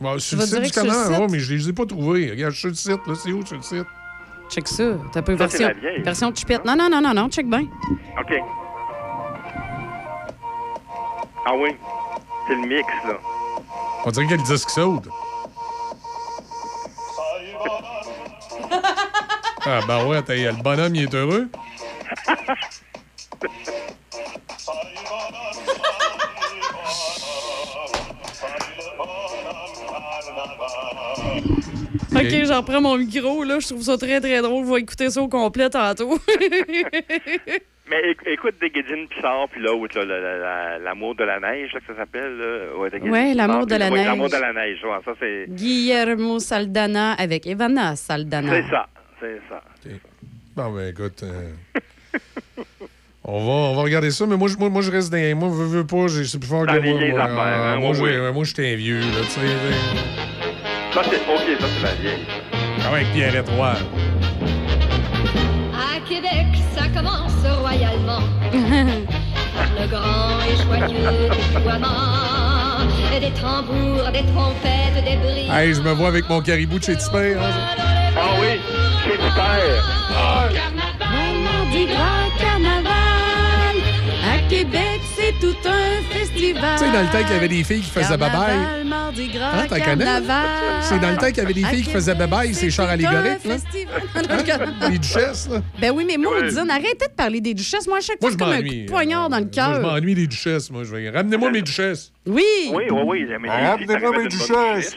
[0.00, 1.16] Bon, sur vas le site du direct sur le canal, site?
[1.20, 2.30] oh, mais je les ai pas trouvés.
[2.30, 3.06] Regarde, sur le site.
[3.06, 3.86] Là, c'est où sur le site?
[4.50, 4.98] Check ça.
[5.12, 5.68] T'as peu Ça, c'est version.
[5.68, 6.02] la vieille.
[6.02, 6.64] Version chipette.
[6.64, 7.28] Non, non, non, non, non.
[7.30, 7.62] Check bien.
[8.20, 8.34] OK.
[11.46, 11.70] Ah oui.
[12.48, 13.18] C'est le mix, là.
[14.04, 15.08] On dirait qu'il y a le disque saute.
[19.66, 21.48] Ah, ben ouais, attends, le bonhomme, il est heureux.
[32.14, 33.58] OK, j'en prends mon micro, là.
[33.60, 34.64] Je trouve ça très, très drôle.
[34.66, 36.18] Je vais écouter ça au complet tantôt.
[37.88, 41.72] Mais éc- écoute Déguédine Pissard, puis l'autre, là, la- la- la- l'amour de la neige,
[41.72, 42.36] là, que ça s'appelle.
[42.36, 42.76] là.
[42.76, 44.06] Ouais, l'amour de la neige.
[44.06, 45.44] L'amour de la neige, ouais, ça, c'est...
[45.48, 48.50] Guillermo Saldana avec Evana Saldana.
[48.50, 48.86] C'est ça,
[49.20, 49.62] c'est ça.
[50.56, 51.22] Bon, ben écoute.
[51.22, 51.50] euh,
[53.28, 55.36] On va, on va regarder ça, mais moi, je- moi, moi je reste dans.
[55.36, 56.98] Moi, je veux pas, j'ai- c'est plus fort Dans que les moi.
[57.00, 59.40] vieilles Moi, affaires, Ah, hein, moi, oui, j'ai- moi, j'étais un vieux, là, tu sais.
[60.94, 61.16] Ça, c'est...
[61.16, 62.24] OK, ça, c'est la vieille.
[62.52, 63.74] Ah ouais, avec Pierre Étroit.
[65.74, 66.46] À Québec,
[66.76, 68.20] ça commence royalement.
[69.56, 72.86] Par le grand et joyeux déploiement
[73.18, 75.48] des tambours, des trompettes, des bris.
[75.50, 77.34] Hey, je me vois avec mon caribou de chez Tipper.
[77.34, 78.60] Hein, Ah oui,
[79.04, 79.84] c'est super.
[81.44, 82.25] Mardi gras
[85.26, 86.78] c'est tout un festival.
[86.78, 88.30] Tu sais, dans le temps qu'il y avait des filles qui faisaient babaille.
[88.56, 89.84] Carnaval, Mardi gras, Hein, t'en connais?
[90.04, 90.46] carnaval.
[90.82, 93.44] C'est dans le temps qu'il y avait des filles qui faisaient babaille, ces chars allégoriques,
[93.44, 94.88] là.
[94.90, 95.62] Les duchesses, là.
[95.80, 97.86] Ben oui, mais Maudine, arrêtez de parler des duchesses.
[97.86, 99.50] Moi, à chaque Moi, fois, je c'est comme un coup de poignard dans le Moi,
[99.52, 99.80] je cœur.
[99.80, 100.84] m'ennuie des duchesses, moi.
[100.84, 101.10] Je vais...
[101.10, 102.12] Ramenez-moi mes duchesses.
[102.26, 102.42] Oui.
[102.72, 103.26] Oui, oui, oui.
[103.32, 104.96] Ramenez-moi mes duchesses.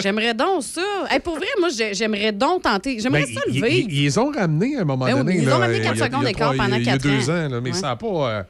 [0.00, 0.80] J'aimerais donc ça.
[1.10, 2.98] Hey, pour vrai, moi, j'ai- j'aimerais donc tenter.
[3.00, 4.22] J'aimerais Ben, ça le ils- vivre.
[4.22, 5.38] Ont ramenés à un moment Ben donné.
[5.40, 6.84] ils ont ramené il y a- quatre il y a secondes trois- d'écart pendant Il
[6.84, 7.52] y a quatre deux ans.
[7.56, 8.46] ans, mais ça n'a pas.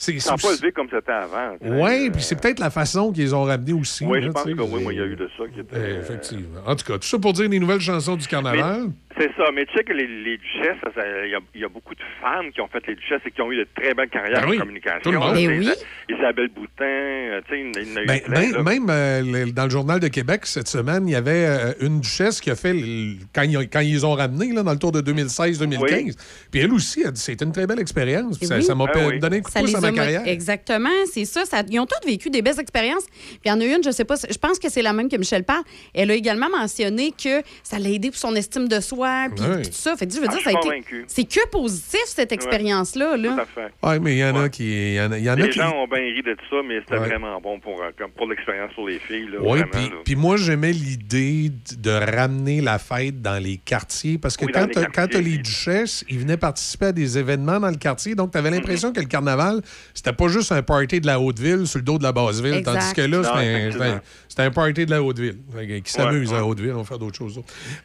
[0.00, 1.56] C'est Ça pas levé comme c'était avant.
[1.60, 4.06] Oui, puis c'est peut-être la façon qu'ils ont ramenés aussi.
[4.06, 5.96] Oui, je pense que oui, il y a eu de ça qui était.
[5.98, 6.60] Effectivement.
[6.64, 8.90] En tout cas, tout ça pour dire les nouvelles chansons du carnaval.
[9.18, 10.76] C'est ça, mais tu sais que les, les duchesses,
[11.24, 13.30] il y, a- il y a beaucoup de femmes qui ont fait les duchesses et
[13.30, 15.00] qui ont eu de très belles carrières Ben oui, en communication.
[15.02, 15.34] tout le monde.
[15.34, 15.68] Ben oui.
[16.08, 19.46] Isabelle Boutin, euh, tu sais, il y en a- eu Ben, plein, ben, même euh,
[19.52, 22.56] dans le Journal de Québec, cette semaine, il y avait euh, une duchesse qui a
[22.56, 22.72] fait,
[23.34, 26.14] quand, ils, quand ils ont ramenés là, dans le tour de 2016-2015,
[26.50, 28.38] puis elle aussi a dit c'était une très belle expérience.
[28.38, 28.62] puis Ça Oui.
[28.62, 30.22] ça m'a Ah donné un coup de pouce à ma carrière.
[30.26, 33.06] Exactement, c'est ça, ça- Ils ont tous vécu des belles expériences.
[33.06, 35.08] Puis il y en a une, je sais pas, je pense que c'est la même
[35.08, 35.62] que Michel parle.
[35.94, 39.62] Elle a également mentionné que ça l'a aidé pour son estime de soi, puis Ouais.
[39.62, 39.96] tout ça.
[39.96, 40.84] Fait que je veux Ah, dire, ça a été.
[41.06, 43.16] C'est que positif, cette expérience-là.
[43.16, 43.34] Là.
[43.34, 43.72] Tout à fait.
[43.82, 44.64] Oui, mais il y en a qui.
[44.64, 46.36] Il y en a, il y en a Les qui- gens ont bien ri de
[46.50, 47.08] ça, mais c'était Ouais.
[47.08, 49.28] vraiment bon pour, euh, comme pour l'expérience pour les filles.
[49.32, 49.60] Là, Oui,
[50.04, 55.06] puis, moi, j'aimais l'idée de ramener la fête dans les quartiers parce que Oui, quand
[55.08, 58.14] tu as les duchesses, ils venaient participer à des événements dans le quartier.
[58.14, 59.60] Donc, tu avais l'impression que le carnaval,
[59.94, 62.54] c'était pas juste un party de la Haute-Ville sur le dos de la Basse-Ville.
[62.54, 62.78] Exact.
[62.78, 64.00] Tandis que là, c'était un-.
[64.28, 65.38] C'était un, party de la Haute-Ville.
[65.84, 67.36] Qui s'amuse à la Haute-Ville, on va faire d'autres choses.
[67.38, 67.42] là.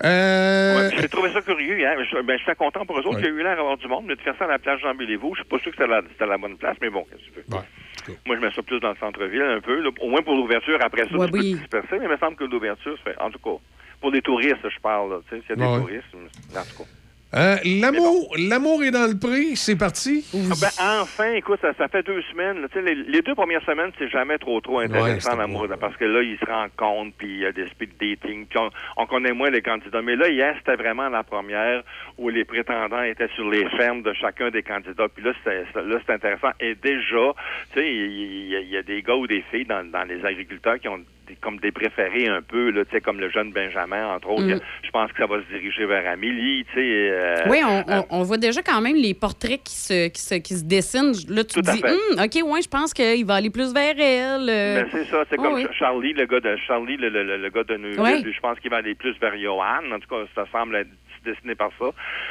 [0.08, 1.96] Euh, Ouais, J'ai trouvé ça curieux hier.
[2.12, 3.16] Je, ben, j'étais content pour eux autres.
[3.16, 3.22] Ouais.
[3.22, 4.82] Il y a eu l'air d'avoir du monde, mais de faire ça à la plage
[4.82, 7.06] Jean Béliveau, je suis pas sûr que c'était la, c'était la bonne place, mais bon,
[7.10, 8.18] qu'est-ce que tu veux.
[8.26, 10.78] Moi, je mets ça plus dans le centre-ville, un peu, là, au moins pour l'ouverture.
[10.82, 11.54] Après ça, Ouais, tu peux oui.
[11.54, 13.62] te disperser, mais il me semble que l'ouverture, en tout cas,
[14.02, 15.80] pour les touristes, je parle, s'il y a des Ouais.
[15.80, 16.90] touristes, en tout cas.
[17.36, 20.26] Euh, L'amour l'amour est dans le prix, c'est parti.
[20.34, 22.62] Ah ben, enfin, écoute, ça, ça fait deux semaines.
[22.62, 26.06] là, les, les deux premières semaines, c'est jamais trop trop intéressant l'amour, là, parce que
[26.06, 29.34] là, ils se rencontrent, puis il y a des speed dating, puis on, on connaît
[29.34, 30.02] moins les candidats.
[30.02, 31.84] Mais là, hier, c'était vraiment la première
[32.18, 35.08] où les prétendants étaient sur les fermes de chacun des candidats.
[35.14, 36.52] Puis là, c'était là, c'est intéressant.
[36.60, 37.34] Et déjà,
[37.74, 40.80] tu sais, il y, y a des gars ou des filles dans, dans les agriculteurs
[40.80, 41.00] qui ont
[41.34, 44.44] des- comme des préférés un peu, là, tu sais, comme le jeune Benjamin, entre autres.
[44.44, 44.60] Mm.
[44.84, 46.80] Je pense que ça va se diriger vers Amélie, tu sais.
[47.12, 50.22] euh, Oui, on, euh, on- on voit déjà quand même les portraits qui se, qui
[50.22, 51.14] se, qui se dessinent.
[51.30, 51.84] Là, tu te dis.
[51.84, 54.50] Hum, OK, ouais, je pense qu'il va aller plus vers elle.
[54.50, 54.82] euh.
[54.84, 55.68] Ben, c'est ça, c'est comme oui.
[55.78, 58.00] Charlie, le gars de Charlie, le, le- le- le gars de Neuville.
[58.26, 58.34] Oui.
[58.34, 59.92] Je pense qu'il va aller plus vers Johan.
[59.94, 60.90] En tout cas, ça semble être
[61.26, 61.86] dessiné par ça.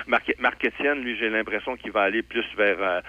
[0.07, 3.01] Marc, Étienne, lui, j'ai l'impression qu'il va aller plus vers euh,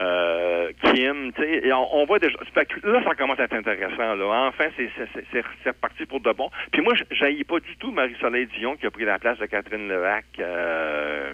[0.00, 1.32] euh, Kim.
[1.32, 2.38] tu sais, on, on voit déjà.
[2.84, 4.14] Là, ça commence à être intéressant.
[4.14, 4.46] Là.
[4.48, 6.50] Enfin, c'est reparti pour de bon.
[6.72, 9.88] Puis moi, je pas du tout Marie-Soleil Dion qui a pris la place de Catherine
[9.88, 10.24] Levac.
[10.38, 11.32] Euh,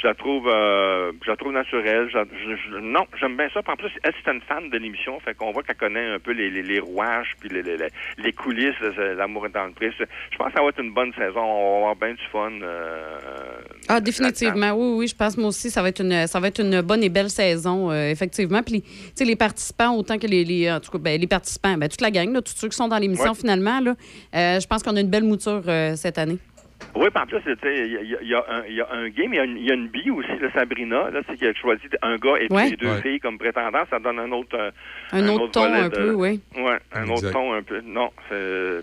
[0.00, 2.08] je la trouve, euh, je la trouve naturelle.
[2.12, 3.62] Je- je- je- non, j'aime bien ça.
[3.62, 6.18] Puis En plus, elle c'est une fan de l'émission, fait qu'on voit qu'elle connaît un
[6.18, 7.76] peu les, les, les rouages puis les, les,
[8.18, 9.90] les- coulisses, de l'amour est dans le prix.
[9.98, 11.40] Je pense que ça va être une bonne saison.
[11.42, 12.50] On va avoir bien du fun.
[12.62, 13.18] euh,
[13.88, 14.72] Ah, définitivement.
[14.72, 17.02] Oui, oui, je pense moi aussi, ça va être une, ça va être une bonne
[17.02, 18.62] et belle saison, euh, effectivement.
[18.62, 21.26] Puis, les- tu sais, les participants, autant que les, les- en tout cas, ben, les
[21.26, 23.36] participants, ben, toute la gang, là, tous ceux qui sont dans l'émission Ouais.
[23.38, 23.94] finalement, là,
[24.34, 25.62] euh, je pense qu'on a une belle mouture
[25.96, 26.38] cette année.
[26.96, 29.36] Oui, puis en plus, il y, a- y un- il y a un game, il
[29.36, 31.54] y a une, il y a une bille aussi, là, Sabrina, là, c'est qui a
[31.54, 32.70] choisi un gars et puis Ouais.
[32.70, 33.00] les deux Ouais.
[33.02, 34.56] filles comme prétendants, ça donne un autre...
[34.58, 34.70] euh,
[35.12, 36.40] Un autre ton, un de- peu, oui.
[36.56, 37.10] Ouais, un Exact.
[37.12, 37.80] autre ton un peu.
[37.82, 38.80] Non, c'est...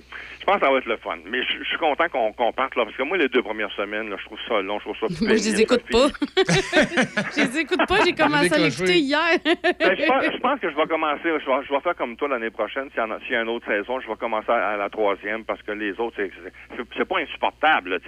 [0.48, 1.18] Je pense que ça va être le fun.
[1.26, 3.72] Mais je je suis content qu'on qu'on parte là, parce que moi, les deux premières
[3.76, 6.08] semaines, là, je trouve ça long, je trouve ça Moi, je les écoute pas.
[7.36, 9.20] je les écoute pas, j'ai commencé à l'écouter hier.
[9.44, 12.16] Ben, je, pense, je pense que je vais commencer, je vais, je vais faire comme
[12.16, 12.88] toi l'année prochaine.
[12.92, 14.90] S'il y, a- s'il y a une autre saison, je vais commencer à, à la
[14.90, 18.00] troisième parce que les autres, c'est, pas insupportable.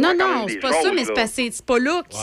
[0.00, 2.16] Non, non, c'est pas ça, choses, mais c'est pas là que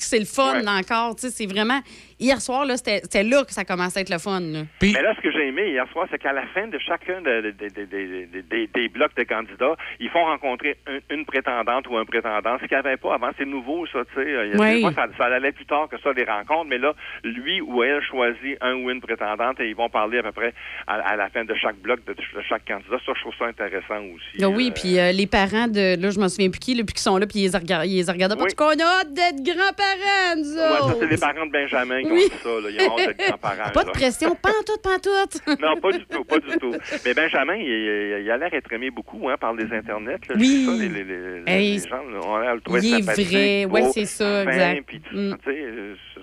[0.00, 0.62] c'est le fun Ouais.
[0.62, 1.16] là, encore.
[1.16, 1.80] tu sais, C'est vraiment.
[2.18, 4.40] Hier soir, là, c'était là que ça commençait à être le fun.
[4.40, 4.60] là.
[4.80, 7.20] Puis, Mais là, ce que j'ai aimé hier soir, c'est qu'à la fin de chacun
[7.20, 11.14] de- de- de- de- de- de- des- des blocs de candidats, ils font rencontrer un-
[11.14, 12.56] une prétendante ou un prétendant.
[12.58, 14.56] Ce qu'il n'y avait pas avant, c'est nouveau, ça, tu sais.
[14.58, 14.82] Oui.
[14.94, 18.56] ça, ça allait plus tard que ça, les rencontres, mais là, lui ou elle choisit
[18.62, 20.54] un ou une prétendante et ils vont parler à peu près
[20.86, 22.96] à, à la fin de chaque bloc de, de chaque candidat.
[23.04, 24.42] Ça, je trouve ça intéressant aussi.
[24.42, 26.00] Ah oui, Euh, puis euh, les parents de.
[26.00, 27.84] Là, je me souviens plus qui, là, puis qui sont là, puis ils les regardent.
[27.86, 28.42] Ils les regardent pas.
[28.44, 28.48] Oui.
[28.50, 32.28] Tu qu'on a hâte d'être grands-parents, nous Ouais, ça, c'est les parents de Benjamin Oui.
[32.42, 32.48] ça.
[32.48, 32.68] Là.
[32.70, 33.70] Ils ont hâte grands-parents.
[33.72, 35.40] Pas de pression, pantoute, pantoute.
[35.60, 36.74] Non, pas du tout, pas du tout.
[37.04, 40.18] Mais Benjamin, il, il- a l'air être aimé beaucoup hein, par les internets.
[40.28, 40.34] Là.
[40.38, 40.64] Oui.
[40.66, 43.02] Ça, les, les- les- Hey, les gens là, ont l'air de le trouver il est
[43.02, 43.66] sympathique, vrai.
[43.66, 44.82] Beau, c'est ça, fin, exact.
[44.86, 45.34] puis, Mm.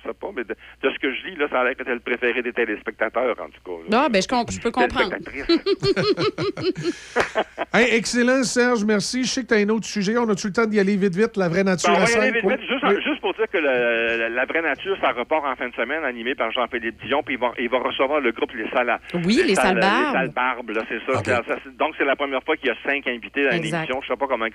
[0.07, 1.93] Sais, pas, mais de, de ce que je lis, là, ça a l'air que c'est
[1.93, 3.71] le préféré des téléspectateurs, en tout cas.
[3.89, 4.03] là.
[4.05, 5.15] Ah, ben, je, comp- je peux comprendre.
[7.73, 9.23] Hey, excellent, Serge, merci.
[9.23, 10.17] Je sais que tu as un autre sujet.
[10.17, 11.37] On a-tu le temps d'y aller vite, vite?
[11.37, 12.33] La vraie nature Ben, on à va y aller cinq?
[12.35, 12.53] vite, Oui.
[12.53, 12.69] vite.
[12.69, 12.95] Juste, Oui.
[13.03, 16.03] juste pour dire que le- la, la vraie nature, ça repart en fin de semaine,
[16.03, 18.99] animé par Jean-Philippe Dion, puis il va, il va recevoir le groupe Les Salas.
[19.13, 19.53] Oui, les.
[19.53, 21.23] Les Salbarbes, là, c'est ça.
[21.23, 23.77] Ça- ça- c'est- donc, c'est la première fois qu'il y a cinq invités dans Exact.
[23.87, 24.01] l'émission.
[24.01, 24.45] Je sais pas comment,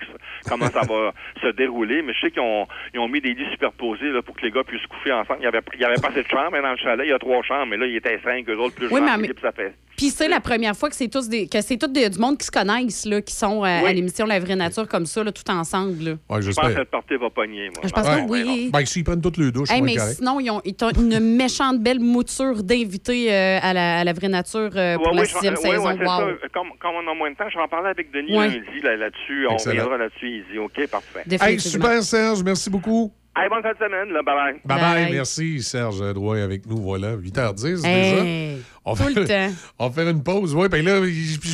[0.47, 3.49] comment ça va se dérouler, mais je sais qu'ils ont, ils ont mis des lits
[3.51, 5.38] superposés là, pour que les gars puissent coucher ensemble.
[5.39, 7.05] Il y avait, il y avait pas assez de chambres hein, dans le chalet.
[7.05, 9.07] Il y a trois chambres, mais là, il était cinq, eux autres, plus Oui, mais-
[9.07, 11.87] Jean-Philippe, ça fait Puis c'est la première fois que c'est tous des que c'est tout
[11.87, 14.87] des- du monde qui se connaissent là, qui sont euh, à l'émission La vraie nature
[14.87, 16.03] comme ça là, tout ensemble.
[16.03, 16.11] là.
[16.11, 16.73] Ouais, Je pense j'espère.
[16.73, 17.83] que le party va pogner, moi.
[17.85, 18.25] Je pense Ouais.
[18.25, 18.69] que oui.
[18.71, 20.15] Ben, s'ils prennent toutes les douches, Hey, mais correct.
[20.17, 24.13] sinon, ils ont, ils ont une méchante belle mouture d'invités euh, à, la, à la
[24.13, 25.89] vraie nature euh, pour Ouais, la oui, sixième ouais, saison.
[25.91, 25.97] wow.
[25.97, 26.47] ça.
[26.53, 28.47] Comme, comme on a moins de temps, je vais en parler avec Denis Ouais.
[28.47, 29.47] lundi là, là-dessus.
[29.49, 30.57] on reviendra là-dessus, Easy.
[30.59, 31.23] OK, parfait.
[31.41, 32.43] Hey, super, Serge.
[32.43, 33.11] Merci beaucoup.
[33.35, 34.09] Hey, bonne fin de semaine.
[34.13, 34.61] Là, bye bye.
[34.65, 36.77] Bye bye, merci Serge Drouin avec nous.
[36.77, 38.63] Voilà, 8h10 Hey, déjà.
[38.83, 39.55] On tout fait, le temps.
[39.79, 40.53] on va faire une pause.
[40.55, 40.99] Oui, ben là,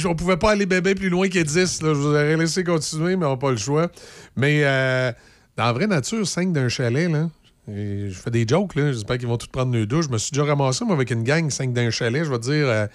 [0.08, 1.82] on pouvait pas aller bébé plus loin que 10.
[1.84, 1.90] Là.
[1.90, 3.88] Je vous aurais laissé continuer, mais on n'a pas le choix.
[4.36, 5.12] Mais euh,
[5.58, 7.30] dans la vraie nature, 5 d'un chalet, là.
[7.72, 8.92] et je fais des jokes, là.
[8.92, 10.06] J'espère qu'ils vont tous prendre une douche.
[10.06, 12.44] Je me suis déjà ramassé, moi, avec une gang, 5 d'un chalet, je vais te
[12.44, 12.68] dire.
[12.68, 12.88] euh,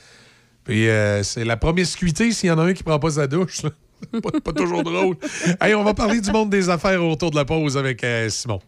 [0.65, 3.63] puis euh, c'est la promiscuité s'il y en a un qui prend pas sa douche.
[3.63, 3.71] là.
[4.45, 5.17] pas, toujours drôle.
[5.75, 8.61] On va parler du monde des affaires au retour de la pause avec euh, Simon.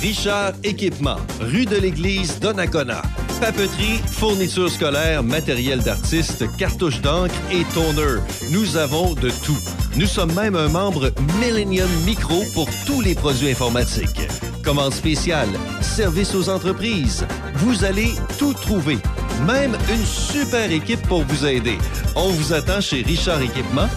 [0.00, 3.02] Richard Équipement, rue de l'Église, Donnacona.
[3.40, 8.20] Papeterie, fournitures scolaires, matériel d'artiste, cartouches d'encre et toner.
[8.50, 9.58] Nous avons de tout.
[9.96, 14.28] Nous sommes même un membre Millennium Micro pour tous les produits informatiques.
[14.64, 15.48] Commande spéciale,
[15.80, 17.26] service aux entreprises.
[17.56, 18.98] Vous allez tout trouver.
[19.46, 21.78] Même une super équipe pour vous aider.
[22.14, 23.88] On vous attend chez Richard Équipement,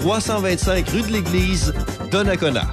[0.00, 1.74] 325 rue de l'Église,
[2.10, 2.72] Donnacona.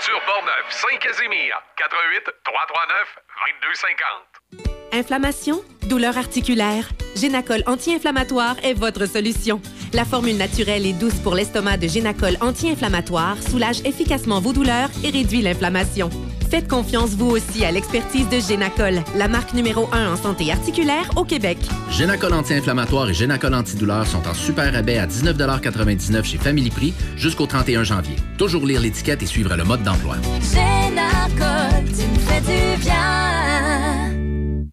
[0.00, 3.18] Aventure Portneuf, Saint-Casimir, 88 339
[3.60, 4.92] 2250.
[4.92, 9.60] Inflammation, douleur articulaire, Génacol anti-inflammatoire est votre solution.
[9.92, 15.10] La formule naturelle et douce pour l'estomac de Génacol anti-inflammatoire soulage efficacement vos douleurs et
[15.10, 16.08] réduit l'inflammation.
[16.50, 21.08] Faites confiance vous aussi à l'expertise de Génacol, la marque numéro 1 en santé articulaire
[21.14, 21.58] au Québec.
[21.92, 27.46] Génacol anti-inflammatoire et Génacol antidouleur sont en super rabais à 19,99 chez Family Prix jusqu'au
[27.46, 28.16] 31 janvier.
[28.36, 30.16] Toujours lire l'étiquette et suivre le mode d'emploi.
[30.42, 34.09] Génacol, tu me fais du bien.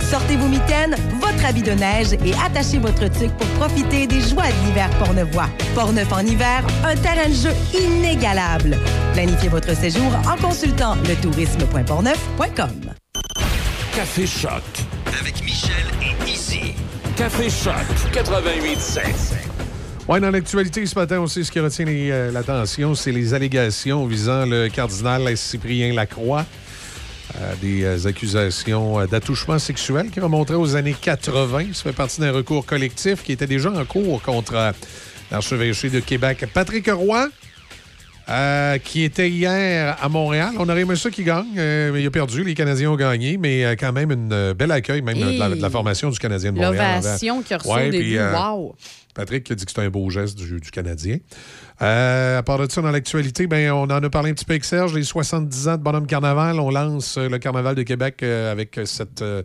[0.00, 4.44] Sortez vos mitaines, votre habit de neige et attachez votre tuque pour profiter des joies
[4.44, 5.48] de l'hiver portneuvois.
[5.74, 8.76] Portneuf en hiver, un terrain de jeu inégalable.
[9.14, 12.92] Planifiez votre séjour en consultant le tourisme.portneuf.com.
[13.94, 14.62] Café Choc.
[15.18, 16.74] Avec Michel et Izzy.
[17.16, 19.51] Café Choc 88.7.
[20.08, 24.04] Ouais, dans l'actualité ce matin, on sait ce qui retient euh, l'attention, c'est les allégations
[24.04, 26.44] visant le cardinal Cyprien Lacroix.
[27.40, 31.66] Euh, des euh, accusations d'attouchement sexuel qui remonteraient aux années 80.
[31.72, 34.74] Ça fait partie d'un recours collectif qui était déjà en cours contre
[35.30, 36.46] l'archevêché de Québec.
[36.52, 37.28] Patrick Roy,
[38.28, 40.52] euh, qui était hier à Montréal.
[40.56, 42.44] On aurait aimé ça qu'il gagne, euh, mais il a perdu.
[42.44, 45.60] Les Canadiens ont gagné, mais euh, quand même un bel accueil, même de, la, de
[45.60, 47.00] la formation du Canadien de Montréal.
[47.02, 48.76] L'ovation qu'il a reçue Ouais, puis, wow!
[49.14, 51.18] Patrick qui a dit que c'était un beau geste du, du Canadien.
[51.82, 54.52] Euh, à part de ça, dans l'actualité, ben, on en a parlé un petit peu
[54.52, 56.58] avec Serge, les 70 ans de Bonhomme Carnaval.
[56.60, 59.20] On lance euh, le Carnaval de Québec euh, avec cette.
[59.22, 59.42] euh,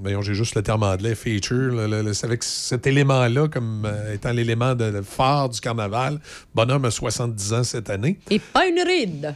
[0.00, 4.14] voyons, j'ai juste le terme anglais, feature, le- le- le- avec cet élément-là comme euh,
[4.14, 6.18] étant l'élément de, de phare du Carnaval.
[6.54, 8.18] Bonhomme a 70 ans cette année.
[8.30, 9.34] Et pas une ride.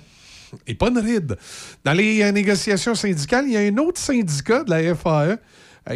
[0.67, 1.37] Et pas une ride.
[1.85, 5.37] Dans les négociations syndicales, il y a un autre syndicat de la FAE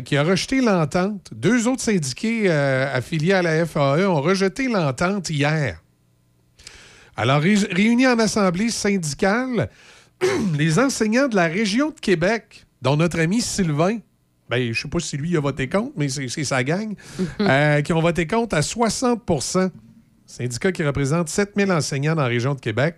[0.05, 1.31] qui a rejeté l'entente.
[1.35, 5.81] Deux autres syndiqués euh, affiliés à la FAE ont rejeté l'entente hier.
[7.17, 9.69] Alors, ré- réunis en assemblée syndicale,
[10.59, 13.99] les enseignants de la région de Québec, dont notre ami Sylvain,
[14.51, 16.95] ben, je ne sais pas si lui a voté contre, mais c'est c'est sa gang,
[17.41, 19.71] euh, qui ont voté contre à 60%
[20.27, 22.97] Syndicat qui représente 7000 enseignants dans la région de Québec.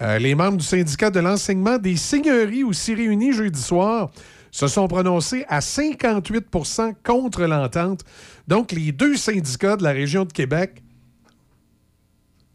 [0.00, 4.10] Euh, les membres du syndicat de l'enseignement des seigneuries, aussi réunis jeudi soir,
[4.50, 8.02] se sont prononcés à 58% contre l'entente.
[8.48, 10.82] Donc, les deux syndicats de la région de Québec,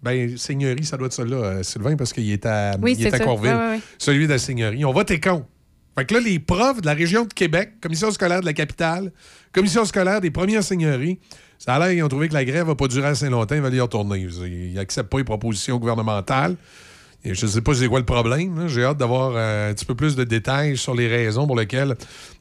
[0.02, 3.14] ben, seigneurie, ça doit être celui-là, euh, Sylvain, parce qu'il est à, Oui, il est
[3.14, 3.20] à.
[3.20, 3.80] Corville.
[4.00, 4.84] Celui de la seigneurie.
[4.84, 5.46] On voté contre.
[5.98, 9.12] Fait que là, les profs de la région de Québec, commission scolaire de la capitale,
[9.52, 11.20] commission scolaire des premières seigneuries,
[11.60, 13.62] ça a l'air qu'ils ont trouvé que la grève n'a pas duré assez longtemps, ils
[13.62, 14.20] veulent y retourner.
[14.20, 16.56] Ils n'acceptent pas les propositions gouvernementales.
[17.24, 18.68] Je ne sais pas c'est quoi le problème.
[18.68, 21.96] J'ai hâte d'avoir euh, un petit peu plus de détails sur les raisons pour lesquelles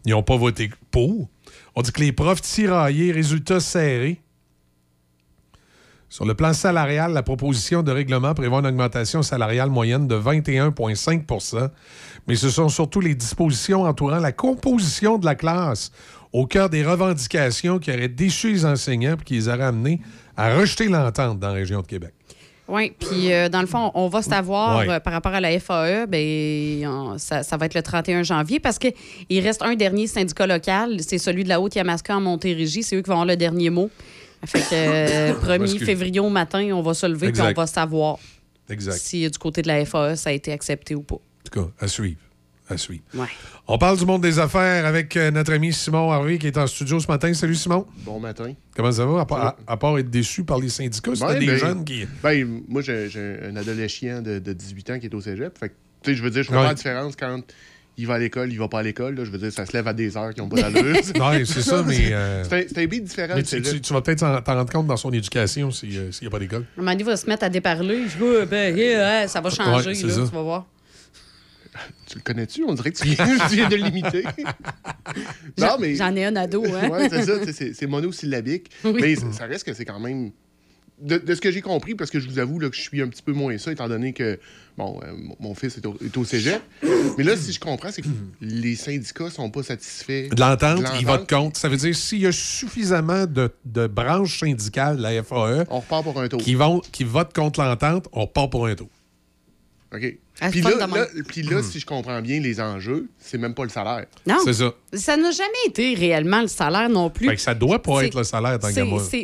[0.06, 1.28] ils n'ont pas voté pour.
[1.76, 4.20] On dit que les profs tiraillés, résultats serrés.
[6.08, 11.70] Sur le plan salarial, la proposition de règlement prévoit une augmentation salariale moyenne de 21,5%
[12.26, 15.92] mais ce sont surtout les dispositions entourant la composition de la classe
[16.32, 20.00] au cœur des revendications qui auraient déçu les enseignants et qui les auraient amenés
[20.36, 22.14] à rejeter l'entente dans la région de Québec.
[22.70, 24.88] Oui, puis euh, dans le fond, on va savoir Ouais.
[24.88, 28.60] euh, par rapport à la FAE, ben, on- ça, ça va être le 31 janvier
[28.60, 32.82] parce qu'il reste un dernier syndicat local, c'est celui de la Haute-Yamaska en Montérégie.
[32.82, 33.90] C'est eux qui vont avoir le dernier mot.
[34.46, 35.84] Fait que euh, 1er Excuse.
[35.84, 38.18] février au matin, on va se lever et on va savoir
[38.68, 38.96] Exact.
[38.98, 41.16] si euh, du côté de la FAE, ça a été accepté ou pas.
[41.16, 42.18] En tout cas, à suivre.
[42.70, 43.02] À suivre.
[43.14, 43.26] Ouais.
[43.66, 46.66] On parle du monde des affaires avec euh, notre ami Simon Harvey qui est en
[46.68, 47.34] studio ce matin.
[47.34, 47.84] Salut Simon.
[48.04, 48.52] Bon matin.
[48.76, 49.20] Comment ça va?
[49.22, 52.06] À part, à- à part être déçu par les syndicats, Ouais, des ben, jeunes qui.
[52.22, 55.58] Ben, moi, j'ai j'ai un adolescent de, de 18 ans qui est au cégep.
[55.58, 56.62] Fait que, tu sais, je veux dire, je fais Ouais.
[56.62, 57.40] pas la différence quand
[57.98, 59.16] il va à l'école, il va pas à l'école.
[59.16, 59.24] là.
[59.24, 60.96] Je veux dire, ça se lève à des heures qui n'ont pas d'allure.
[61.44, 63.34] C'est ça, mais, euh, C'est un, c'est un beat différent.
[63.34, 63.72] Mais tu, cégep.
[63.74, 66.28] tu- tu vas peut-être t'en t'en rendre compte dans son éducation si, euh, s'il n'y
[66.28, 66.66] a pas d'école.
[66.76, 68.04] Un moment donné, il va se mettre à déparler.
[68.08, 70.22] Je dis, Ouais, ben, yeah, ça va changer, Ouais, c'est là, ça.
[70.28, 70.66] tu vas voir.
[72.06, 72.64] Tu le connais-tu?
[72.66, 74.24] On dirait que tu viens, tu viens de l'imiter.
[75.58, 75.94] non, mais.
[75.94, 76.88] J'en ai un ado, hein?
[76.90, 78.70] ouais, c'est ça, c'est- monosyllabique.
[78.84, 79.00] Oui.
[79.00, 80.30] Mais ça reste que c'est quand même.
[81.00, 83.00] De, de ce que j'ai compris, parce que je vous avoue là, que je suis
[83.00, 84.38] un petit peu moins ça, étant donné que
[84.76, 86.60] bon, euh, mon- fils est au, est au cégep.
[87.16, 88.08] Mais là, si je comprends, c'est que
[88.42, 91.58] les syndicats sont pas satisfaits De l'entente, de il vote contre.
[91.58, 95.80] Ça veut dire s'il y a suffisamment de, de branches syndicales de la FAE On
[95.80, 96.38] repart pour un tour.
[96.42, 98.90] qui, vont, qui votent contre l'entente, on repart pour un tour.
[99.94, 100.18] OK.
[100.40, 103.64] Ah, Puis là, là- puis là, si je comprends bien les enjeux, c'est même pas
[103.64, 104.06] le salaire.
[104.26, 104.36] Non.
[104.44, 104.72] C'est ça.
[104.92, 107.28] Ça n'a jamais été réellement le salaire non plus.
[107.28, 108.68] Fait que ça doit pas être le salaire, tant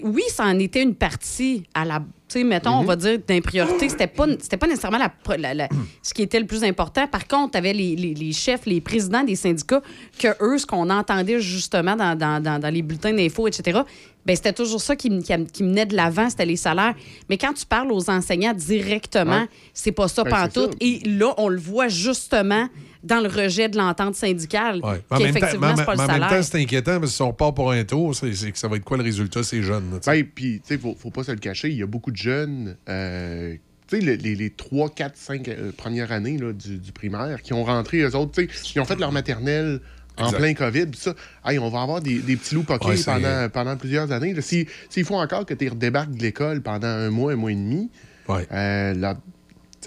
[0.04, 2.02] oui, ça en était une partie à la.
[2.28, 2.78] Tu sais, mettons, Mhm.
[2.80, 3.88] on va dire d'une priorité.
[3.88, 5.68] C'était pas, c'était pas nécessairement la, la- la-
[6.02, 7.06] ce qui était le plus important.
[7.06, 9.80] Par contre, tu avais les, les- les chefs, les présidents des syndicats,
[10.18, 13.80] que eux, ce qu'on entendait justement dans, dans- dans- dans les bulletins d'infos, etc.,
[14.24, 16.94] ben, c'était toujours ça qui, qui, qui menait de l'avant, c'était les salaires.
[17.30, 19.48] Mais quand tu parles aux enseignants directement, Ouais.
[19.72, 20.74] c'est pas ça Ben, pantoute.
[20.80, 22.66] Et là, on le voit justement
[23.06, 25.00] dans le rejet de l'entente syndicale, Ouais.
[25.10, 26.38] Mais En même temps, qu'effectivement, mais- c'est pas le mais en même salaire.
[26.38, 28.68] temps, c'est inquiétant parce que si on repart pour un tour, c'est c'est que ça
[28.68, 29.90] va être quoi le résultat, ces jeunes?
[29.92, 30.22] là, tu sais?
[30.22, 32.16] Ben, puis, tu sais, faut, faut pas se le cacher, il y a beaucoup de
[32.16, 33.54] jeunes, euh,
[33.88, 37.40] tu sais, le- les, les 3, 4, 5 euh, premières années là, du, du primaire
[37.42, 39.80] qui ont rentré, eux autres, tu sais, ils ont fait leur maternelle
[40.18, 40.38] en Exact.
[40.38, 41.14] plein COVID, puis ça,
[41.44, 44.32] hey, on va avoir des, des petits loups poqués Ouais, pendant, pendant plusieurs années.
[44.32, 44.40] là.
[44.40, 47.54] Si- S'il faut encore que tu redébarques de l'école pendant un mois, un mois et
[47.54, 47.90] demi,
[48.30, 49.16] euh, la-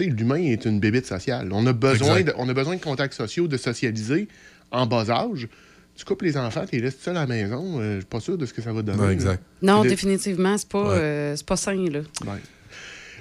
[0.06, 1.50] l'humain est une bébite sociale.
[1.52, 4.28] On a, besoin de, on a besoin de contacts sociaux, de socialiser
[4.72, 5.48] en bas âge.
[5.96, 8.20] Tu coupes les enfants, tu les laisses seuls à la maison, euh, je suis pas
[8.22, 9.00] sûr de ce que ça va donner.
[9.00, 9.12] Ouais, là.
[9.14, 9.44] exact.
[9.62, 10.96] Non, de- définitivement, c'est pas, Ouais.
[10.98, 12.00] euh, c'est pas sain, là.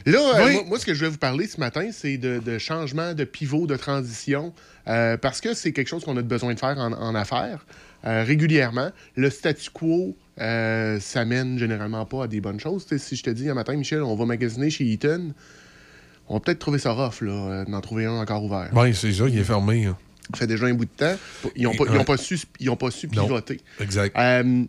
[0.06, 2.56] Là, euh, moi, moi, ce que je vais vous parler ce matin, c'est de, de
[2.58, 4.54] changement de pivot, de transition,
[4.86, 7.66] euh, parce que c'est quelque chose qu'on a besoin de faire en, en affaires
[8.06, 8.90] euh, régulièrement.
[9.16, 12.86] Le statu quo, euh, ça mène généralement pas à des bonnes choses.
[12.96, 15.34] Si je te dis un matin, Michel, on va magasiner chez Eaton,
[16.28, 18.68] on va peut-être trouver ça rough, là, euh, d'en trouver un encore ouvert.
[18.74, 19.86] Oui, c'est ça, il est fermé.
[19.86, 19.96] hein.
[20.34, 21.16] Ça fait déjà un bout de temps.
[21.56, 23.24] Ils n'ont pas, su, ils ont pas su Non.
[23.24, 23.60] pivoter.
[23.80, 24.14] Exact.
[24.18, 24.64] Euh,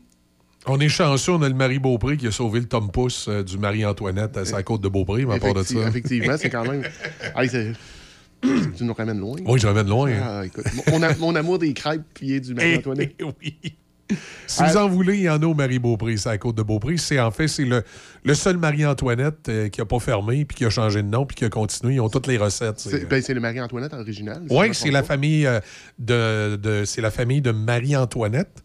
[0.65, 3.43] On est chanceux, on a le Marie Beaupré qui a sauvé le Tom Pouce euh,
[3.43, 5.79] du Marie-Antoinette à sa côte de Beaupré, mais à part de ça.
[5.87, 6.83] Effectivement, c'est quand même.
[7.35, 7.49] Hey,
[8.77, 9.35] tu nous ramènes loin.
[9.45, 10.11] Oui, je ramène loin.
[10.23, 13.15] Ah, écoute, mon, a- mon amour des crêpes puis du Marie-Antoinette.
[13.19, 13.55] Eh, oui.
[14.47, 16.63] Si vous en voulez, il y en a au Marie-Beaupré, c'est à la côte de
[16.63, 16.97] Beaupré.
[16.97, 17.83] C'est en fait, c'est le,
[18.23, 21.35] le seul Marie-Antoinette euh, qui n'a pas fermé, puis qui a changé de nom, puis
[21.35, 21.95] qui a continué.
[21.95, 22.79] Ils ont toutes les recettes.
[22.79, 24.41] C'est ben, c'est le Marie-Antoinette original.
[24.49, 25.59] Oui, c'est la famille euh,
[25.99, 28.63] de, de- c'est la famille de Marie-Antoinette.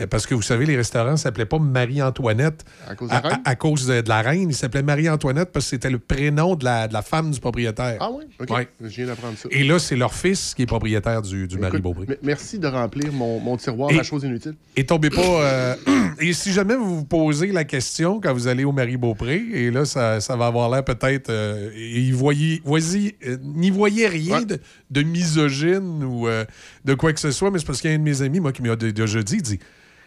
[0.00, 3.20] Euh, Parce que vous savez, les restaurants ne s'appelaient pas Marie-Antoinette À cause de la
[3.20, 3.38] reine?
[3.44, 4.50] à cause de, de la reine.
[4.50, 7.98] Ils s'appelaient Marie-Antoinette parce que c'était le prénom de la, de la femme du propriétaire.
[8.00, 8.24] Ah oui?
[8.40, 8.50] OK.
[8.50, 8.68] Ouais.
[8.80, 9.48] Je viens d'apprendre ça.
[9.52, 12.04] Et là, c'est leur fils qui est propriétaire du, du Écoute, Marie-Beaupré.
[12.08, 14.56] m- Merci de remplir mon, mon tiroir Et- à choses inutiles.
[14.76, 15.20] Et tombez pas.
[15.22, 15.74] euh,
[16.20, 19.84] et si jamais vous vous posez la question quand vous allez au Marie-Beaupré, et là,
[19.84, 21.30] ça, ça va avoir l'air peut-être.
[21.30, 24.58] euh, et y voyez, voyez, euh, n'y voyez rien de,
[24.90, 26.44] de misogyne ou euh,
[26.84, 28.40] de quoi que ce soit, mais c'est parce qu'il y a un de mes amis,
[28.40, 29.58] moi, qui m'a déjà dit, dit.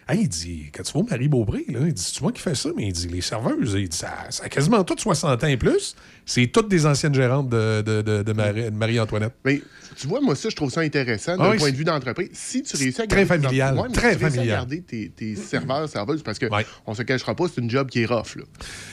[0.10, 2.56] Hey, il dit, quand tu vas au Marie-Beaupré, là, il dit, c'est moi qui fais
[2.56, 5.48] ça, mais il dit, les serveuses, il dit, ça, ça a quasiment toutes 60 ans
[5.48, 5.96] et plus.
[6.26, 9.34] C'est toutes des anciennes gérantes de, de, de- de Marie- de Marie-Antoinette.
[9.44, 9.62] Mais
[9.98, 12.30] tu vois, moi, ça, je trouve ça intéressant d'un Ah oui, point de vue d'entreprise.
[12.32, 14.48] Si tu réussis à Très garder tes familial, ouais, très tu réussis à familial.
[14.48, 16.46] garder tes, tes serveurs, serveuses, parce que
[16.86, 18.36] on se cachera pas, c'est une job qui est rough.
[18.38, 18.44] Là.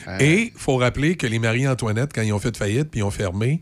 [0.09, 3.03] Euh, Et il faut rappeler que les Marie-Antoinette, quand ils ont fait faillite puis ils
[3.03, 3.61] ont fermé,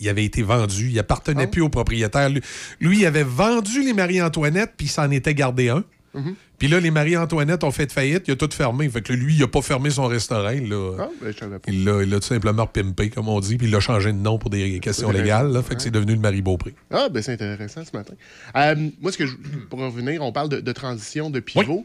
[0.00, 0.88] il avait été vendu.
[0.90, 1.48] Il appartenait Ah.
[1.48, 2.30] plus au propriétaire.
[2.30, 2.40] Lui,
[2.80, 5.84] lui, il avait vendu les Marie-Antoinette puis il s'en était gardé un.
[6.14, 6.34] Mhm.
[6.58, 8.88] Puis là, les Marie-Antoinette ont fait faillite, il a tout fermé.
[8.88, 10.50] Fait que lui, il a pas fermé son restaurant.
[10.50, 11.32] Il l'a Ah, ben,
[11.68, 14.50] il il tout simplement pimpé, comme on dit, puis il l'a changé de nom pour
[14.50, 15.52] des questions légales.
[15.52, 15.62] là.
[15.62, 16.74] fait que c'est devenu le Marie-Beaupré.
[16.90, 18.14] Ah, ben c'est intéressant ce matin.
[18.56, 19.36] Euh, moi, ce que je,
[19.68, 21.84] pour revenir, on parle de, de transition, de pivot.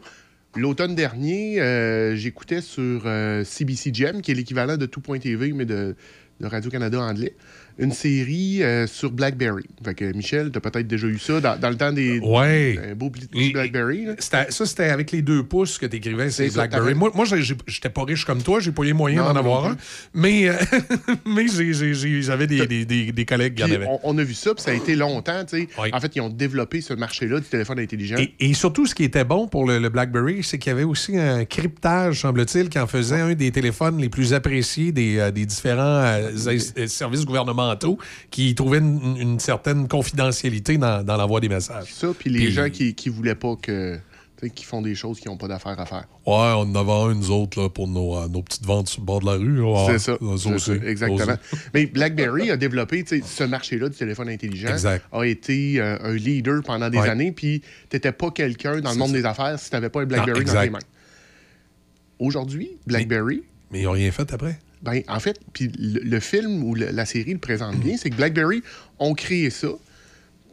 [0.56, 5.96] L'automne dernier, euh, j'écoutais sur euh, CBC Gem, qui est l'équivalent de Tout.tv, mais de,
[6.40, 7.34] de Radio-Canada anglais,
[7.78, 9.64] une série euh, sur BlackBerry.
[9.84, 12.18] Fait que, Michel, tu as peut-être déjà eu ça dans, dans le temps des.
[12.20, 12.78] Ouais.
[12.90, 14.06] Un beau petit BlackBerry.
[14.18, 16.94] Ça, c'était avec les deux pouces que tu écrivais, c'est BlackBerry.
[16.94, 17.24] Moi, moi
[17.66, 19.76] j'étais pas riche comme toi, j'ai pas les moyens d'en avoir un.
[20.14, 20.54] Mais, euh,
[21.26, 23.86] mais j'avais des, des- des- des collègues qui en avaient.
[23.88, 25.44] on, on a vu ça, puis ça a été longtemps.
[25.44, 25.68] tu sais.
[25.92, 28.16] En fait, ils ont développé ce marché-là du téléphone intelligent.
[28.18, 30.84] Et, et surtout, ce qui était bon pour le, le BlackBerry, c'est qu'il y avait
[30.84, 35.30] aussi un cryptage, semble-t-il, qui en faisait un des téléphones les plus appréciés des, euh,
[35.30, 36.30] des différents euh,
[36.78, 37.63] euh, services gouvernementaux
[38.30, 41.92] qui trouvaient une, une certaine confidentialité dans, dans l'envoi des messages.
[41.92, 43.98] Ça, puis les gens qui, qui voulaient pas que.
[44.54, 46.04] qui font des choses qui n'ont pas d'affaires à faire.
[46.26, 49.00] Ouais, on en avait un, nous autres, là, pour nos, euh, nos petites ventes sur
[49.00, 49.62] le bord de la rue.
[49.86, 50.22] c'est ça.
[50.22, 51.36] aussi, ça, exactement.
[51.72, 54.68] Mais BlackBerry a développé ce marché-là du téléphone intelligent.
[54.68, 55.02] Exact.
[55.12, 57.08] A été euh, un leader pendant des Ouais.
[57.08, 59.16] années, puis tu n'étais pas quelqu'un dans le monde ça.
[59.16, 60.78] des affaires si tu n'avais pas un BlackBerry Non, dans tes mains.
[62.18, 63.42] Aujourd'hui, BlackBerry.
[63.70, 64.58] Mais ils n'ont rien fait après.
[64.84, 68.10] Ben, en fait, puis le, le film ou le- la série le présente bien, c'est
[68.10, 68.62] que BlackBerry
[68.98, 69.68] ont créé ça.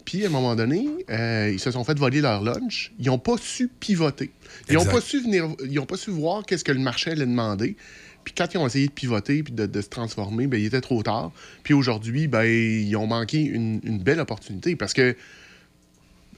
[0.05, 2.91] Puis, à un moment donné, euh, ils se sont fait voler leur lunch.
[2.99, 4.31] Ils n'ont pas su pivoter.
[4.69, 7.25] Ils n'ont pas su venir, ils ont pas su voir qu'est-ce que le marché allait
[7.25, 7.75] demander.
[8.23, 10.81] Puis quand ils ont essayé de pivoter puis de, de se transformer, ben, il était
[10.81, 11.31] trop tard.
[11.63, 15.15] Puis aujourd'hui, ben, ils ont manqué une, une belle opportunité parce que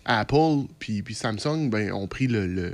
[0.05, 2.71] Apple puis, puis Samsung ben, ont pris le, le-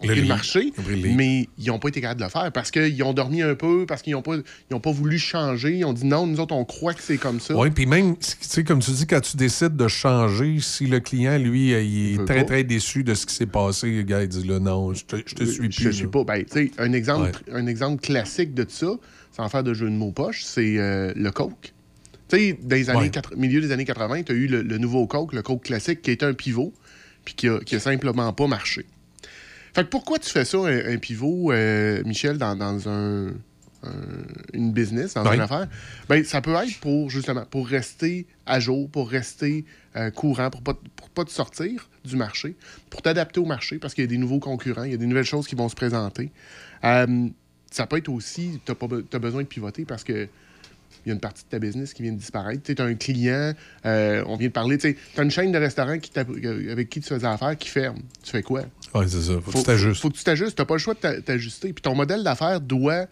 [0.00, 2.52] ont Le pris le marché, le mais ils n'ont pas été capables de le faire
[2.52, 4.36] parce qu'ils ont dormi un peu, parce qu'ils n'ont pas,
[4.70, 5.76] ils ont pas voulu changer.
[5.78, 7.56] Ils ont dit non, nous autres, on croit que c'est comme ça.
[7.56, 11.00] Oui, puis même, tu sais, comme tu dis, quand tu décides de changer, si le
[11.00, 12.44] client, lui, euh, il est très, pas.
[12.44, 15.16] très déçu de ce qui s'est passé, le gars, il dit là, non, je te,
[15.26, 15.72] je te suis plus.
[15.82, 16.10] Je suis là.
[16.10, 16.24] pas.
[16.24, 18.88] Ben, tu sais, un exemple, un exemple classique de ça,
[19.36, 21.72] sans faire de jeu de mots poche, c'est euh, le Coke.
[22.28, 23.36] Tu sais, dans les années Ouais.
[23.36, 26.10] milieu des années 80, tu as eu le, le nouveau Coke, le Coke classique, qui
[26.10, 26.72] était un pivot,
[27.24, 28.84] puis qui a, qui a simplement pas marché.
[29.74, 33.32] Fait que pourquoi tu fais ça, un, un pivot, euh, Michel, dans, dans un, un-
[34.52, 35.68] une business, dans une affaire?
[36.08, 39.64] Ben, ça peut être pour, justement, pour rester à jour, pour rester
[39.96, 42.56] euh, courant, pour pas, pour pas te sortir du marché,
[42.90, 45.06] pour t'adapter au marché, parce qu'il y a des nouveaux concurrents, il y a des
[45.06, 46.30] nouvelles choses qui vont se présenter.
[46.84, 47.28] Euh,
[47.70, 50.28] ça peut être aussi, tu as, besoin de pivoter parce que
[51.04, 52.62] il y a une partie de ta business qui vient de disparaître.
[52.62, 53.52] Tu as un client,
[53.86, 56.20] euh, on vient de parler, tu as une chaîne de restaurants qui t'a-
[56.70, 57.98] avec qui tu faisais affaire qui ferme.
[58.22, 58.62] Tu fais quoi?
[58.94, 59.34] Oui, c'est ça.
[59.40, 60.00] Faut, que tu t'ajustes.
[60.02, 60.56] Faut que tu t'ajustes.
[60.56, 61.72] Tu n'as pas le choix de t'a- t'ajuster.
[61.72, 63.06] Puis ton modèle d'affaires doit.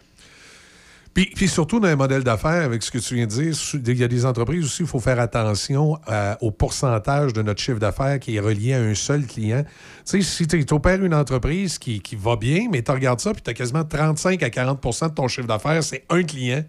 [1.13, 3.97] Puis, puis surtout dans un modèle d'affaires, avec ce que tu viens de dire, il
[3.97, 7.79] y a des entreprises aussi, il faut faire attention euh, au pourcentage de notre chiffre
[7.79, 9.63] d'affaires qui est relié à un seul client.
[10.05, 13.33] Tu sais, si tu opères une entreprise qui, qui va bien, mais tu regardes ça,
[13.33, 16.63] puis tu as quasiment 35 à 40% de ton chiffre d'affaires, c'est un client.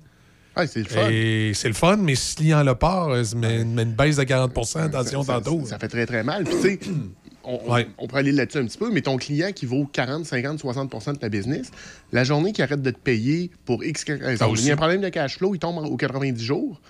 [0.67, 1.09] C'est le fun.
[1.11, 4.25] Et c'est le fun, mais si ce client-là part, euh, mais, mais une baisse de
[4.25, 5.61] 40 attention ça, tantôt.
[5.65, 6.45] Ça, ça fait très, très mal.
[6.45, 6.79] Puis, tu sais,
[7.45, 10.27] on, on- on pourrait aller là-dessus un petit peu, mais ton client qui vaut 40,
[10.27, 11.71] 50, 60% de ta business,
[12.13, 15.09] la journée qui arrête de te payer pour X il y a un problème de
[15.09, 16.81] cash flow, il tombe aux 90 jours.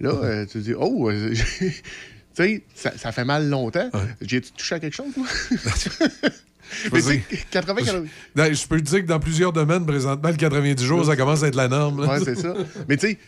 [0.00, 1.72] Là, euh, tu te dis, oh, euh, tu
[2.34, 3.88] sais, ça, ça fait mal longtemps.
[4.20, 5.26] J'ai touché à quelque chose, moi?
[6.92, 10.30] Mais tu sais, 80, 80 Ben, Je peux te dire que dans plusieurs domaines, présentement,
[10.30, 12.00] le 90 jours, ça commence à être la norme.
[12.00, 12.54] Ouais, c'est ça.
[12.88, 13.18] Mais tu sais,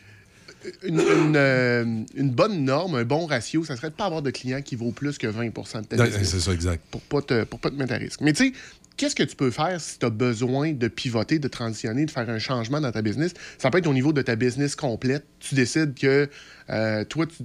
[0.82, 1.84] une, une, euh,
[2.14, 4.76] une bonne norme, un bon ratio, ça serait de ne pas avoir de clients qui
[4.76, 6.24] vaut plus que 20% de ta.
[6.24, 6.84] C'est ça, exact.
[6.90, 8.20] Pour pas te, pour pas te mettre à risque.
[8.20, 8.52] Mais tu sais,
[8.96, 12.28] qu'est-ce que tu peux faire si tu as besoin de pivoter, de transitionner, de faire
[12.28, 13.32] un changement dans ta business?
[13.58, 15.24] Ça peut être au niveau de ta business complète.
[15.38, 16.28] Tu décides que
[16.70, 17.44] euh, toi, tu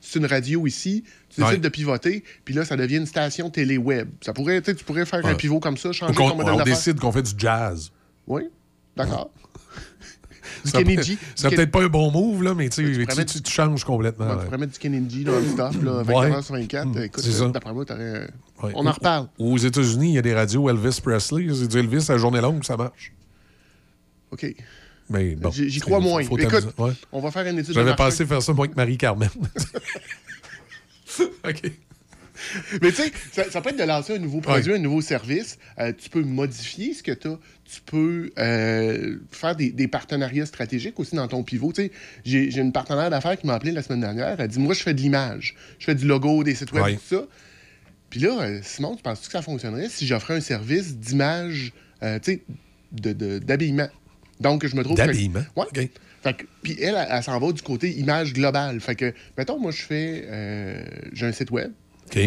[0.00, 1.58] c'est une radio ici, tu décides Ouais.
[1.58, 4.08] de pivoter, puis là, ça devient une station télé-web.
[4.20, 5.36] Ça pourrait, tu pourrais faire un Ouais.
[5.36, 7.90] pivot comme ça, changer ton modèle on décide qu'on fait du jazz.
[8.26, 8.42] Oui,
[8.96, 9.30] d'accord.
[10.64, 11.18] Du Ça G.
[11.34, 14.26] C'est peut-être pas un bon move, là, mais tu, tu, tu- tu changes complètement.
[14.26, 14.38] Ouais.
[14.38, 16.30] Tu pourrais mettre du Kenny G non-stop, là, 24 Ouais.
[16.32, 16.86] heures sur 24.
[16.88, 18.28] Mm, Écoute, d'après moi, t'aurais...
[18.62, 19.28] On en reparle.
[19.38, 21.48] Aux États-Unis, il y a des radios Elvis Presley.
[21.54, 23.12] C'est du Elvis à la journée longue, ça marche.
[24.30, 24.46] OK.
[25.08, 25.50] Mais bon.
[25.50, 26.20] J'y j'y c'est- crois moins.
[26.20, 26.40] Écoute.
[26.78, 26.92] Ouais.
[27.12, 29.28] on va faire une étude de J'avais pensé faire ça moi avec Marie-Carmen.
[31.48, 31.62] OK.
[32.82, 35.58] Mais tu sais, ça, ça peut être de lancer un nouveau produit, un nouveau service.
[35.78, 37.38] Euh, tu peux modifier ce que tu as.
[37.64, 41.72] Tu peux euh, faire des, des partenariats stratégiques aussi dans ton pivot.
[41.72, 41.92] Tu sais,
[42.24, 44.38] j'ai j'ai une partenaire d'affaires qui m'a appelé la semaine dernière.
[44.38, 45.56] Elle dit Moi, je fais de l'image.
[45.78, 46.94] Je fais du logo, des sites web, Ouais.
[46.96, 47.24] tout ça.
[48.10, 51.72] Puis là, euh, Simon, tu penses que ça fonctionnerait si j'offrais un service d'image,
[52.02, 52.42] euh, tu sais,
[52.92, 53.88] de- de- d'habillement?
[54.40, 54.96] Donc, je me trouve.
[54.96, 55.40] D'habillement?
[55.56, 55.66] Ouais.
[56.22, 58.80] Fait que- puis elle, elle, elle s'en va du côté image globale.
[58.80, 60.24] Fait que, mettons, moi, je fais.
[60.26, 61.70] euh, j'ai un site web.
[62.06, 62.18] OK.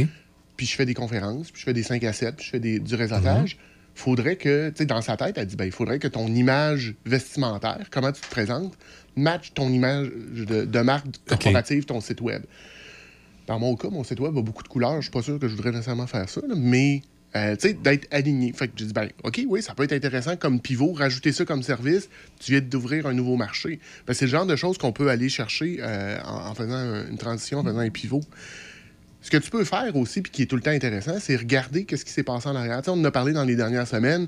[0.57, 2.60] Puis je fais des conférences, puis je fais des 5 à 7, puis je fais
[2.60, 3.57] des, du réseautage.
[3.95, 6.95] Faudrait que, tu sais, dans sa tête, elle dit, ben, il faudrait que ton image
[7.06, 8.77] vestimentaire, comment tu te présentes,
[9.15, 12.44] matche ton image de, de marque corporative, ton site web.
[13.48, 14.98] Dans mon cas, mon site web a beaucoup de couleurs.
[14.98, 17.02] Je suis pas sûr que je voudrais nécessairement faire ça, là, mais
[17.35, 18.51] euh, tu sais, d'être aligné.
[18.53, 21.45] Fait que je dis, ben, OK, oui, ça peut être intéressant comme pivot, rajouter ça
[21.45, 23.80] comme service, tu viens d'ouvrir un nouveau marché.
[24.07, 27.07] Ben, c'est le genre de choses qu'on peut aller chercher euh, en, en faisant un-
[27.07, 28.22] une transition, en faisant un pivot.
[29.22, 31.84] Ce que tu peux faire aussi, puis qui est tout le temps intéressant, c'est regarder
[31.85, 32.77] qu'est-ce qui s'est passé en arrière.
[32.80, 34.27] Tu sais, on en a parlé dans les dernières semaines,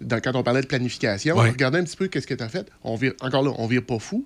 [0.00, 1.36] dans- quand on parlait de planification.
[1.38, 1.50] Ouais.
[1.50, 2.66] Regarder un petit peu qu'est-ce que tu as fait.
[2.82, 4.24] On vire, encore là, on vire pas fou.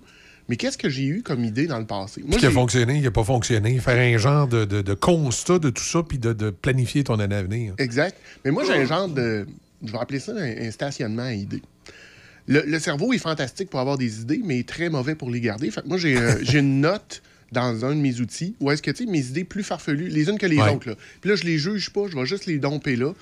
[0.48, 2.22] Mais qu'est-ce que j'ai eu comme idée dans le passé?
[2.30, 3.78] Ce qui a fonctionné, qui n'a pas fonctionné.
[3.80, 7.18] Faire un genre de, de- de constat de tout ça, puis de, de planifier ton
[7.18, 7.74] année à venir.
[7.78, 8.16] Exact.
[8.44, 9.46] Mais moi, j'ai un genre de.
[9.84, 11.62] Je vais appeler ça un, un stationnement à idées.
[12.48, 15.30] Le, le cerveau est fantastique pour avoir des idées, mais il est très mauvais pour
[15.30, 15.68] les garder.
[15.70, 18.90] Fait que moi, j'ai euh, une note dans un de mes outils où est-ce que,
[18.92, 20.70] tu sais, mes idées plus farfelues, les unes que les Ouais.
[20.74, 20.94] autres, là.
[21.20, 23.12] Puis là, je les juge pas, je vais juste les domper là.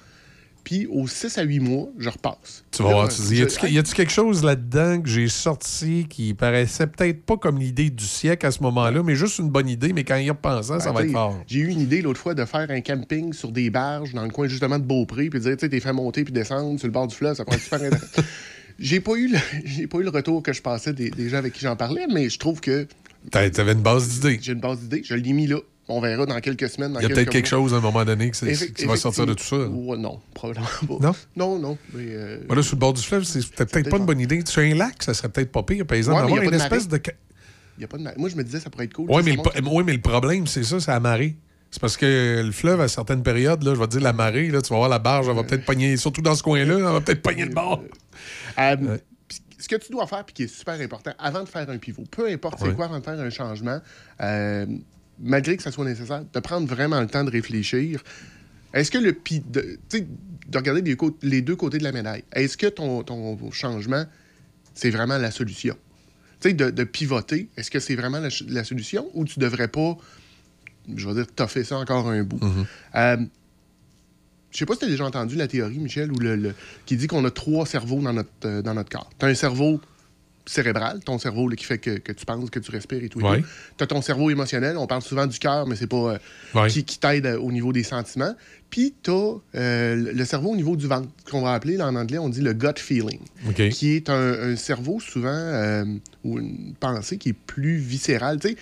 [0.64, 2.64] Puis aux 6 à 8 mois, je repasse.
[2.70, 6.86] Tu vas voir, tu dis, y a-tu quelque chose là-dedans que j'ai sorti qui paraissait
[6.86, 10.04] peut-être pas comme l'idée du siècle à ce moment-là, mais juste une bonne idée, mais
[10.04, 11.38] quand y repensant, ça Ben, va être fort.
[11.46, 14.30] J'ai eu une idée l'autre fois de faire un camping sur des barges dans le
[14.30, 16.88] coin justement de Beaupré, puis de dire, tu sais, t'es fait monter puis descendre sur
[16.88, 18.22] le bord du fleuve, ça pourrait être super intéressant.
[18.78, 21.36] J'ai pas, eu le, j'ai pas eu le retour que je pensais des, des gens
[21.36, 22.88] avec qui j'en parlais, mais je trouve que.
[23.30, 24.38] T'a- T'avais une base d'idées.
[24.42, 25.58] J'ai une base d'idées, je l'ai mis là.
[25.86, 26.94] On verra dans quelques semaines.
[26.94, 27.60] Dans Il y a peut-être quelque mois.
[27.68, 29.56] chose à un moment donné que qui va sortir de tout ça.
[29.56, 31.06] non, probablement pas.
[31.08, 31.14] Non?
[31.36, 31.78] Non, non.
[31.92, 34.40] Mais, euh, Voilà, sur le bord du fleuve, c'est peut-être pas une bonne idée.
[34.46, 36.68] Sur un lac, ça serait peut-être pas pire, par exemple, Ouais, mais y a d'avoir
[36.68, 37.00] pas une espèce de.
[37.76, 39.10] Il y a pas de Moi, je me disais, ça pourrait être cool.
[39.10, 41.36] Oui, mais, le monte- pro- ouais, mais le problème, c'est ça, c'est la marée.
[41.70, 44.46] C'est parce que le fleuve, à certaines périodes, là, je vais te dire la marée,
[44.48, 46.82] là, tu vas voir la barge, elle va peut-être pogner, surtout dans ce coin-là, elle
[46.82, 47.82] va peut-être pogner le bord.
[48.58, 48.96] Euh,
[49.58, 52.04] Ce que tu dois faire, puis qui est super important, avant de faire un pivot,
[52.10, 53.80] peu importe c'est quoi, avant de faire un changement,
[54.20, 54.66] euh,
[55.18, 58.02] malgré que ça soit nécessaire, de prendre vraiment le temps de réfléchir.
[58.72, 60.06] Est-ce que le pi- de, tu sais,
[60.48, 64.04] de regarder les, deux côtés de la médaille, est-ce que ton, ton changement,
[64.74, 65.76] c'est vraiment la solution?
[66.40, 68.30] Tu sais, de, de pivoter, est-ce que c'est vraiment la,
[68.64, 69.96] solution ou tu devrais pas,
[70.94, 72.40] je vais dire, toffer ça encore un bout?
[72.96, 73.16] Euh,
[74.50, 76.54] je sais pas si tu as déjà entendu la théorie, Michel, où le, le-
[76.86, 79.10] qui dit qu'on a trois cerveaux dans notre, euh, dans notre corps.
[79.18, 79.80] Tu as un cerveau
[80.46, 83.20] cérébral, ton cerveau là, qui fait que, que tu penses, que tu respires et tout.
[83.20, 83.42] Ouais.
[83.78, 85.96] Tu as ton cerveau émotionnel, on parle souvent du cœur, mais c'est pas.
[86.14, 86.18] euh,
[86.54, 86.68] Ouais.
[86.68, 88.34] qui, qui t'aide euh, au niveau des sentiments.
[88.70, 92.18] Puis tu as le cerveau au niveau du ventre, qu'on va appeler là, en anglais,
[92.18, 93.20] on dit le gut feeling,
[93.70, 95.84] qui est un, un cerveau souvent, euh,
[96.24, 98.38] ou une pensée qui est plus viscérale.
[98.40, 98.56] Tu sais,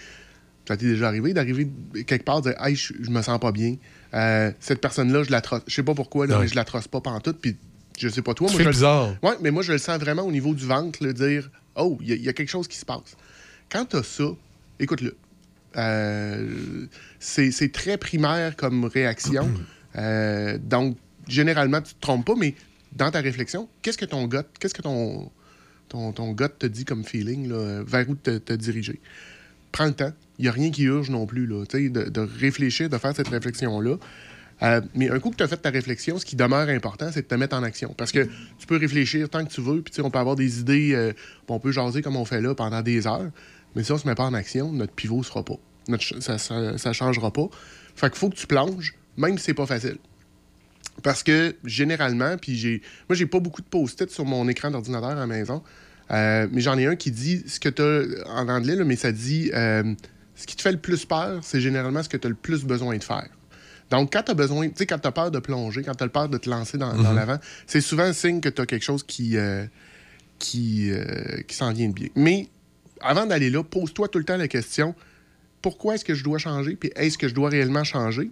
[0.69, 1.69] ça t'est déjà arrivé d'arriver
[2.07, 3.77] quelque part, de dire Hey, je, je me sens pas bien.
[4.15, 5.63] Euh, cette personne-là, je la trosse.
[5.67, 6.43] Je sais pas pourquoi, là, Ouais.
[6.43, 7.39] mais je la trosse pas pantoute.
[7.41, 7.57] Puis
[7.99, 8.49] je sais pas toi.
[8.49, 9.15] Tu moi, fais je le- bizarre.
[9.23, 12.09] Ouais, mais moi, je le sens vraiment au niveau du ventre, le dire Oh, il
[12.09, 13.17] y, a- il y a quelque chose qui se passe.
[13.71, 14.25] Quand tu as ça,
[14.79, 15.17] écoute-le.
[15.77, 16.87] Euh,
[17.19, 19.49] c'est très primaire comme réaction.
[19.95, 20.97] Euh, donc,
[21.29, 22.55] généralement, tu te trompes pas, mais
[22.93, 25.31] dans ta réflexion, qu'est-ce que ton gut, qu'est-ce que ton,
[25.91, 29.01] ton, ton gut te dit comme feeling, là, vers où te, te diriger?
[29.71, 30.15] Prends le temps.
[30.39, 33.97] Il n'y a rien qui urge non plus, là, de réfléchir, de faire cette réflexion-là.
[34.63, 37.23] Euh, mais un coup que tu as fait ta réflexion, ce qui demeure important, c'est
[37.23, 37.95] de te mettre en action.
[37.97, 38.29] Parce que
[38.59, 41.13] tu peux réfléchir tant que tu veux, puis on peut avoir des idées, euh,
[41.49, 43.31] on peut jaser comme on fait là pendant des heures.
[43.75, 45.57] Mais si on se met pas en action, notre pivot ne sera pas.
[45.89, 47.49] Ch- ça ne changera pas.
[47.97, 49.99] Fait qu'il faut que tu plonges, même si c'est pas facile.
[51.03, 52.83] Parce que généralement, puis j'ai.
[53.09, 55.63] Moi, j'ai pas beaucoup de post-it sur mon écran d'ordinateur à la maison.
[56.11, 59.11] Euh, mais j'en ai un qui dit ce que tu en anglais, là, mais ça
[59.13, 62.37] dit ce qui te fait le plus peur, c'est généralement ce que tu as le
[62.37, 63.29] plus besoin de faire.
[63.93, 66.03] Donc, quand tu as besoin, tu sais, quand tu as peur de plonger, quand tu
[66.03, 67.15] as peur de te lancer dans, dans Mhm.
[67.17, 69.65] l'avant, c'est souvent un signe que tu as quelque chose qui, euh,
[70.39, 72.09] qui, euh, qui s'en vient de bien.
[72.17, 72.49] Mais
[73.01, 74.95] avant d'aller là, pose-toi tout le temps la question
[75.61, 78.31] pourquoi est-ce que je dois changer, puis est-ce que je dois réellement changer?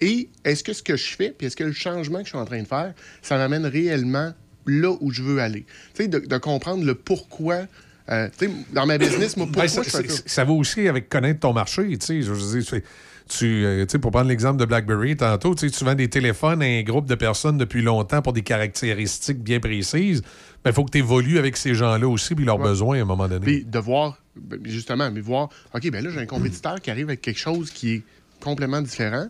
[0.00, 2.38] Et est-ce que ce que je fais, puis est-ce que le changement que je suis
[2.38, 4.32] en train de faire, ça m'amène réellement
[4.66, 5.64] là où je veux aller?
[5.94, 7.66] Tu sais, de, de comprendre le pourquoi.
[8.08, 10.44] euh, tu sais, dans ma business, moi, pourquoi Ben, ça, je fais ça?
[10.44, 11.86] va aussi avec connaître ton marché.
[11.98, 12.80] Tu sais, je veux dire,
[13.28, 16.66] tu euh, tu sais, pour prendre l'exemple de BlackBerry tantôt, tu vends des téléphones à
[16.66, 20.22] un groupe de personnes depuis longtemps pour des caractéristiques bien précises.
[20.64, 23.28] Il faut que tu évolues avec ces gens-là aussi puis leurs besoins à un moment
[23.28, 23.44] donné.
[23.44, 27.08] Puis de voir, ben, justement, mais voir, OK, ben là, j'ai un compétiteur qui arrive
[27.08, 28.02] avec quelque chose qui est
[28.40, 29.26] complètement différent.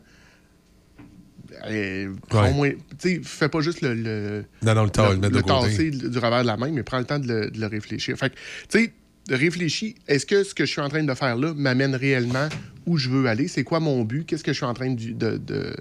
[1.66, 2.76] Euh, prends Ouais.
[2.98, 6.56] tu fais pas juste le, le, Non, non, le le tasser du revers de la
[6.56, 8.16] main, mais prends le temps de le, de le réfléchir.
[8.16, 8.34] Fait que,
[8.68, 8.92] tu sais,
[9.30, 12.48] réfléchis, est-ce que ce que je suis en train de faire là m'amène réellement
[12.86, 13.48] où je veux aller?
[13.48, 14.24] C'est quoi mon but?
[14.26, 15.76] Qu'est-ce que je suis en train de,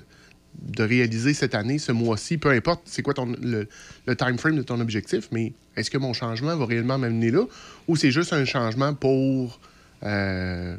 [0.80, 2.38] réaliser cette année, ce mois-ci?
[2.38, 3.68] Peu importe, c'est quoi ton, le,
[4.05, 7.45] le time frame de ton objectif, mais est-ce que mon changement va réellement m'amener là?
[7.88, 9.59] Ou c'est juste un changement pour...
[10.03, 10.76] euh,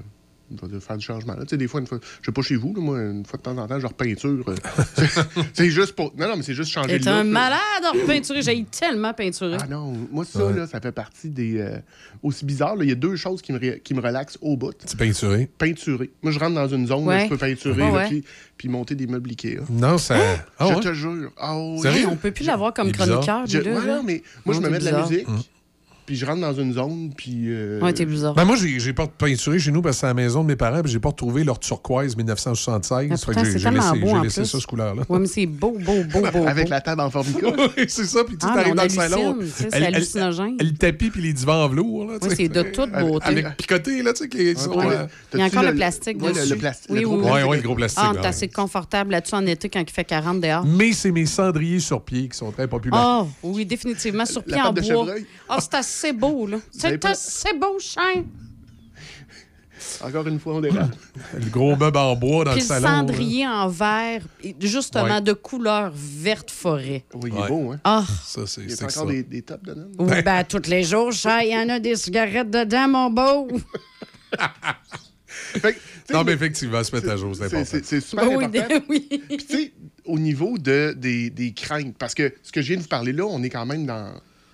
[0.60, 1.34] va faire du changement.
[1.34, 1.42] Là.
[1.42, 3.38] Tu sais, des fois, une fois, je sais pas chez vous, là, moi, une fois
[3.38, 4.44] de temps en temps, je repeinture.
[4.48, 4.54] euh,
[4.96, 6.12] c'est- c'est juste pour.
[6.16, 8.42] Non, non, mais c'est juste changer T'es le un malade en peinturer.
[8.42, 9.56] J'ai tellement peinturé.
[9.60, 10.52] Ah non, moi, ça, Ouais.
[10.56, 11.58] là, ça fait partie des.
[11.60, 11.78] euh,
[12.22, 14.56] aussi bizarre, là, il y a deux choses qui me, ré- qui me relaxent au
[14.56, 14.72] bout.
[14.86, 15.48] Tu peinturé?
[15.58, 16.10] Peinturer.
[16.22, 17.24] Moi, je rentre dans une zone où Ouais.
[17.24, 18.08] je peux peinturer, Ouais, là, ouais.
[18.08, 18.24] puis,
[18.56, 19.60] puis monter des meubles Ikea.
[19.70, 20.16] Non, ça.
[20.58, 20.80] Ah je ouais?
[20.80, 21.30] te jure.
[21.42, 21.80] Oui.
[21.80, 22.06] Sérieux?
[22.10, 24.78] On peut plus l'avoir comme chroniqueur, Je- non, mais moi, je Non, me t'es mets
[24.78, 25.40] de la musique, Hum.
[26.06, 27.44] Puis je rentre dans une zone, puis.
[27.46, 28.34] euh, Ouais, t'es bizarre.
[28.34, 30.48] Ben moi, j'ai j'ai pas peinturé chez nous parce que c'est à la maison de
[30.48, 33.08] mes parents, puis j'ai pas retrouvé leur turquoise 1976.
[33.08, 34.50] Mais Fait que pourtant, j'ai c'est j'ai tellement laissé, beau j'ai en laissé plus.
[34.50, 35.02] ça, ce couleur-là.
[35.08, 36.46] Ouais, mais c'est beau, beau, beau, beau.
[36.46, 36.70] Avec beau.
[36.70, 37.46] la table en formica.
[37.76, 38.24] oui, c'est ça.
[38.24, 39.36] Puis tu Ah, arrives on dans le salon.
[39.44, 40.56] c'est hallucinogène.
[40.60, 42.06] elle- Le tapis puis les divans en velours.
[42.10, 43.26] Là, Oui, c'est de toute beauté.
[43.26, 44.72] Avec picoté, là, tu sais, qui sont.
[44.76, 44.86] Ouais.
[45.34, 46.50] Il y a encore le, le- plastique ouais, le- dessus.
[46.50, 47.42] le plastique- oui, le oui, oui.
[47.42, 48.02] Ouais, le gros plastique.
[48.04, 50.64] Ah, t'es assez confortable là-dessus en été quand il fait 40 dehors.
[50.66, 52.98] Mais c'est mes cendriers sur pied qui sont très populaires.
[53.00, 54.24] Ah, oui, définitivement.
[54.26, 55.06] Sur pied en bois.
[55.48, 56.58] Ah, c'est assez beau, là.
[56.70, 58.24] C'est pas- assez beau, chien.
[60.00, 60.94] Encore une fois, on dérape.
[61.34, 62.82] Le gros meuble en bois dans Puis le le salon.
[62.86, 62.98] là.
[62.98, 64.22] cendrier en verre,
[64.60, 65.20] justement, Ouais.
[65.20, 67.04] de couleur verte forêt.
[67.14, 67.48] Oui, il est Ouais.
[67.48, 67.80] beau, hein?
[67.82, 69.88] Ah, Ça, c'est Il y a encore des, des tops dedans.
[69.98, 71.10] oui, ben, tous les jours,
[71.42, 73.48] il y en a des cigarettes dedans, mon beau.
[75.26, 75.76] Fait
[76.12, 77.64] Non, mais effectivement, se mettre à jour, c'est important.
[77.66, 78.84] C'est c'est super oui, important.
[78.88, 79.08] oui.
[79.28, 79.72] Puis, tu sais,
[80.04, 83.12] au niveau de, des, des craintes, parce que ce que je viens de vous parler
[83.12, 84.12] là, on est quand même dans.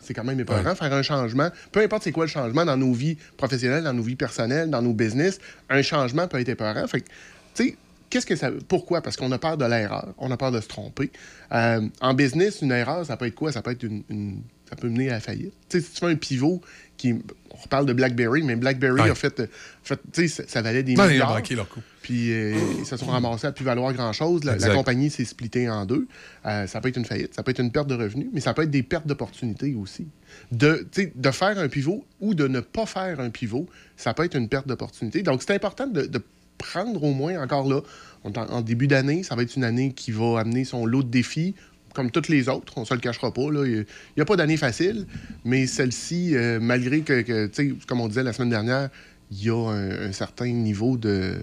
[0.09, 0.75] C'est quand même épeurant, Ouais.
[0.75, 1.51] faire un changement.
[1.71, 4.81] Peu importe c'est quoi le changement dans nos vies professionnelles, dans nos vies personnelles, dans
[4.81, 6.87] nos business, un changement peut être épeurant.
[6.87, 7.09] Fait que,
[7.55, 7.77] tu sais,
[8.09, 8.51] qu'est-ce que ça.
[8.69, 9.03] Pourquoi?
[9.03, 11.11] Parce qu'on a peur de l'erreur, on a peur de se tromper.
[11.53, 13.53] Euh, en business, une erreur, ça peut être quoi?
[13.53, 14.03] Ça peut être une.
[14.09, 15.53] une- ça peut mener à la faillite.
[15.69, 16.61] Tu sais, si tu fais un pivot
[16.99, 17.15] qui.
[17.51, 19.11] On reparle de BlackBerry, mais BlackBerry Ouais.
[19.11, 19.43] a fait.
[19.83, 21.35] fait tu sais, ça, ça valait des Non, ils ont milliards.
[21.35, 21.81] manqué leur coup.
[22.03, 24.45] Puis euh, ils se sont ramassés à plus valoir grand-chose.
[24.45, 26.07] La, compagnie s'est splittée en deux.
[26.47, 28.55] Euh, ça peut être une faillite, ça peut être une perte de revenus, mais ça
[28.55, 30.07] peut être des pertes d'opportunités aussi.
[30.53, 33.67] De, de faire un pivot ou de ne pas faire un pivot,
[33.97, 35.23] ça peut être une perte d'opportunité.
[35.23, 36.23] Donc, c'est important de, de
[36.59, 37.81] prendre au moins, encore là,
[38.25, 41.55] en début d'année, ça va être une année qui va amener son lot de défis,
[41.99, 43.43] comme toutes les autres, on se le cachera pas.
[43.43, 43.85] Il
[44.17, 45.05] n'y a, pas d'année facile,
[45.45, 47.51] mais celle-ci, euh, malgré que,
[47.89, 48.89] comme on disait la semaine dernière,
[49.33, 51.43] il y a un, un certain niveau de,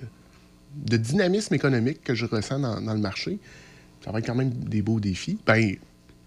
[0.78, 3.38] de dynamisme économique que je ressens dans, dans le marché.
[4.06, 5.38] Ça va être quand même des beaux défis.
[5.46, 5.76] Ben,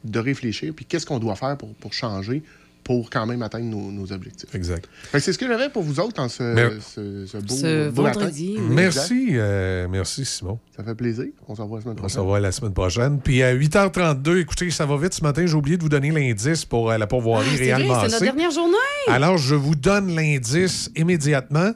[0.04, 2.42] de réfléchir, puis qu'est-ce qu'on doit faire pour, pour changer,
[2.88, 4.52] pour quand même atteindre nos, nos objectifs.
[4.54, 4.88] Exact.
[5.12, 8.20] C'est ce que j'avais pour vous autres en ce, ce, ce beau, Ce beau matin.
[8.20, 8.54] vendredi.
[8.58, 8.64] oui.
[8.70, 10.58] Merci, euh, merci Simon.
[10.74, 11.26] Ça fait plaisir.
[11.46, 12.20] On se revoit la semaine On se prochaine.
[12.22, 13.20] revoit la semaine prochaine.
[13.20, 15.44] Puis à 8h32, écoutez, ça va vite ce matin.
[15.44, 18.24] J'ai oublié de vous donner l'indice pour euh, la Ah, pourvoirie vrai, réellement c'est notre
[18.24, 18.74] dernière journée.
[19.08, 21.72] Alors, je vous donne l'indice immédiatement.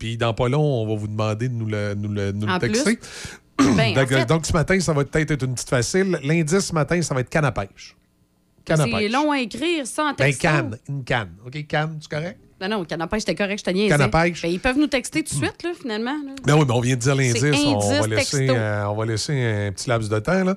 [0.00, 2.58] Puis dans pas long, on va vous demander de nous le, nous le- nous le
[2.58, 2.98] plus, texter.
[3.58, 6.18] Ben, en donc, fait- donc, ce matin, ça va peut-être être une petite facile.
[6.24, 7.96] L'indice ce matin, ça va être canne à pêche.
[8.66, 10.42] Canne à C'est long à écrire, ça, en Ben, texto.
[10.48, 10.78] canne.
[10.88, 11.30] Une canne.
[11.46, 12.38] OK, canne, c'est correct?
[12.60, 13.90] Non, non, canne à pêche, c'était correct, je te niaisais.
[13.90, 14.42] Canne à pêche.
[14.42, 16.16] Ben, ils peuvent nous texter tout de suite, là, finalement.
[16.24, 16.32] là.
[16.44, 17.42] Ben oui, mais on vient de dire l'indice.
[17.64, 20.42] On, va laisser, euh, on va laisser un petit laps de temps.
[20.44, 20.56] Là.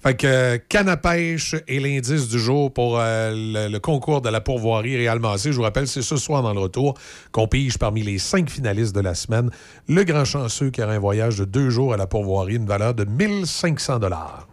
[0.00, 4.40] Fait que canne à pêche est l'indice du jour pour euh, le, concours de la
[4.40, 5.50] pourvoirie Réal Massé.
[5.50, 6.94] Je vous rappelle, c'est ce soir dans le retour
[7.32, 9.50] qu'on pige parmi les cinq finalistes de la semaine.
[9.88, 12.94] Le grand chanceux qui aura un voyage de deux jours à la pourvoirie, une valeur
[12.94, 13.98] de 1500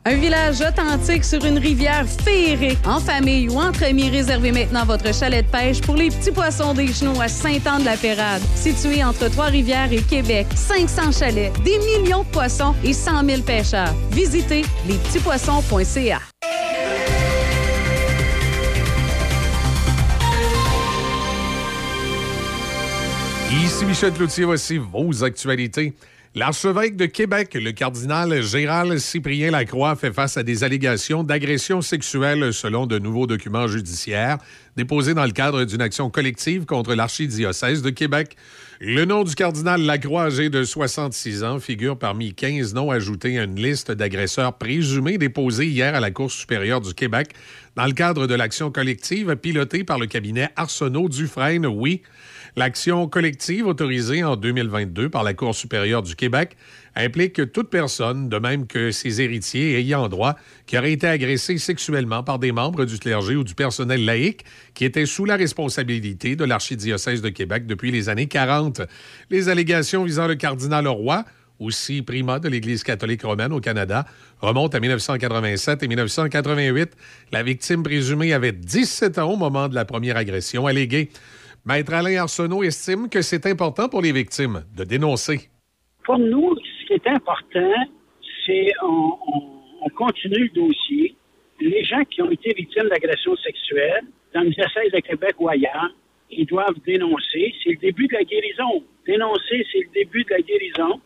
[0.06, 2.80] Un village authentique sur une rivière féerique.
[2.88, 6.74] En famille ou entre amis, réservez maintenant votre chalet de pêche pour les petits poissons
[6.74, 8.42] des genoux à Saint-Anne-de-la-Pérade.
[8.56, 13.94] Situé entre Trois-Rivières et Québec, 500 chalets, des millions de poissons et 100 000 pêcheurs.
[14.10, 14.64] Visitez
[23.52, 25.94] Ici Michel Cloutier, voici vos actualités.
[26.36, 32.54] L'archevêque de Québec, le cardinal Gérald Cyprien Lacroix, fait face à des allégations d'agression sexuelle
[32.54, 34.38] selon de nouveaux documents judiciaires
[34.78, 38.38] déposés dans le cadre d'une action collective contre l'archidiocèse de Québec.
[38.82, 43.44] Le nom du cardinal Lacroix, âgé de 66 ans, figure parmi 15 noms ajoutés à
[43.44, 47.30] une liste d'agresseurs présumés déposés hier à la Cour supérieure du Québec
[47.78, 52.02] dans le cadre de l'action collective pilotée par le cabinet Arsenault Dufresne, oui.
[52.58, 56.58] L'action collective autorisée en 2022 par la Cour supérieure du Québec
[56.96, 60.36] implique toute personne, de même que ses héritiers ayant droit,
[60.66, 64.86] qui aurait été agressé sexuellement par des membres du clergé ou du personnel laïque qui
[64.86, 68.82] étaient sous la responsabilité de l'archidiocèse de Québec depuis les années 40.
[69.30, 71.26] Les allégations visant le cardinal Roy
[71.60, 74.06] aussi primat de l'Église catholique romaine au Canada,
[74.42, 76.92] remontent à 1987 et 1988.
[77.32, 81.10] La victime présumée avait 17 ans au moment de la première agression alléguée.
[81.66, 85.50] Maître Alain Arsenault estime que c'est important pour les victimes de dénoncer.
[86.86, 87.74] Ce qui est important,
[88.46, 89.18] c'est on,
[89.82, 91.16] on, continue le dossier.
[91.60, 94.04] Les gens qui ont été victimes d'agressions sexuelles,
[94.34, 95.90] dans le diocèse de Québec ou ailleurs,
[96.30, 97.54] ils doivent dénoncer.
[97.64, 98.84] C'est le début de la guérison.
[99.06, 101.00] Dénoncer, c'est le début de la guérison.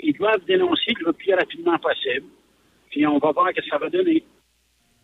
[0.00, 2.26] Ils doivent dénoncer le plus rapidement possible.
[2.90, 4.24] Puis on va voir ce que ça va donner.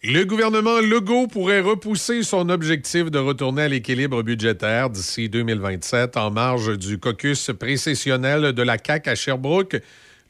[0.03, 6.31] Le gouvernement Legault pourrait repousser son objectif de retourner à l'équilibre budgétaire d'ici 2027 en
[6.31, 9.77] marge du caucus précessionnel de la CAQ à Sherbrooke.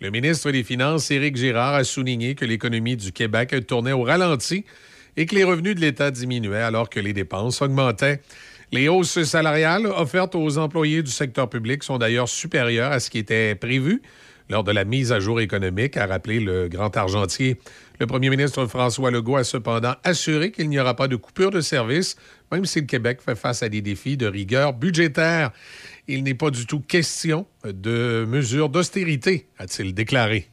[0.01, 4.65] Le ministre des Finances, Éric Girard, a souligné que l'économie du Québec tournait au ralenti
[5.17, 8.21] et que les revenus de l'État diminuaient alors que les dépenses augmentaient.
[8.71, 13.19] Les hausses salariales offertes aux employés du secteur public sont d'ailleurs supérieures à ce qui
[13.19, 14.01] était prévu
[14.51, 17.59] lors de la mise à jour économique, a rappelé le grand argentier.
[18.01, 21.61] Le premier ministre François Legault a cependant assuré qu'il n'y aura pas de coupure de
[21.61, 22.17] service,
[22.51, 25.51] même si le Québec fait face à des défis de rigueur budgétaire.
[26.11, 30.49] Il n'est pas du tout question de mesures d'austérité, a-t-il déclaré.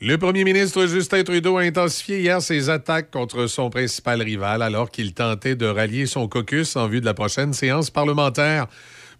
[0.00, 4.92] Le premier ministre Justin Trudeau a intensifié hier ses attaques contre son principal rival alors
[4.92, 8.68] qu'il tentait de rallier son caucus en vue de la prochaine séance parlementaire.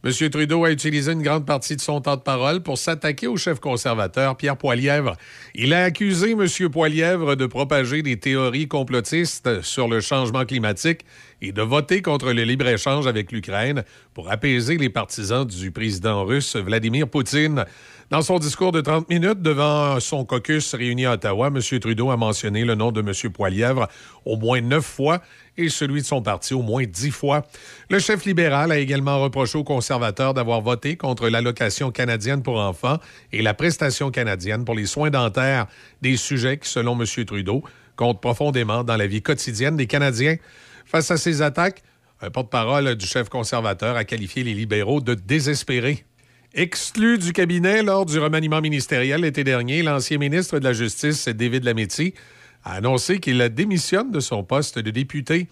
[0.05, 0.31] M.
[0.31, 3.61] Trudeau a utilisé une grande partie de son temps de parole pour s'attaquer au chef
[3.61, 5.17] conservateur Pierre Poilièvre.
[5.55, 6.47] Il a accusé M.
[6.71, 11.05] Poilièvre de propager des théories complotistes sur le changement climatique
[11.43, 16.57] et de voter contre le libre-échange avec l'Ukraine pour apaiser les partisans du président russe
[16.57, 17.67] Vladimir Poutine.
[18.11, 21.61] Dans son discours de 30 minutes devant son caucus réuni à Ottawa, M.
[21.81, 23.33] Trudeau a mentionné le nom de M.
[23.33, 23.89] Poilièvre
[24.25, 25.21] au moins neuf fois
[25.57, 27.45] et celui de son parti au moins dix fois.
[27.91, 32.99] Le chef libéral a également reproché aux conservateurs d'avoir voté contre l'allocation canadienne pour enfants
[33.33, 35.67] et la prestation canadienne pour les soins dentaires,
[36.03, 37.25] des sujets qui, selon M.
[37.25, 37.65] Trudeau,
[37.97, 40.37] comptent profondément dans la vie quotidienne des Canadiens.
[40.93, 41.83] Face à ces attaques,
[42.21, 46.05] un porte-parole du chef conservateur a qualifié les libéraux de désespérés.
[46.53, 51.65] Exclu du cabinet lors du remaniement ministériel l'été dernier, l'ancien ministre de la Justice, David
[51.65, 52.13] Lametti,
[52.63, 55.49] a annoncé qu'il démissionne de son poste de député.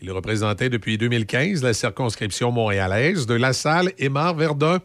[0.00, 4.78] Il représentait depuis 2015 la circonscription montréalaise de La Salle et Mar-Verdun.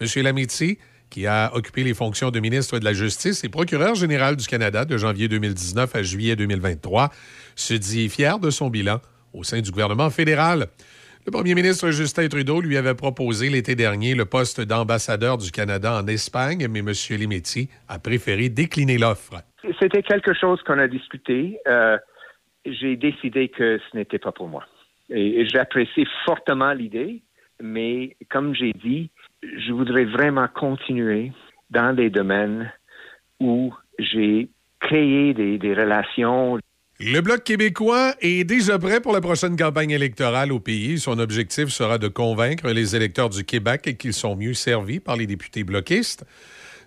[0.00, 0.08] M.
[0.24, 0.78] Lametti,
[1.08, 4.84] qui a occupé les fonctions de ministre de la Justice et procureur général du Canada
[4.84, 7.12] de janvier 2019 à juillet 2023,
[7.54, 9.00] se dit fier de son bilan
[9.32, 10.66] au sein du gouvernement fédéral.
[11.24, 16.00] Le premier ministre Justin Trudeau lui avait proposé l'été dernier le poste d'ambassadeur du Canada
[16.02, 16.90] en Espagne, mais M.
[17.10, 19.34] Limetti a préféré décliner l'offre.
[19.80, 21.58] C'était quelque chose qu'on a discuté.
[21.68, 21.96] Euh,
[22.66, 24.64] j'ai décidé que ce n'était pas pour moi.
[25.10, 27.22] Et, j'apprécie fortement l'idée,
[27.60, 29.10] mais comme j'ai dit,
[29.42, 31.30] je voudrais vraiment continuer
[31.70, 32.72] dans des domaines
[33.38, 34.48] où j'ai
[34.80, 36.58] créé des, des relations,
[37.00, 41.00] le Bloc québécois est déjà prêt pour la prochaine campagne électorale au pays.
[41.00, 45.26] Son objectif sera de convaincre les électeurs du Québec qu'ils sont mieux servis par les
[45.26, 46.24] députés bloquistes.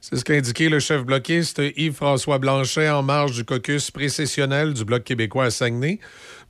[0.07, 4.85] C'est ce qu'a indiqué le chef bloquiste Yves-François Blanchet en marge du caucus précessionnel du
[4.85, 5.99] Bloc québécois à Saguenay.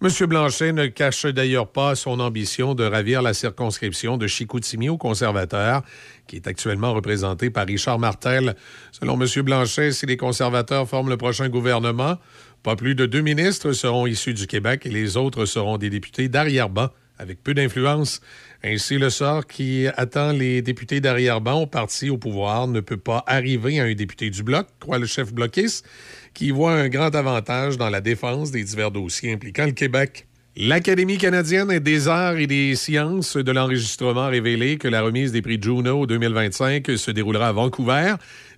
[0.01, 0.09] M.
[0.27, 5.83] Blanchet ne cache d'ailleurs pas son ambition de ravir la circonscription de Chicoutimi aux conservateurs,
[6.27, 8.55] qui est actuellement représentée par Richard Martel.
[8.91, 9.41] Selon M.
[9.41, 12.17] Blanchet, si les conservateurs forment le prochain gouvernement,
[12.65, 16.29] pas plus de deux ministres seront issus du Québec et les autres seront des députés
[16.29, 16.89] d'arrière-ban
[17.19, 18.21] avec peu d'influence.
[18.63, 23.23] Ainsi, le sort qui attend les députés d'arrière-ban au parti au pouvoir ne peut pas
[23.27, 25.85] arriver à un député du Bloc, croit le chef bloquiste,
[26.33, 30.25] qui voit un grand avantage dans la défense des divers dossiers impliquant le Québec.
[30.57, 35.41] L'Académie canadienne des arts et des sciences de l'enregistrement a révélé que la remise des
[35.41, 38.15] prix Juno 2025 se déroulera à Vancouver.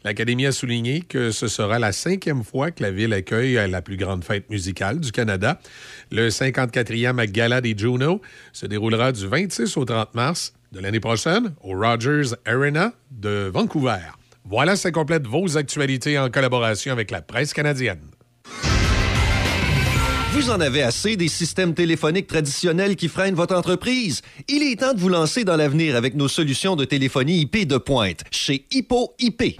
[0.08, 3.98] L'Académie a souligné que ce sera la cinquième fois que la ville accueille la plus
[3.98, 5.60] grande fête musicale du Canada.
[6.14, 8.22] Le 54e Gala des Juno
[8.54, 14.00] se déroulera du 26 au 30 mars de l'année prochaine au Rogers Arena de Vancouver.
[14.46, 18.00] Voilà, ça complète vos actualités en collaboration avec la presse canadienne.
[20.32, 24.22] Vous en avez assez des systèmes téléphoniques traditionnels qui freinent votre entreprise?
[24.48, 27.78] Il est temps de vous lancer dans l'avenir avec nos solutions de téléphonie IP de
[27.78, 29.60] pointe chez Hippo IP.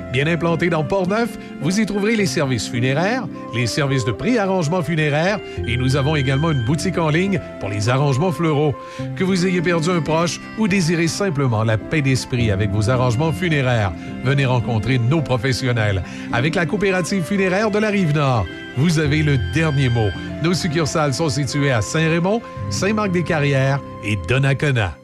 [0.11, 3.25] Bien implantée dans Port-Neuf, vous y trouverez les services funéraires,
[3.55, 7.87] les services de pré-arrangement funéraire et nous avons également une boutique en ligne pour les
[7.87, 8.75] arrangements fleuraux.
[9.15, 13.31] Que vous ayez perdu un proche ou désirez simplement la paix d'esprit avec vos arrangements
[13.31, 13.93] funéraires,
[14.23, 16.03] venez rencontrer nos professionnels.
[16.33, 18.45] Avec la coopérative funéraire de la Rive-Nord,
[18.77, 20.09] vous avez le dernier mot.
[20.43, 24.97] Nos succursales sont situées à Saint-Raymond, Saint-Marc-des-Carrières et Donnacona.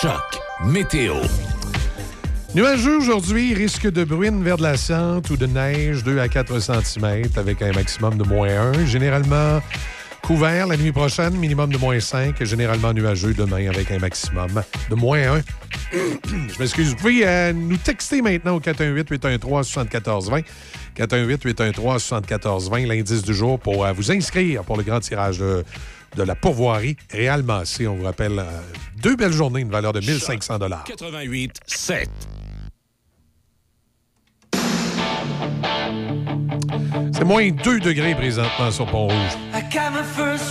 [0.00, 1.14] Choc météo.
[2.56, 6.58] Nuageux aujourd'hui, risque de bruine vers de la cente ou de neige 2 à 4
[6.58, 8.86] cm avec un maximum de moins 1.
[8.86, 9.60] Généralement
[10.22, 12.42] couvert la nuit prochaine, minimum de moins 5.
[12.42, 15.42] Généralement nuageux demain avec un maximum de moins 1.
[15.92, 16.88] Je m'excuse.
[16.88, 20.42] Vous pouvez euh, nous texter maintenant au 418-813-7420.
[20.96, 25.62] 418-813-7420, l'indice du jour pour euh, vous inscrire pour le grand tirage de,
[26.16, 27.86] la pourvoirie Réal Massé.
[27.86, 28.44] On vous rappelle euh,
[29.02, 32.08] deux belles journées, une valeur de 1500 88 7.
[37.16, 39.38] C'est moins 2 degrés présentement sur Pont-Rouge.
[39.54, 40.46] My first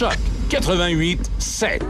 [0.00, 0.16] Choc
[0.48, 1.82] 88 7.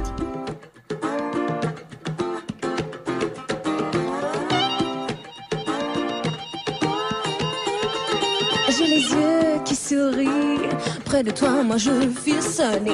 [8.70, 10.28] J'ai les yeux qui sourient.
[11.04, 12.90] Près de toi, moi je feel sunny.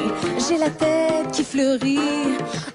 [0.48, 1.98] J'ai la tête qui fleurit.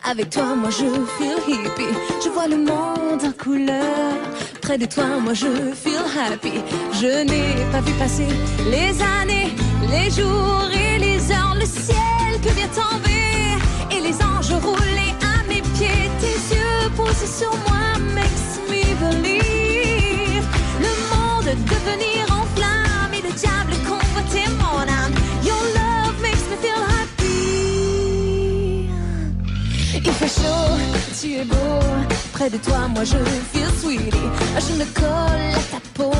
[0.09, 0.85] Avec toi, moi je
[1.17, 1.93] feel hippie.
[2.23, 4.15] Je vois le monde en couleur.
[4.61, 6.61] Près de toi, moi je feel happy.
[6.93, 8.27] Je n'ai pas vu passer
[8.69, 9.53] les années,
[9.89, 10.61] les jours.
[11.61, 13.55] Le ciel que vient tomber
[13.95, 16.09] et les anges roulés à mes pieds.
[16.19, 20.47] Tes yeux posés sur moi makes me believe.
[20.79, 25.13] Le monde devenir en flamme et le diable convoiter mon âme.
[25.43, 27.29] Your love makes me feel happy.
[30.03, 30.79] Il fait chaud,
[31.21, 31.79] tu es beau.
[32.33, 33.19] Près de toi, moi je
[33.53, 34.31] feel sweetie.
[34.57, 36.11] Je me colle à ta peau.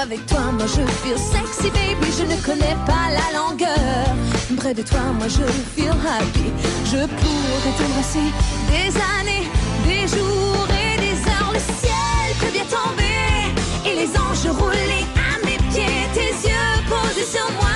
[0.00, 2.12] Avec toi, moi je feel sexy, baby.
[2.16, 4.06] Je ne connais pas la longueur.
[4.56, 6.52] Près de toi, moi je feel happy.
[6.84, 8.28] Je pourrais t'embrasser
[8.70, 9.48] des années,
[9.86, 11.52] des jours et des heures.
[11.52, 16.06] Le ciel peut bien tomber et les anges rouler à mes pieds.
[16.14, 17.71] Tes yeux posés sur moi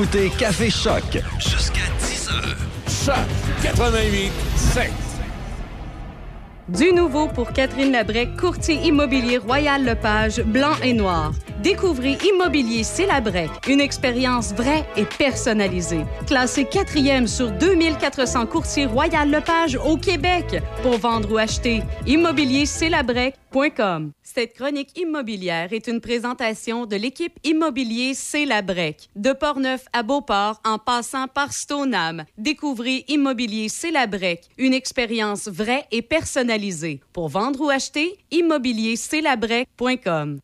[0.00, 1.18] écoutez Café Choc.
[1.38, 3.04] Jusqu'à 10h.
[3.04, 3.14] Choc
[3.62, 4.90] 88 7.
[6.68, 11.32] Du nouveau pour Catherine Labrec, courtier immobilier Royal Lepage, blanc et noir.
[11.62, 16.06] Découvrez Immobilier C'est Labrec, une expérience vraie et personnalisée.
[16.26, 20.62] Classé quatrième sur 2400 courtiers Royal Lepage au Québec.
[20.82, 24.12] Pour vendre ou acheter, immobiliercelabrec.com.
[24.22, 29.10] Cette chronique immobilière est une présentation de l'équipe Immobilier C'est Labrec.
[29.14, 32.24] De Portneuf à Beauport, en passant par Stoneham.
[32.38, 37.00] Découvrez Immobilier C'est Labrec, une expérience vraie et personnalisée.
[37.12, 40.40] Pour vendre ou acheter, immobiliercelabrec.com.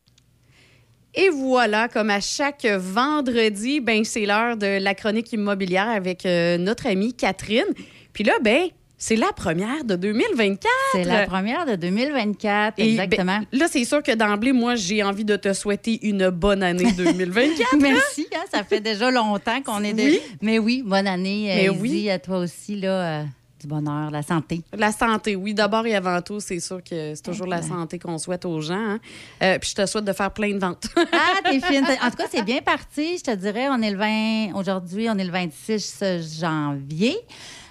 [1.19, 6.57] Et voilà, comme à chaque vendredi, ben c'est l'heure de la chronique immobilière avec euh,
[6.59, 7.65] notre amie Catherine.
[8.13, 8.67] Puis là, ben
[8.99, 10.71] c'est la première de 2024.
[10.91, 13.39] C'est la première de 2024, Et, exactement.
[13.39, 16.91] ben, là, c'est sûr que d'emblée, moi, j'ai envie de te souhaiter une bonne année
[16.91, 17.75] 2024.
[17.79, 19.93] Merci, hein, ça fait déjà longtemps qu'on est...
[19.93, 20.19] de- Oui.
[20.41, 22.09] Mais oui, bonne année, Mais oui.
[22.09, 23.23] À toi aussi, là, euh,
[23.67, 24.61] du bonheur, la santé?
[24.73, 25.53] La santé, oui.
[25.53, 28.75] D'abord et avant tout, c'est sûr que c'est toujours la santé qu'on souhaite aux gens.
[28.75, 28.99] hein.
[29.43, 30.87] Euh, puis je te souhaite de faire plein de ventes.
[31.11, 31.85] Ah, t'es fine.
[32.01, 33.17] En tout cas, c'est bien parti.
[33.17, 34.55] Je te dirais, on est le 20...
[34.59, 36.03] Aujourd'hui, on est le 26
[36.39, 37.17] janvier.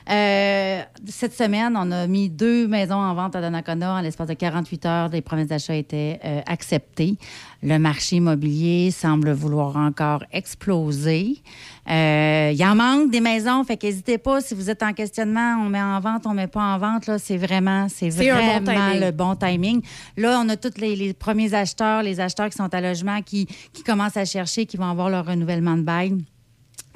[0.08, 3.94] Euh, cette semaine, on a mis deux maisons en vente à Donnacona.
[3.94, 7.16] En l'espace de 48 heures, les promesses d'achat étaient euh, acceptées.
[7.62, 11.42] Le marché immobilier semble vouloir encore exploser.
[11.90, 14.40] Euh, Il y en manque des maisons, fait qu'hésitez pas.
[14.40, 17.06] Si vous êtes en questionnement, on met en vente, on met pas en vente.
[17.06, 19.82] Là, c'est vraiment, c'est bon vraiment le bon timing.
[20.16, 23.46] Là, on a tous les, les premiers acheteurs, les acheteurs qui sont à logement, qui,
[23.72, 26.16] qui commencent à chercher, qui vont avoir leur renouvellement de bail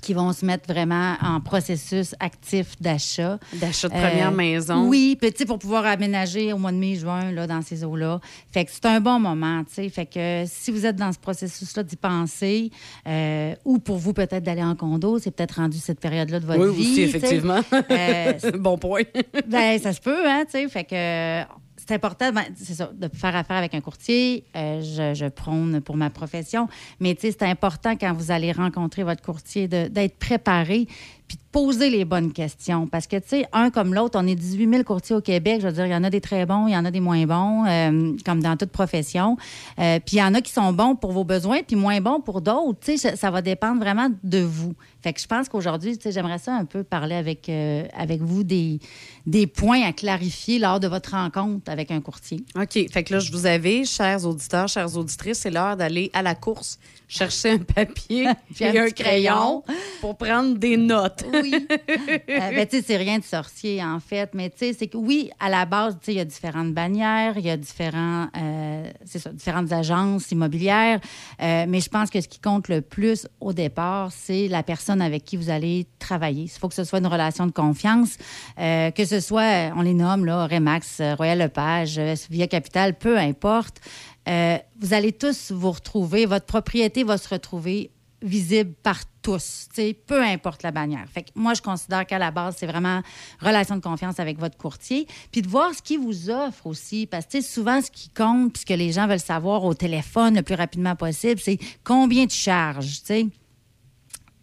[0.01, 3.39] qui vont se mettre vraiment en processus actif d'achat.
[3.55, 4.89] D'achat de première maison.
[4.89, 8.21] Oui, petit pour pouvoir aménager au mois de mai, juin, là, dans ces eaux-là.
[8.53, 9.89] Fait que c'est un bon moment, tu sais.
[9.89, 12.71] Fait que si vous êtes dans ce processus-là d'y penser,
[13.07, 16.61] euh, ou pour vous peut-être d'aller en condo, c'est peut-être rendu cette période-là de votre
[16.71, 16.95] Oui, vie.
[16.97, 17.03] sais.
[17.03, 17.61] effectivement.
[17.91, 19.03] Euh, bon point.
[19.47, 20.69] ben, ça se peut, hein, tu sais.
[20.69, 21.43] Fait que euh,
[21.91, 22.45] c'est important, ben,
[22.93, 24.45] de faire affaire avec un courtier.
[24.55, 26.69] Euh, je, je prône pour ma profession.
[27.01, 30.87] Mais, tu sais, c'est important quand vous allez rencontrer votre courtier d'être préparé.
[31.31, 32.89] Puis de poser les bonnes questions.
[32.89, 35.61] Parce que, tu sais, un comme l'autre, on est 18 000 courtiers au Québec.
[35.61, 36.99] Je veux dire, il y en a des très bons, il y en a des
[36.99, 39.37] moins bons, euh, comme dans toute profession.
[39.79, 42.21] Euh, puis il y en a qui sont bons pour vos besoins, puis moins bons
[42.21, 42.81] pour d'autres.
[42.81, 44.75] Tu sais, ça, va dépendre vraiment de vous.
[45.03, 48.23] Fait que je pense qu'aujourd'hui, tu sais, j'aimerais ça un peu parler avec, euh, avec
[48.23, 48.81] vous des,
[49.25, 52.43] des points à clarifier lors de votre rencontre avec un courtier.
[52.57, 52.73] OK.
[52.91, 56.35] Fait que là, je vous avais, chers auditeurs, chères auditrices, c'est l'heure d'aller à la
[56.35, 58.29] course chercher un papier
[58.61, 59.63] et un crayon
[60.01, 61.25] pour prendre des notes.
[61.33, 61.55] Oui.
[61.69, 64.31] Euh, ben, tu sais, c'est rien de sorcier, en fait.
[64.35, 66.73] Mais tu sais, c'est que oui, à la base, tu sais, il y a différentes
[66.73, 71.01] bannières, il y a différents, euh, ça, différentes agences immobilières.
[71.43, 75.03] Euh, mais je pense que ce qui compte le plus au départ, c'est la personne
[75.03, 76.45] avec qui vous allez travailler.
[76.45, 78.17] Il faut que ce soit une relation de confiance,
[78.59, 81.99] euh, que ce soit, on les nomme, là, Remax, euh, Royal Lepage,
[82.31, 83.81] Via Capital, peu importe.
[84.29, 87.91] Euh, vous allez tous vous retrouver, votre propriété va se retrouver
[88.23, 89.69] visible par tous,
[90.07, 91.07] peu importe la bannière.
[91.09, 93.03] Fait que moi, je considère qu'à la base, c'est vraiment
[93.41, 95.07] relation de confiance avec votre courtier.
[95.31, 97.07] Puis de voir ce qu'il vous offre aussi.
[97.07, 100.37] Parce que souvent, ce qui compte, puis ce que les gens veulent savoir au téléphone
[100.37, 103.27] le plus rapidement possible, c'est combien tu charges, tu sais.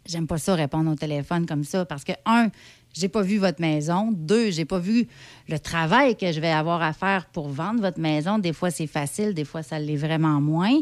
[0.06, 2.50] J'aime pas ça répondre au téléphone comme ça parce que, un,
[3.00, 4.10] j'ai pas vu votre maison.
[4.12, 5.08] Deux, j'ai pas vu
[5.50, 8.40] le travail que je vais avoir à faire pour vendre votre maison.
[8.40, 10.74] Des fois, c'est facile, des fois, ça l'est vraiment moins.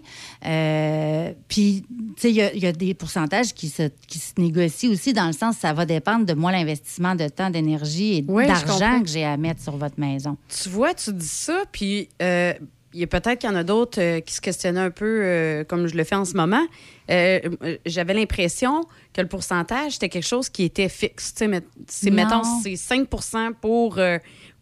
[0.46, 1.84] Euh, puis,
[2.16, 4.92] tu sais, il y a- il y, a des pourcentages qui se, qui se négocient
[4.92, 8.48] aussi dans le sens ça va dépendre de moi l'investissement de temps, d'énergie et Oui,
[8.48, 10.38] d'argent que j'ai à mettre sur votre maison.
[10.64, 12.54] Tu vois, tu dis ça, puis euh,
[12.96, 15.06] il y a peut-être qu'il y en a d'autres euh, qui se questionnaient un peu
[15.22, 16.66] euh, comme je le fais en ce moment.
[17.12, 17.40] Euh,
[17.86, 21.34] J'avais l'impression que le pourcentage, c'était quelque chose qui était fixe.
[21.42, 21.62] Met-
[22.10, 24.00] mettons, c'est 5% pour,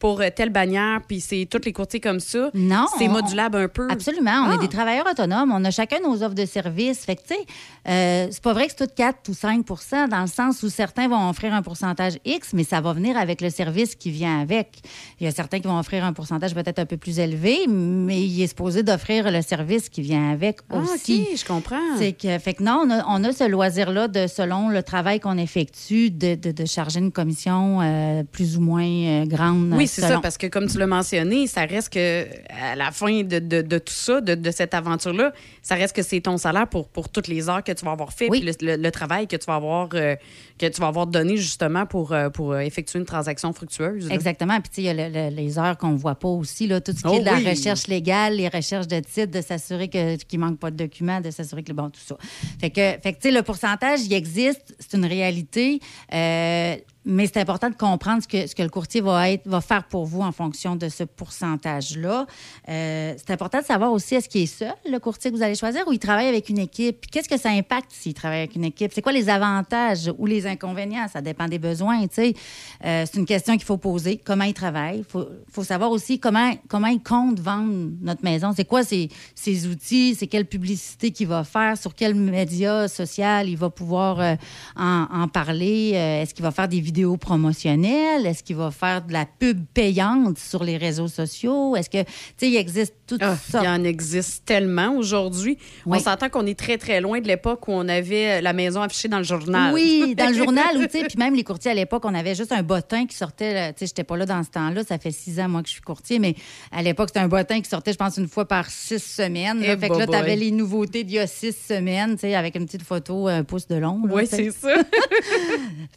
[0.04, 2.50] pour euh, telle bannière, puis c'est tous les courtiers comme ça.
[2.54, 2.88] Non.
[2.98, 3.88] C'est on- modulable un peu.
[3.90, 4.44] Absolument.
[4.48, 4.56] On Ah.
[4.56, 5.54] est des travailleurs autonomes.
[5.56, 7.06] On a chacun nos offres de services.
[7.06, 7.40] Fait que, tu sais,
[7.88, 9.66] euh, c'est pas vrai que c'est tout 4 ou 5
[10.10, 13.40] dans le sens où certains vont offrir un pourcentage X, mais ça va venir avec
[13.40, 14.82] le service qui vient avec.
[15.22, 18.22] Il y a certains qui vont offrir un pourcentage peut-être un peu plus élevé, mais
[18.24, 21.26] il est supposé d'offrir le service qui vient avec Ah, aussi.
[21.32, 21.80] OK, je comprends.
[21.98, 25.22] C'est que, fait que non, on a, on a ce loisir-là de, selon le travail
[25.22, 29.72] qu'on effectue, de, de- de charger une commission euh, plus ou moins euh, grande.
[29.78, 33.24] Oui, c'est ça, parce que comme tu l'as mentionné, ça reste que à la fin
[33.24, 36.68] de, de- de tout ça, de, de cette aventure-là, ça reste que c'est ton salaire
[36.68, 39.28] pour, pour toutes les heures que tu vas avoir fait, puis le, le- le travail
[39.28, 40.16] que tu vas avoir euh,
[40.60, 44.08] que tu vas avoir donné justement pour, euh, pour euh, effectuer une transaction fructueuse.
[44.08, 44.14] là.
[44.16, 44.60] Exactement.
[44.62, 46.68] Puis, tu sais, il y a le- le- les heures qu'on ne voit pas aussi,
[46.68, 47.50] là, tout ce qui Oh est de la oui.
[47.50, 51.22] recherche légale, les recherches de titres, de s'assurer que- qu'il ne manque pas de documents,
[51.22, 52.18] de s'assurer que le bon, tout ça.
[52.62, 55.80] Fait que, fait que, tu sais, le pourcentage, il existe, c'est une réalité.
[56.14, 59.62] Euh, mais c'est important de comprendre ce que, ce que le courtier va, être, va
[59.62, 62.26] faire pour vous en fonction de ce pourcentage-là.
[62.70, 65.56] Euh, c'est important de savoir aussi est-ce qu'il est seul, le courtier que vous allez
[65.56, 67.06] choisir, ou il travaille avec une équipe?
[67.12, 68.92] Qu'est-ce que ça impacte s'il travaille avec une équipe?
[68.94, 71.08] C'est quoi les avantages ou les inconvénients?
[71.12, 72.02] Ça dépend des besoins.
[72.04, 72.34] Euh,
[72.82, 74.22] c'est une question qu'il faut poser.
[74.24, 75.00] Comment il travaille?
[75.00, 78.54] Il faut, faut savoir aussi comment, comment il compte vendre notre maison.
[78.56, 80.16] C'est quoi ses, ses outils?
[80.16, 81.78] C'est quelle publicité qu'il va faire?
[81.78, 84.36] Sur quel média social il va pouvoir euh,
[84.78, 85.92] en, en parler?
[85.96, 88.26] Euh, Est-ce qu'il va faire des vidéos promotionnelles?
[88.26, 91.76] Est-ce qu'il va faire de la pub payante sur les réseaux sociaux?
[91.76, 93.62] Est-ce que, tu sais, il existe tout Ah, ça?
[93.64, 95.58] Il en existe tellement aujourd'hui.
[95.86, 95.98] Oui.
[95.98, 99.08] On s'entend qu'on est très, très loin de l'époque où on avait la maison affichée
[99.08, 99.74] dans le journal.
[99.74, 102.36] Oui, dans le journal, ou tu sais, puis même les courtiers à l'époque, on avait
[102.36, 103.74] juste un bottin qui sortait.
[103.74, 104.84] Tu sais, j'étais pas là dans ce temps-là.
[104.84, 106.36] Ça fait six ans, moi, que je suis courtier, mais
[106.72, 109.60] à l'époque, c'était un bottin qui sortait, je pense, une fois par six semaines.
[109.60, 109.74] là.
[109.74, 112.36] Eh, fait que là, tu avais les nouveautés d'il y a six semaines, tu sais,
[112.36, 114.02] avec une petite photo, un pouce de long.
[114.06, 114.74] là, Oui, c'est ça.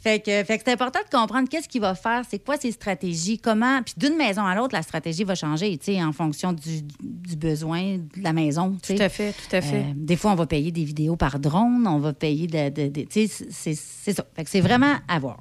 [0.02, 2.72] Fait que, fait que c'est important de comprendre qu'est-ce qu'il va faire, c'est quoi ses
[2.72, 3.82] stratégies, comment.
[3.82, 7.36] Puis d'une maison à l'autre, la stratégie va changer, tu sais, en fonction du, du
[7.36, 8.76] besoin de la maison.
[8.82, 8.94] tu sais.
[8.96, 9.80] Tout à fait, tout à fait.
[9.80, 12.68] Euh, des fois, on va payer des vidéos par drone, on va payer de.
[12.70, 14.24] de- de- tu sais, c'est c'est ça.
[14.34, 15.38] Fait que c'est vraiment à voir.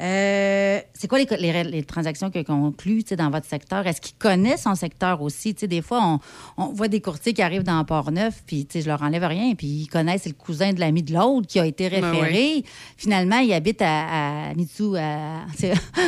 [0.00, 3.86] Euh, c'est quoi les, les- les transactions que concluent dans votre secteur?
[3.86, 5.52] Est-ce qu'ils connaissent son secteur aussi?
[5.54, 6.18] Des fois, on,
[6.56, 9.86] on voit des courtiers qui arrivent dans Port-Neuf, puis je leur enlève rien, puis ils
[9.88, 12.64] connaissent le cousin de l'ami de l'autre qui a été Ben référé.
[12.96, 15.44] Finalement, il habite à, à Mitsou, à-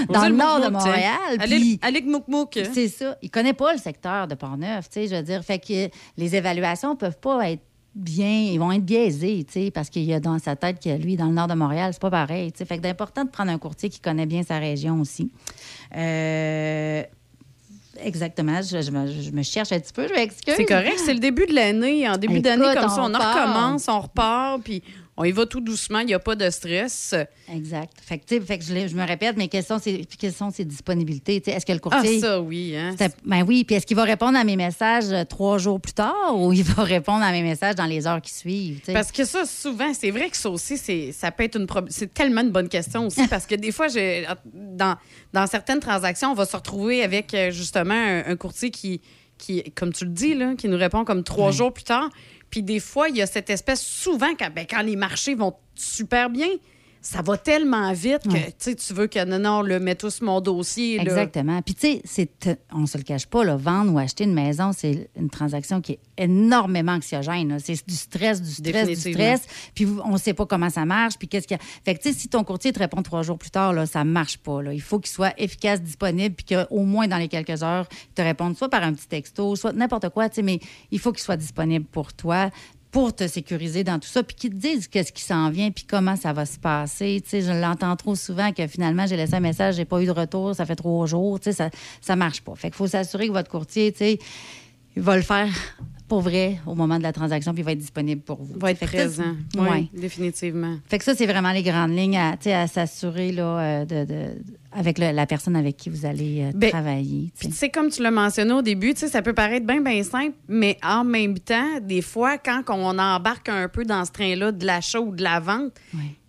[0.08, 0.68] Aux dans le nord de.
[0.70, 1.18] Montréal.
[1.38, 2.58] À puis- l'île- à l'île Mouk-Mouk.
[2.72, 3.16] C'est ça.
[3.22, 5.44] Il connaît pas le secteur de Port-Neuf, je veux dire.
[5.44, 7.60] Fait que les évaluations peuvent pas être
[7.94, 10.90] bien, ils vont être biaisés, tu sais, parce qu'il y a dans sa tête que
[10.90, 12.64] lui, dans le nord de Montréal, c'est pas pareil, tu sais.
[12.64, 15.30] Fait que c'est important de prendre un courtier qui connaît bien sa région aussi.
[15.96, 17.02] Euh,
[18.02, 18.60] Exactement.
[18.62, 20.54] Je, je me, je me cherche un petit peu, je m'excuse.
[20.56, 22.08] C'est correct, c'est le début de l'année.
[22.08, 23.34] En début Écoute, d'année, comme ça, on on en part.
[23.36, 24.82] recommence, on repart, puis
[25.16, 27.14] On y va tout doucement, il n'y a pas de stress.
[27.52, 27.92] Exact.
[28.00, 31.42] Fait que, fait je, me répète, mais quelles sont ses, quelles sont ses disponibilités?
[31.46, 32.16] Est-ce que le courtier.
[32.16, 32.74] Ah, ça, oui.
[32.74, 32.96] Hein?
[33.24, 36.34] Ben oui, puis est-ce qu'il va répondre à mes messages euh, trois jours plus tard
[36.34, 38.80] ou il va répondre à mes messages dans les heures qui suivent?
[38.90, 42.14] Parce que ça, souvent, c'est vrai que ça aussi, c'est, ça peut être une C'est
[42.14, 43.88] tellement une bonne question aussi, parce que des fois,
[44.54, 44.96] dans,
[45.34, 49.02] dans certaines transactions, on va se retrouver avec euh, justement un, un courtier qui,
[49.36, 52.08] qui, comme tu le dis, là, qui nous répond comme trois jours plus tard.
[52.52, 55.54] Puis des fois, il y a cette espèce, souvent, quand, ben, quand les marchés vont
[55.74, 56.48] super bien,
[57.04, 58.54] ça va tellement vite que Ouais.
[58.76, 60.96] tu veux que non, non, le mets tout sur mon dossier.
[60.98, 61.02] là.
[61.02, 61.60] Exactement.
[61.60, 64.70] Puis, tu sais, c'est- on se le cache pas, là, vendre ou acheter une maison,
[64.72, 67.58] c'est une transaction qui est énormément anxiogène.
[67.62, 69.42] C'est du stress, du stress, du stress.
[69.74, 71.18] Puis, on sait pas comment ça marche.
[71.18, 71.62] Puis, qu'est-ce qu'il y a.
[71.84, 74.04] Fait que, tu sais, si ton courtier te répond trois jours plus tard, là, ça
[74.04, 74.62] marche pas.
[74.62, 74.72] Là.
[74.72, 78.22] Il faut qu'il soit efficace, disponible, puis qu'au moins dans les quelques heures, il te
[78.22, 80.60] réponde soit par un petit texto, soit n'importe quoi, tu sais, mais
[80.92, 82.50] il faut qu'il soit disponible pour toi
[82.92, 85.84] pour te sécuriser dans tout ça, puis qu'ils te disent qu'est-ce qui s'en vient, puis
[85.84, 87.20] comment ça va se passer.
[87.24, 90.06] Tu sais, je l'entends trop souvent que finalement, j'ai laissé un message, j'ai pas eu
[90.06, 91.40] de retour, ça fait trois jours.
[91.40, 91.70] Tu sais, ça,
[92.02, 92.54] ça marche pas.
[92.54, 94.18] Fait qu'il faut s'assurer que votre courtier, tu sais,
[94.94, 95.48] il va le faire
[96.12, 98.58] pour vrai au moment de la transaction, puis il va être disponible pour vous.
[98.58, 99.34] va être présent.
[99.50, 99.88] c'est- Oui, ouais.
[99.94, 100.76] définitivement.
[100.86, 104.42] Fait que ça, c'est vraiment les grandes lignes à, à s'assurer là, euh, de, de-
[104.72, 107.32] avec le- la personne avec qui vous allez euh, Ben, travailler.
[107.50, 111.02] sais, comme tu l'as mentionné au début, ça peut paraître bien, bien simple, mais en
[111.02, 115.14] même temps, des fois, quand on embarque un peu dans ce train-là de l'achat ou
[115.16, 115.72] de la vente,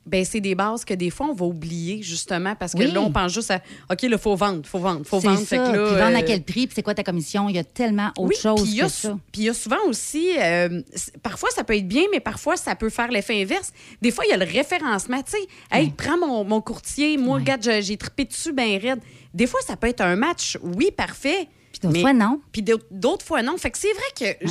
[0.06, 2.92] ben c'est des bases que des fois, on va oublier, justement, parce que Oui.
[2.92, 5.40] là, on pense juste à OK, là, il faut vendre, faut vendre, faut C'est vendre.
[5.40, 5.46] ça.
[5.46, 7.48] Fait que là, puis vendre à euh, quel prix, puis c'est quoi ta commission?
[7.50, 9.18] Il y a tellement autre oui, chose puis il y a que sou- ça.
[9.32, 10.82] Puis il y a souvent aussi, euh,
[11.22, 13.72] parfois ça peut être bien, mais parfois ça peut faire l'effet inverse.
[14.02, 15.22] Des fois, il y a le référencement.
[15.24, 19.00] Tu sais, hey, prends mon, mon courtier, moi, regarde, j'ai- trippé dessus bien raide.
[19.34, 21.48] Des fois, ça peut être un match, oui, parfait.
[21.90, 22.42] D'autres fois, non?
[22.52, 22.62] Puis
[22.92, 23.58] d'autres- fois, non.
[23.58, 24.48] Fait que c'est vrai que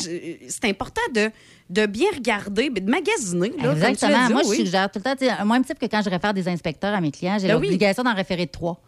[0.49, 1.31] c'est important de,
[1.71, 3.51] de bien regarder, de magasiner.
[3.51, 4.27] Là, comme tu l'as Exactement.
[4.27, 4.57] dit, Moi, oui.
[4.59, 7.11] je suggère tout le temps, même type que quand je réfère des inspecteurs à mes
[7.11, 7.63] clients, j'ai Ben oui.
[7.67, 8.81] l'obligation d'en référer trois.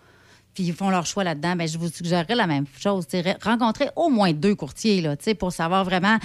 [0.55, 1.57] Puis ils font leur choix là-dedans.
[1.57, 3.07] Ben, je vous suggérerais la même chose.
[3.43, 6.19] Rencontrer au moins deux courtiers là, pour savoir vraiment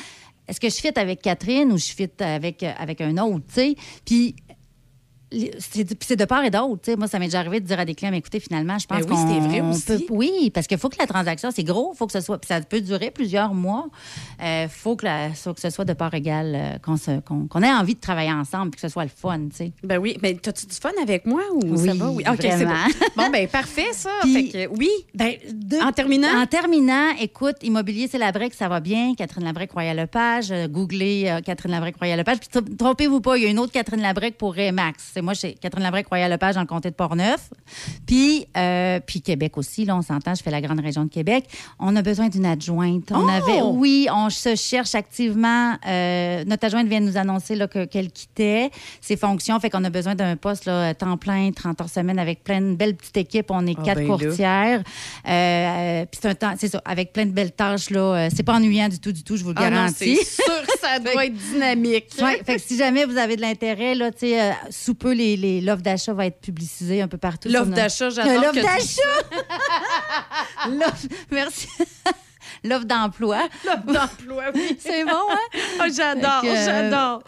[0.47, 3.45] est-ce que je fit avec Catherine ou je fit avec, avec un autre.
[4.05, 4.35] Puis
[5.59, 6.81] c'est de part et d'autre.
[6.83, 6.97] tu sais.
[6.97, 9.05] Moi, ça m'est déjà arrivé de dire à des clients, mais écoutez, finalement, je pense
[9.05, 9.83] Ben oui, qu'on vrai aussi.
[9.85, 12.47] peut- oui, parce qu'il faut que la transaction, c'est gros, faut que ce soit, puis
[12.47, 13.87] ça peut durer plusieurs mois.
[14.41, 16.77] Il faut, que la- faut que ce soit de part égale, euh,
[17.21, 19.71] qu'on ait envie de travailler ensemble, puis que ce soit le fun, tu sais.
[19.83, 22.09] Ben oui, mais t'as-tu du fun avec moi ou Oui, ça va?
[22.09, 22.73] Oui, OK, c'est bon.
[23.15, 24.09] Bon, ben parfait, ça.
[24.21, 24.89] Puis- Fait que, oui.
[25.13, 25.33] Ben,
[25.83, 26.41] en terminant?
[26.41, 29.13] En terminant, écoute, Immobilier, c'est la brique, ça va bien.
[29.15, 30.51] Catherine Labrec, Royal Lepage.
[30.51, 32.37] Euh, googlez euh, Catherine Labrec, Royal Lepage.
[32.39, 35.13] Puis tr- trompez-vous pas, il y a une autre Catherine Labrec pour Remax.
[35.21, 37.49] Moi, c'est Catherine Labrec, Royal Lepage dans le comté de Portneuf.
[38.05, 41.45] Puis, euh, puis Québec aussi, là, on s'entend, je fais la grande région de Québec.
[41.79, 43.11] On a besoin d'une adjointe.
[43.11, 43.29] On Oh!
[43.29, 45.75] avait, oui, on se cherche activement.
[45.87, 48.71] Euh, notre adjointe vient de nous annoncer là, que- qu'elle quittait
[49.01, 49.59] ses fonctions.
[49.59, 52.75] Fait qu'on a besoin d'un poste là, temps plein, 30 heures semaine, avec plein de
[52.75, 53.47] belles petites équipes.
[53.51, 54.83] On est Ah, quatre ben courtières.
[55.27, 57.89] Euh, puis c'est un temps, c'est ça, avec plein de belles tâches.
[57.89, 60.17] Là, c'est pas ennuyant du tout, du tout, je vous le Ah non, garantis.
[60.23, 62.05] c'est sûr que ça doit être dynamique.
[62.21, 65.35] Ouais, fait que si jamais vous avez de l'intérêt, là, tu sais, sous peu, les,
[65.37, 67.49] les- l'offre d'achat va être publicisée un peu partout.
[67.49, 69.01] L'offre d'achat, j'adore L'offre que d'achat!
[70.69, 71.67] L'offre- Merci.
[72.63, 73.39] L'offre d'emploi.
[73.65, 74.75] L'offre d'emploi, oui.
[74.79, 75.59] C'est bon, hein?
[75.79, 77.23] Ah, j'adore, euh, j'adore.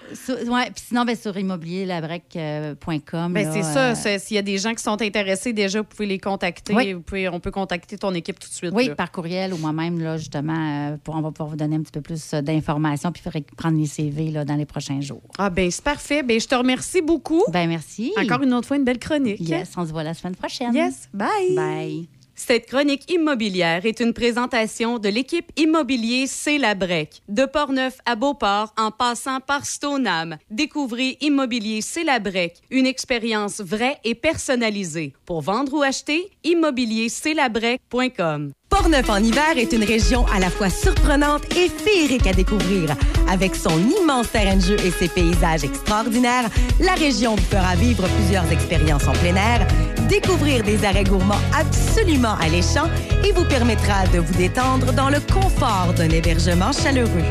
[0.53, 3.33] ouais, puis sinon, ben, sur immobilierlabrec.com.
[3.33, 3.91] Ben, là, c'est ça.
[3.91, 6.73] euh, S'il y a des gens qui sont intéressés, déjà, vous pouvez les contacter.
[6.73, 6.93] Oui.
[6.93, 8.71] Vous pouvez, on peut contacter ton équipe tout de suite.
[8.73, 8.95] Oui, là.
[8.95, 11.91] par courriel ou moi-même, là, justement, euh, pour, on va pouvoir vous donner un petit
[11.91, 15.21] peu plus euh, d'informations, puis il faudrait prendre les CV là, dans les prochains jours.
[15.37, 16.23] Ah, ben c'est parfait.
[16.23, 17.43] Ben, je te remercie beaucoup.
[17.51, 18.13] Ben, merci.
[18.17, 19.39] Encore une autre fois, une belle chronique.
[19.39, 20.73] Yes, on se voit la semaine prochaine.
[20.73, 21.55] Yes, bye.
[21.55, 22.20] Bye.
[22.43, 27.21] Cette chronique immobilière est une présentation de l'équipe immobilier C'est la Brec.
[27.29, 30.37] De Portneuf à Beauport, en passant par Stoneham.
[30.49, 35.13] Découvrez Immobilier C'est la Brec, une expérience vraie et personnalisée.
[35.23, 38.53] Pour vendre ou acheter, immobiliercestlabrec.com.
[38.71, 42.89] Portneuf en hiver est une région à la fois surprenante et féerique à découvrir.
[43.29, 46.49] Avec son immense terrain de jeu et ses paysages extraordinaires,
[46.79, 49.67] la région vous fera vivre plusieurs expériences en plein air,
[50.07, 52.89] découvrir des arrêts gourmands absolument alléchants
[53.25, 57.25] et vous permettra de vous détendre dans le confort d'un hébergement chaleureux.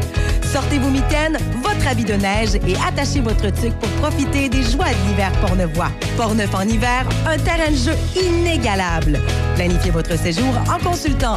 [0.52, 4.86] Sortez vos mitaines, votre habit de neige et attachez votre tuque pour profiter des joies
[4.86, 5.90] de l'hiver portneuvois.
[6.16, 9.20] Portneuf en hiver, un terrain de jeu inégalable.
[9.54, 11.29] Planifiez votre séjour en consultant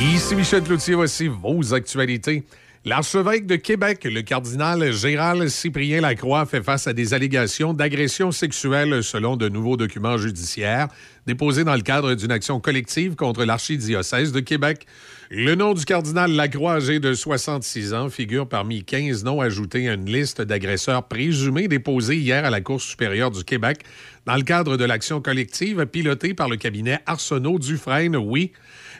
[0.00, 2.44] Ici Michel Cloutier, voici vos actualités.
[2.86, 9.02] L'archevêque de Québec, le cardinal Gérald Cyprien Lacroix, fait face à des allégations d'agression sexuelle
[9.02, 10.88] selon de nouveaux documents judiciaires
[11.26, 14.86] déposés dans le cadre d'une action collective contre l'archidiocèse de Québec.
[15.30, 19.94] Le nom du cardinal Lacroix, âgé de 66 ans, figure parmi 15 noms ajoutés à
[19.94, 23.84] une liste d'agresseurs présumés déposés hier à la Cour supérieure du Québec
[24.26, 28.52] dans le cadre de l'action collective pilotée par le cabinet Arsenault Dufresne, oui.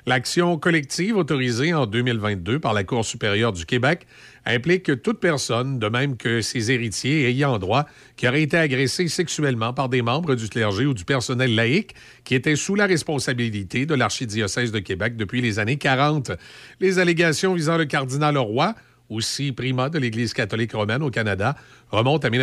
[0.07, 4.07] L'action collective autorisée en 2022 par la Cour supérieure du Québec
[4.47, 9.73] implique toute personne, de même que ses héritiers ayant droit, qui aurait été agressé sexuellement
[9.73, 11.95] par des membres du clergé ou du personnel laïque
[12.25, 16.33] qui étaient sous la responsabilité de l'archidiocèse de Québec depuis les années 40.
[16.81, 18.75] Les allégations visant le cardinal Roy,
[19.09, 21.57] aussi primat de l'Église catholique romaine au Canada,
[21.91, 22.43] remontent à 19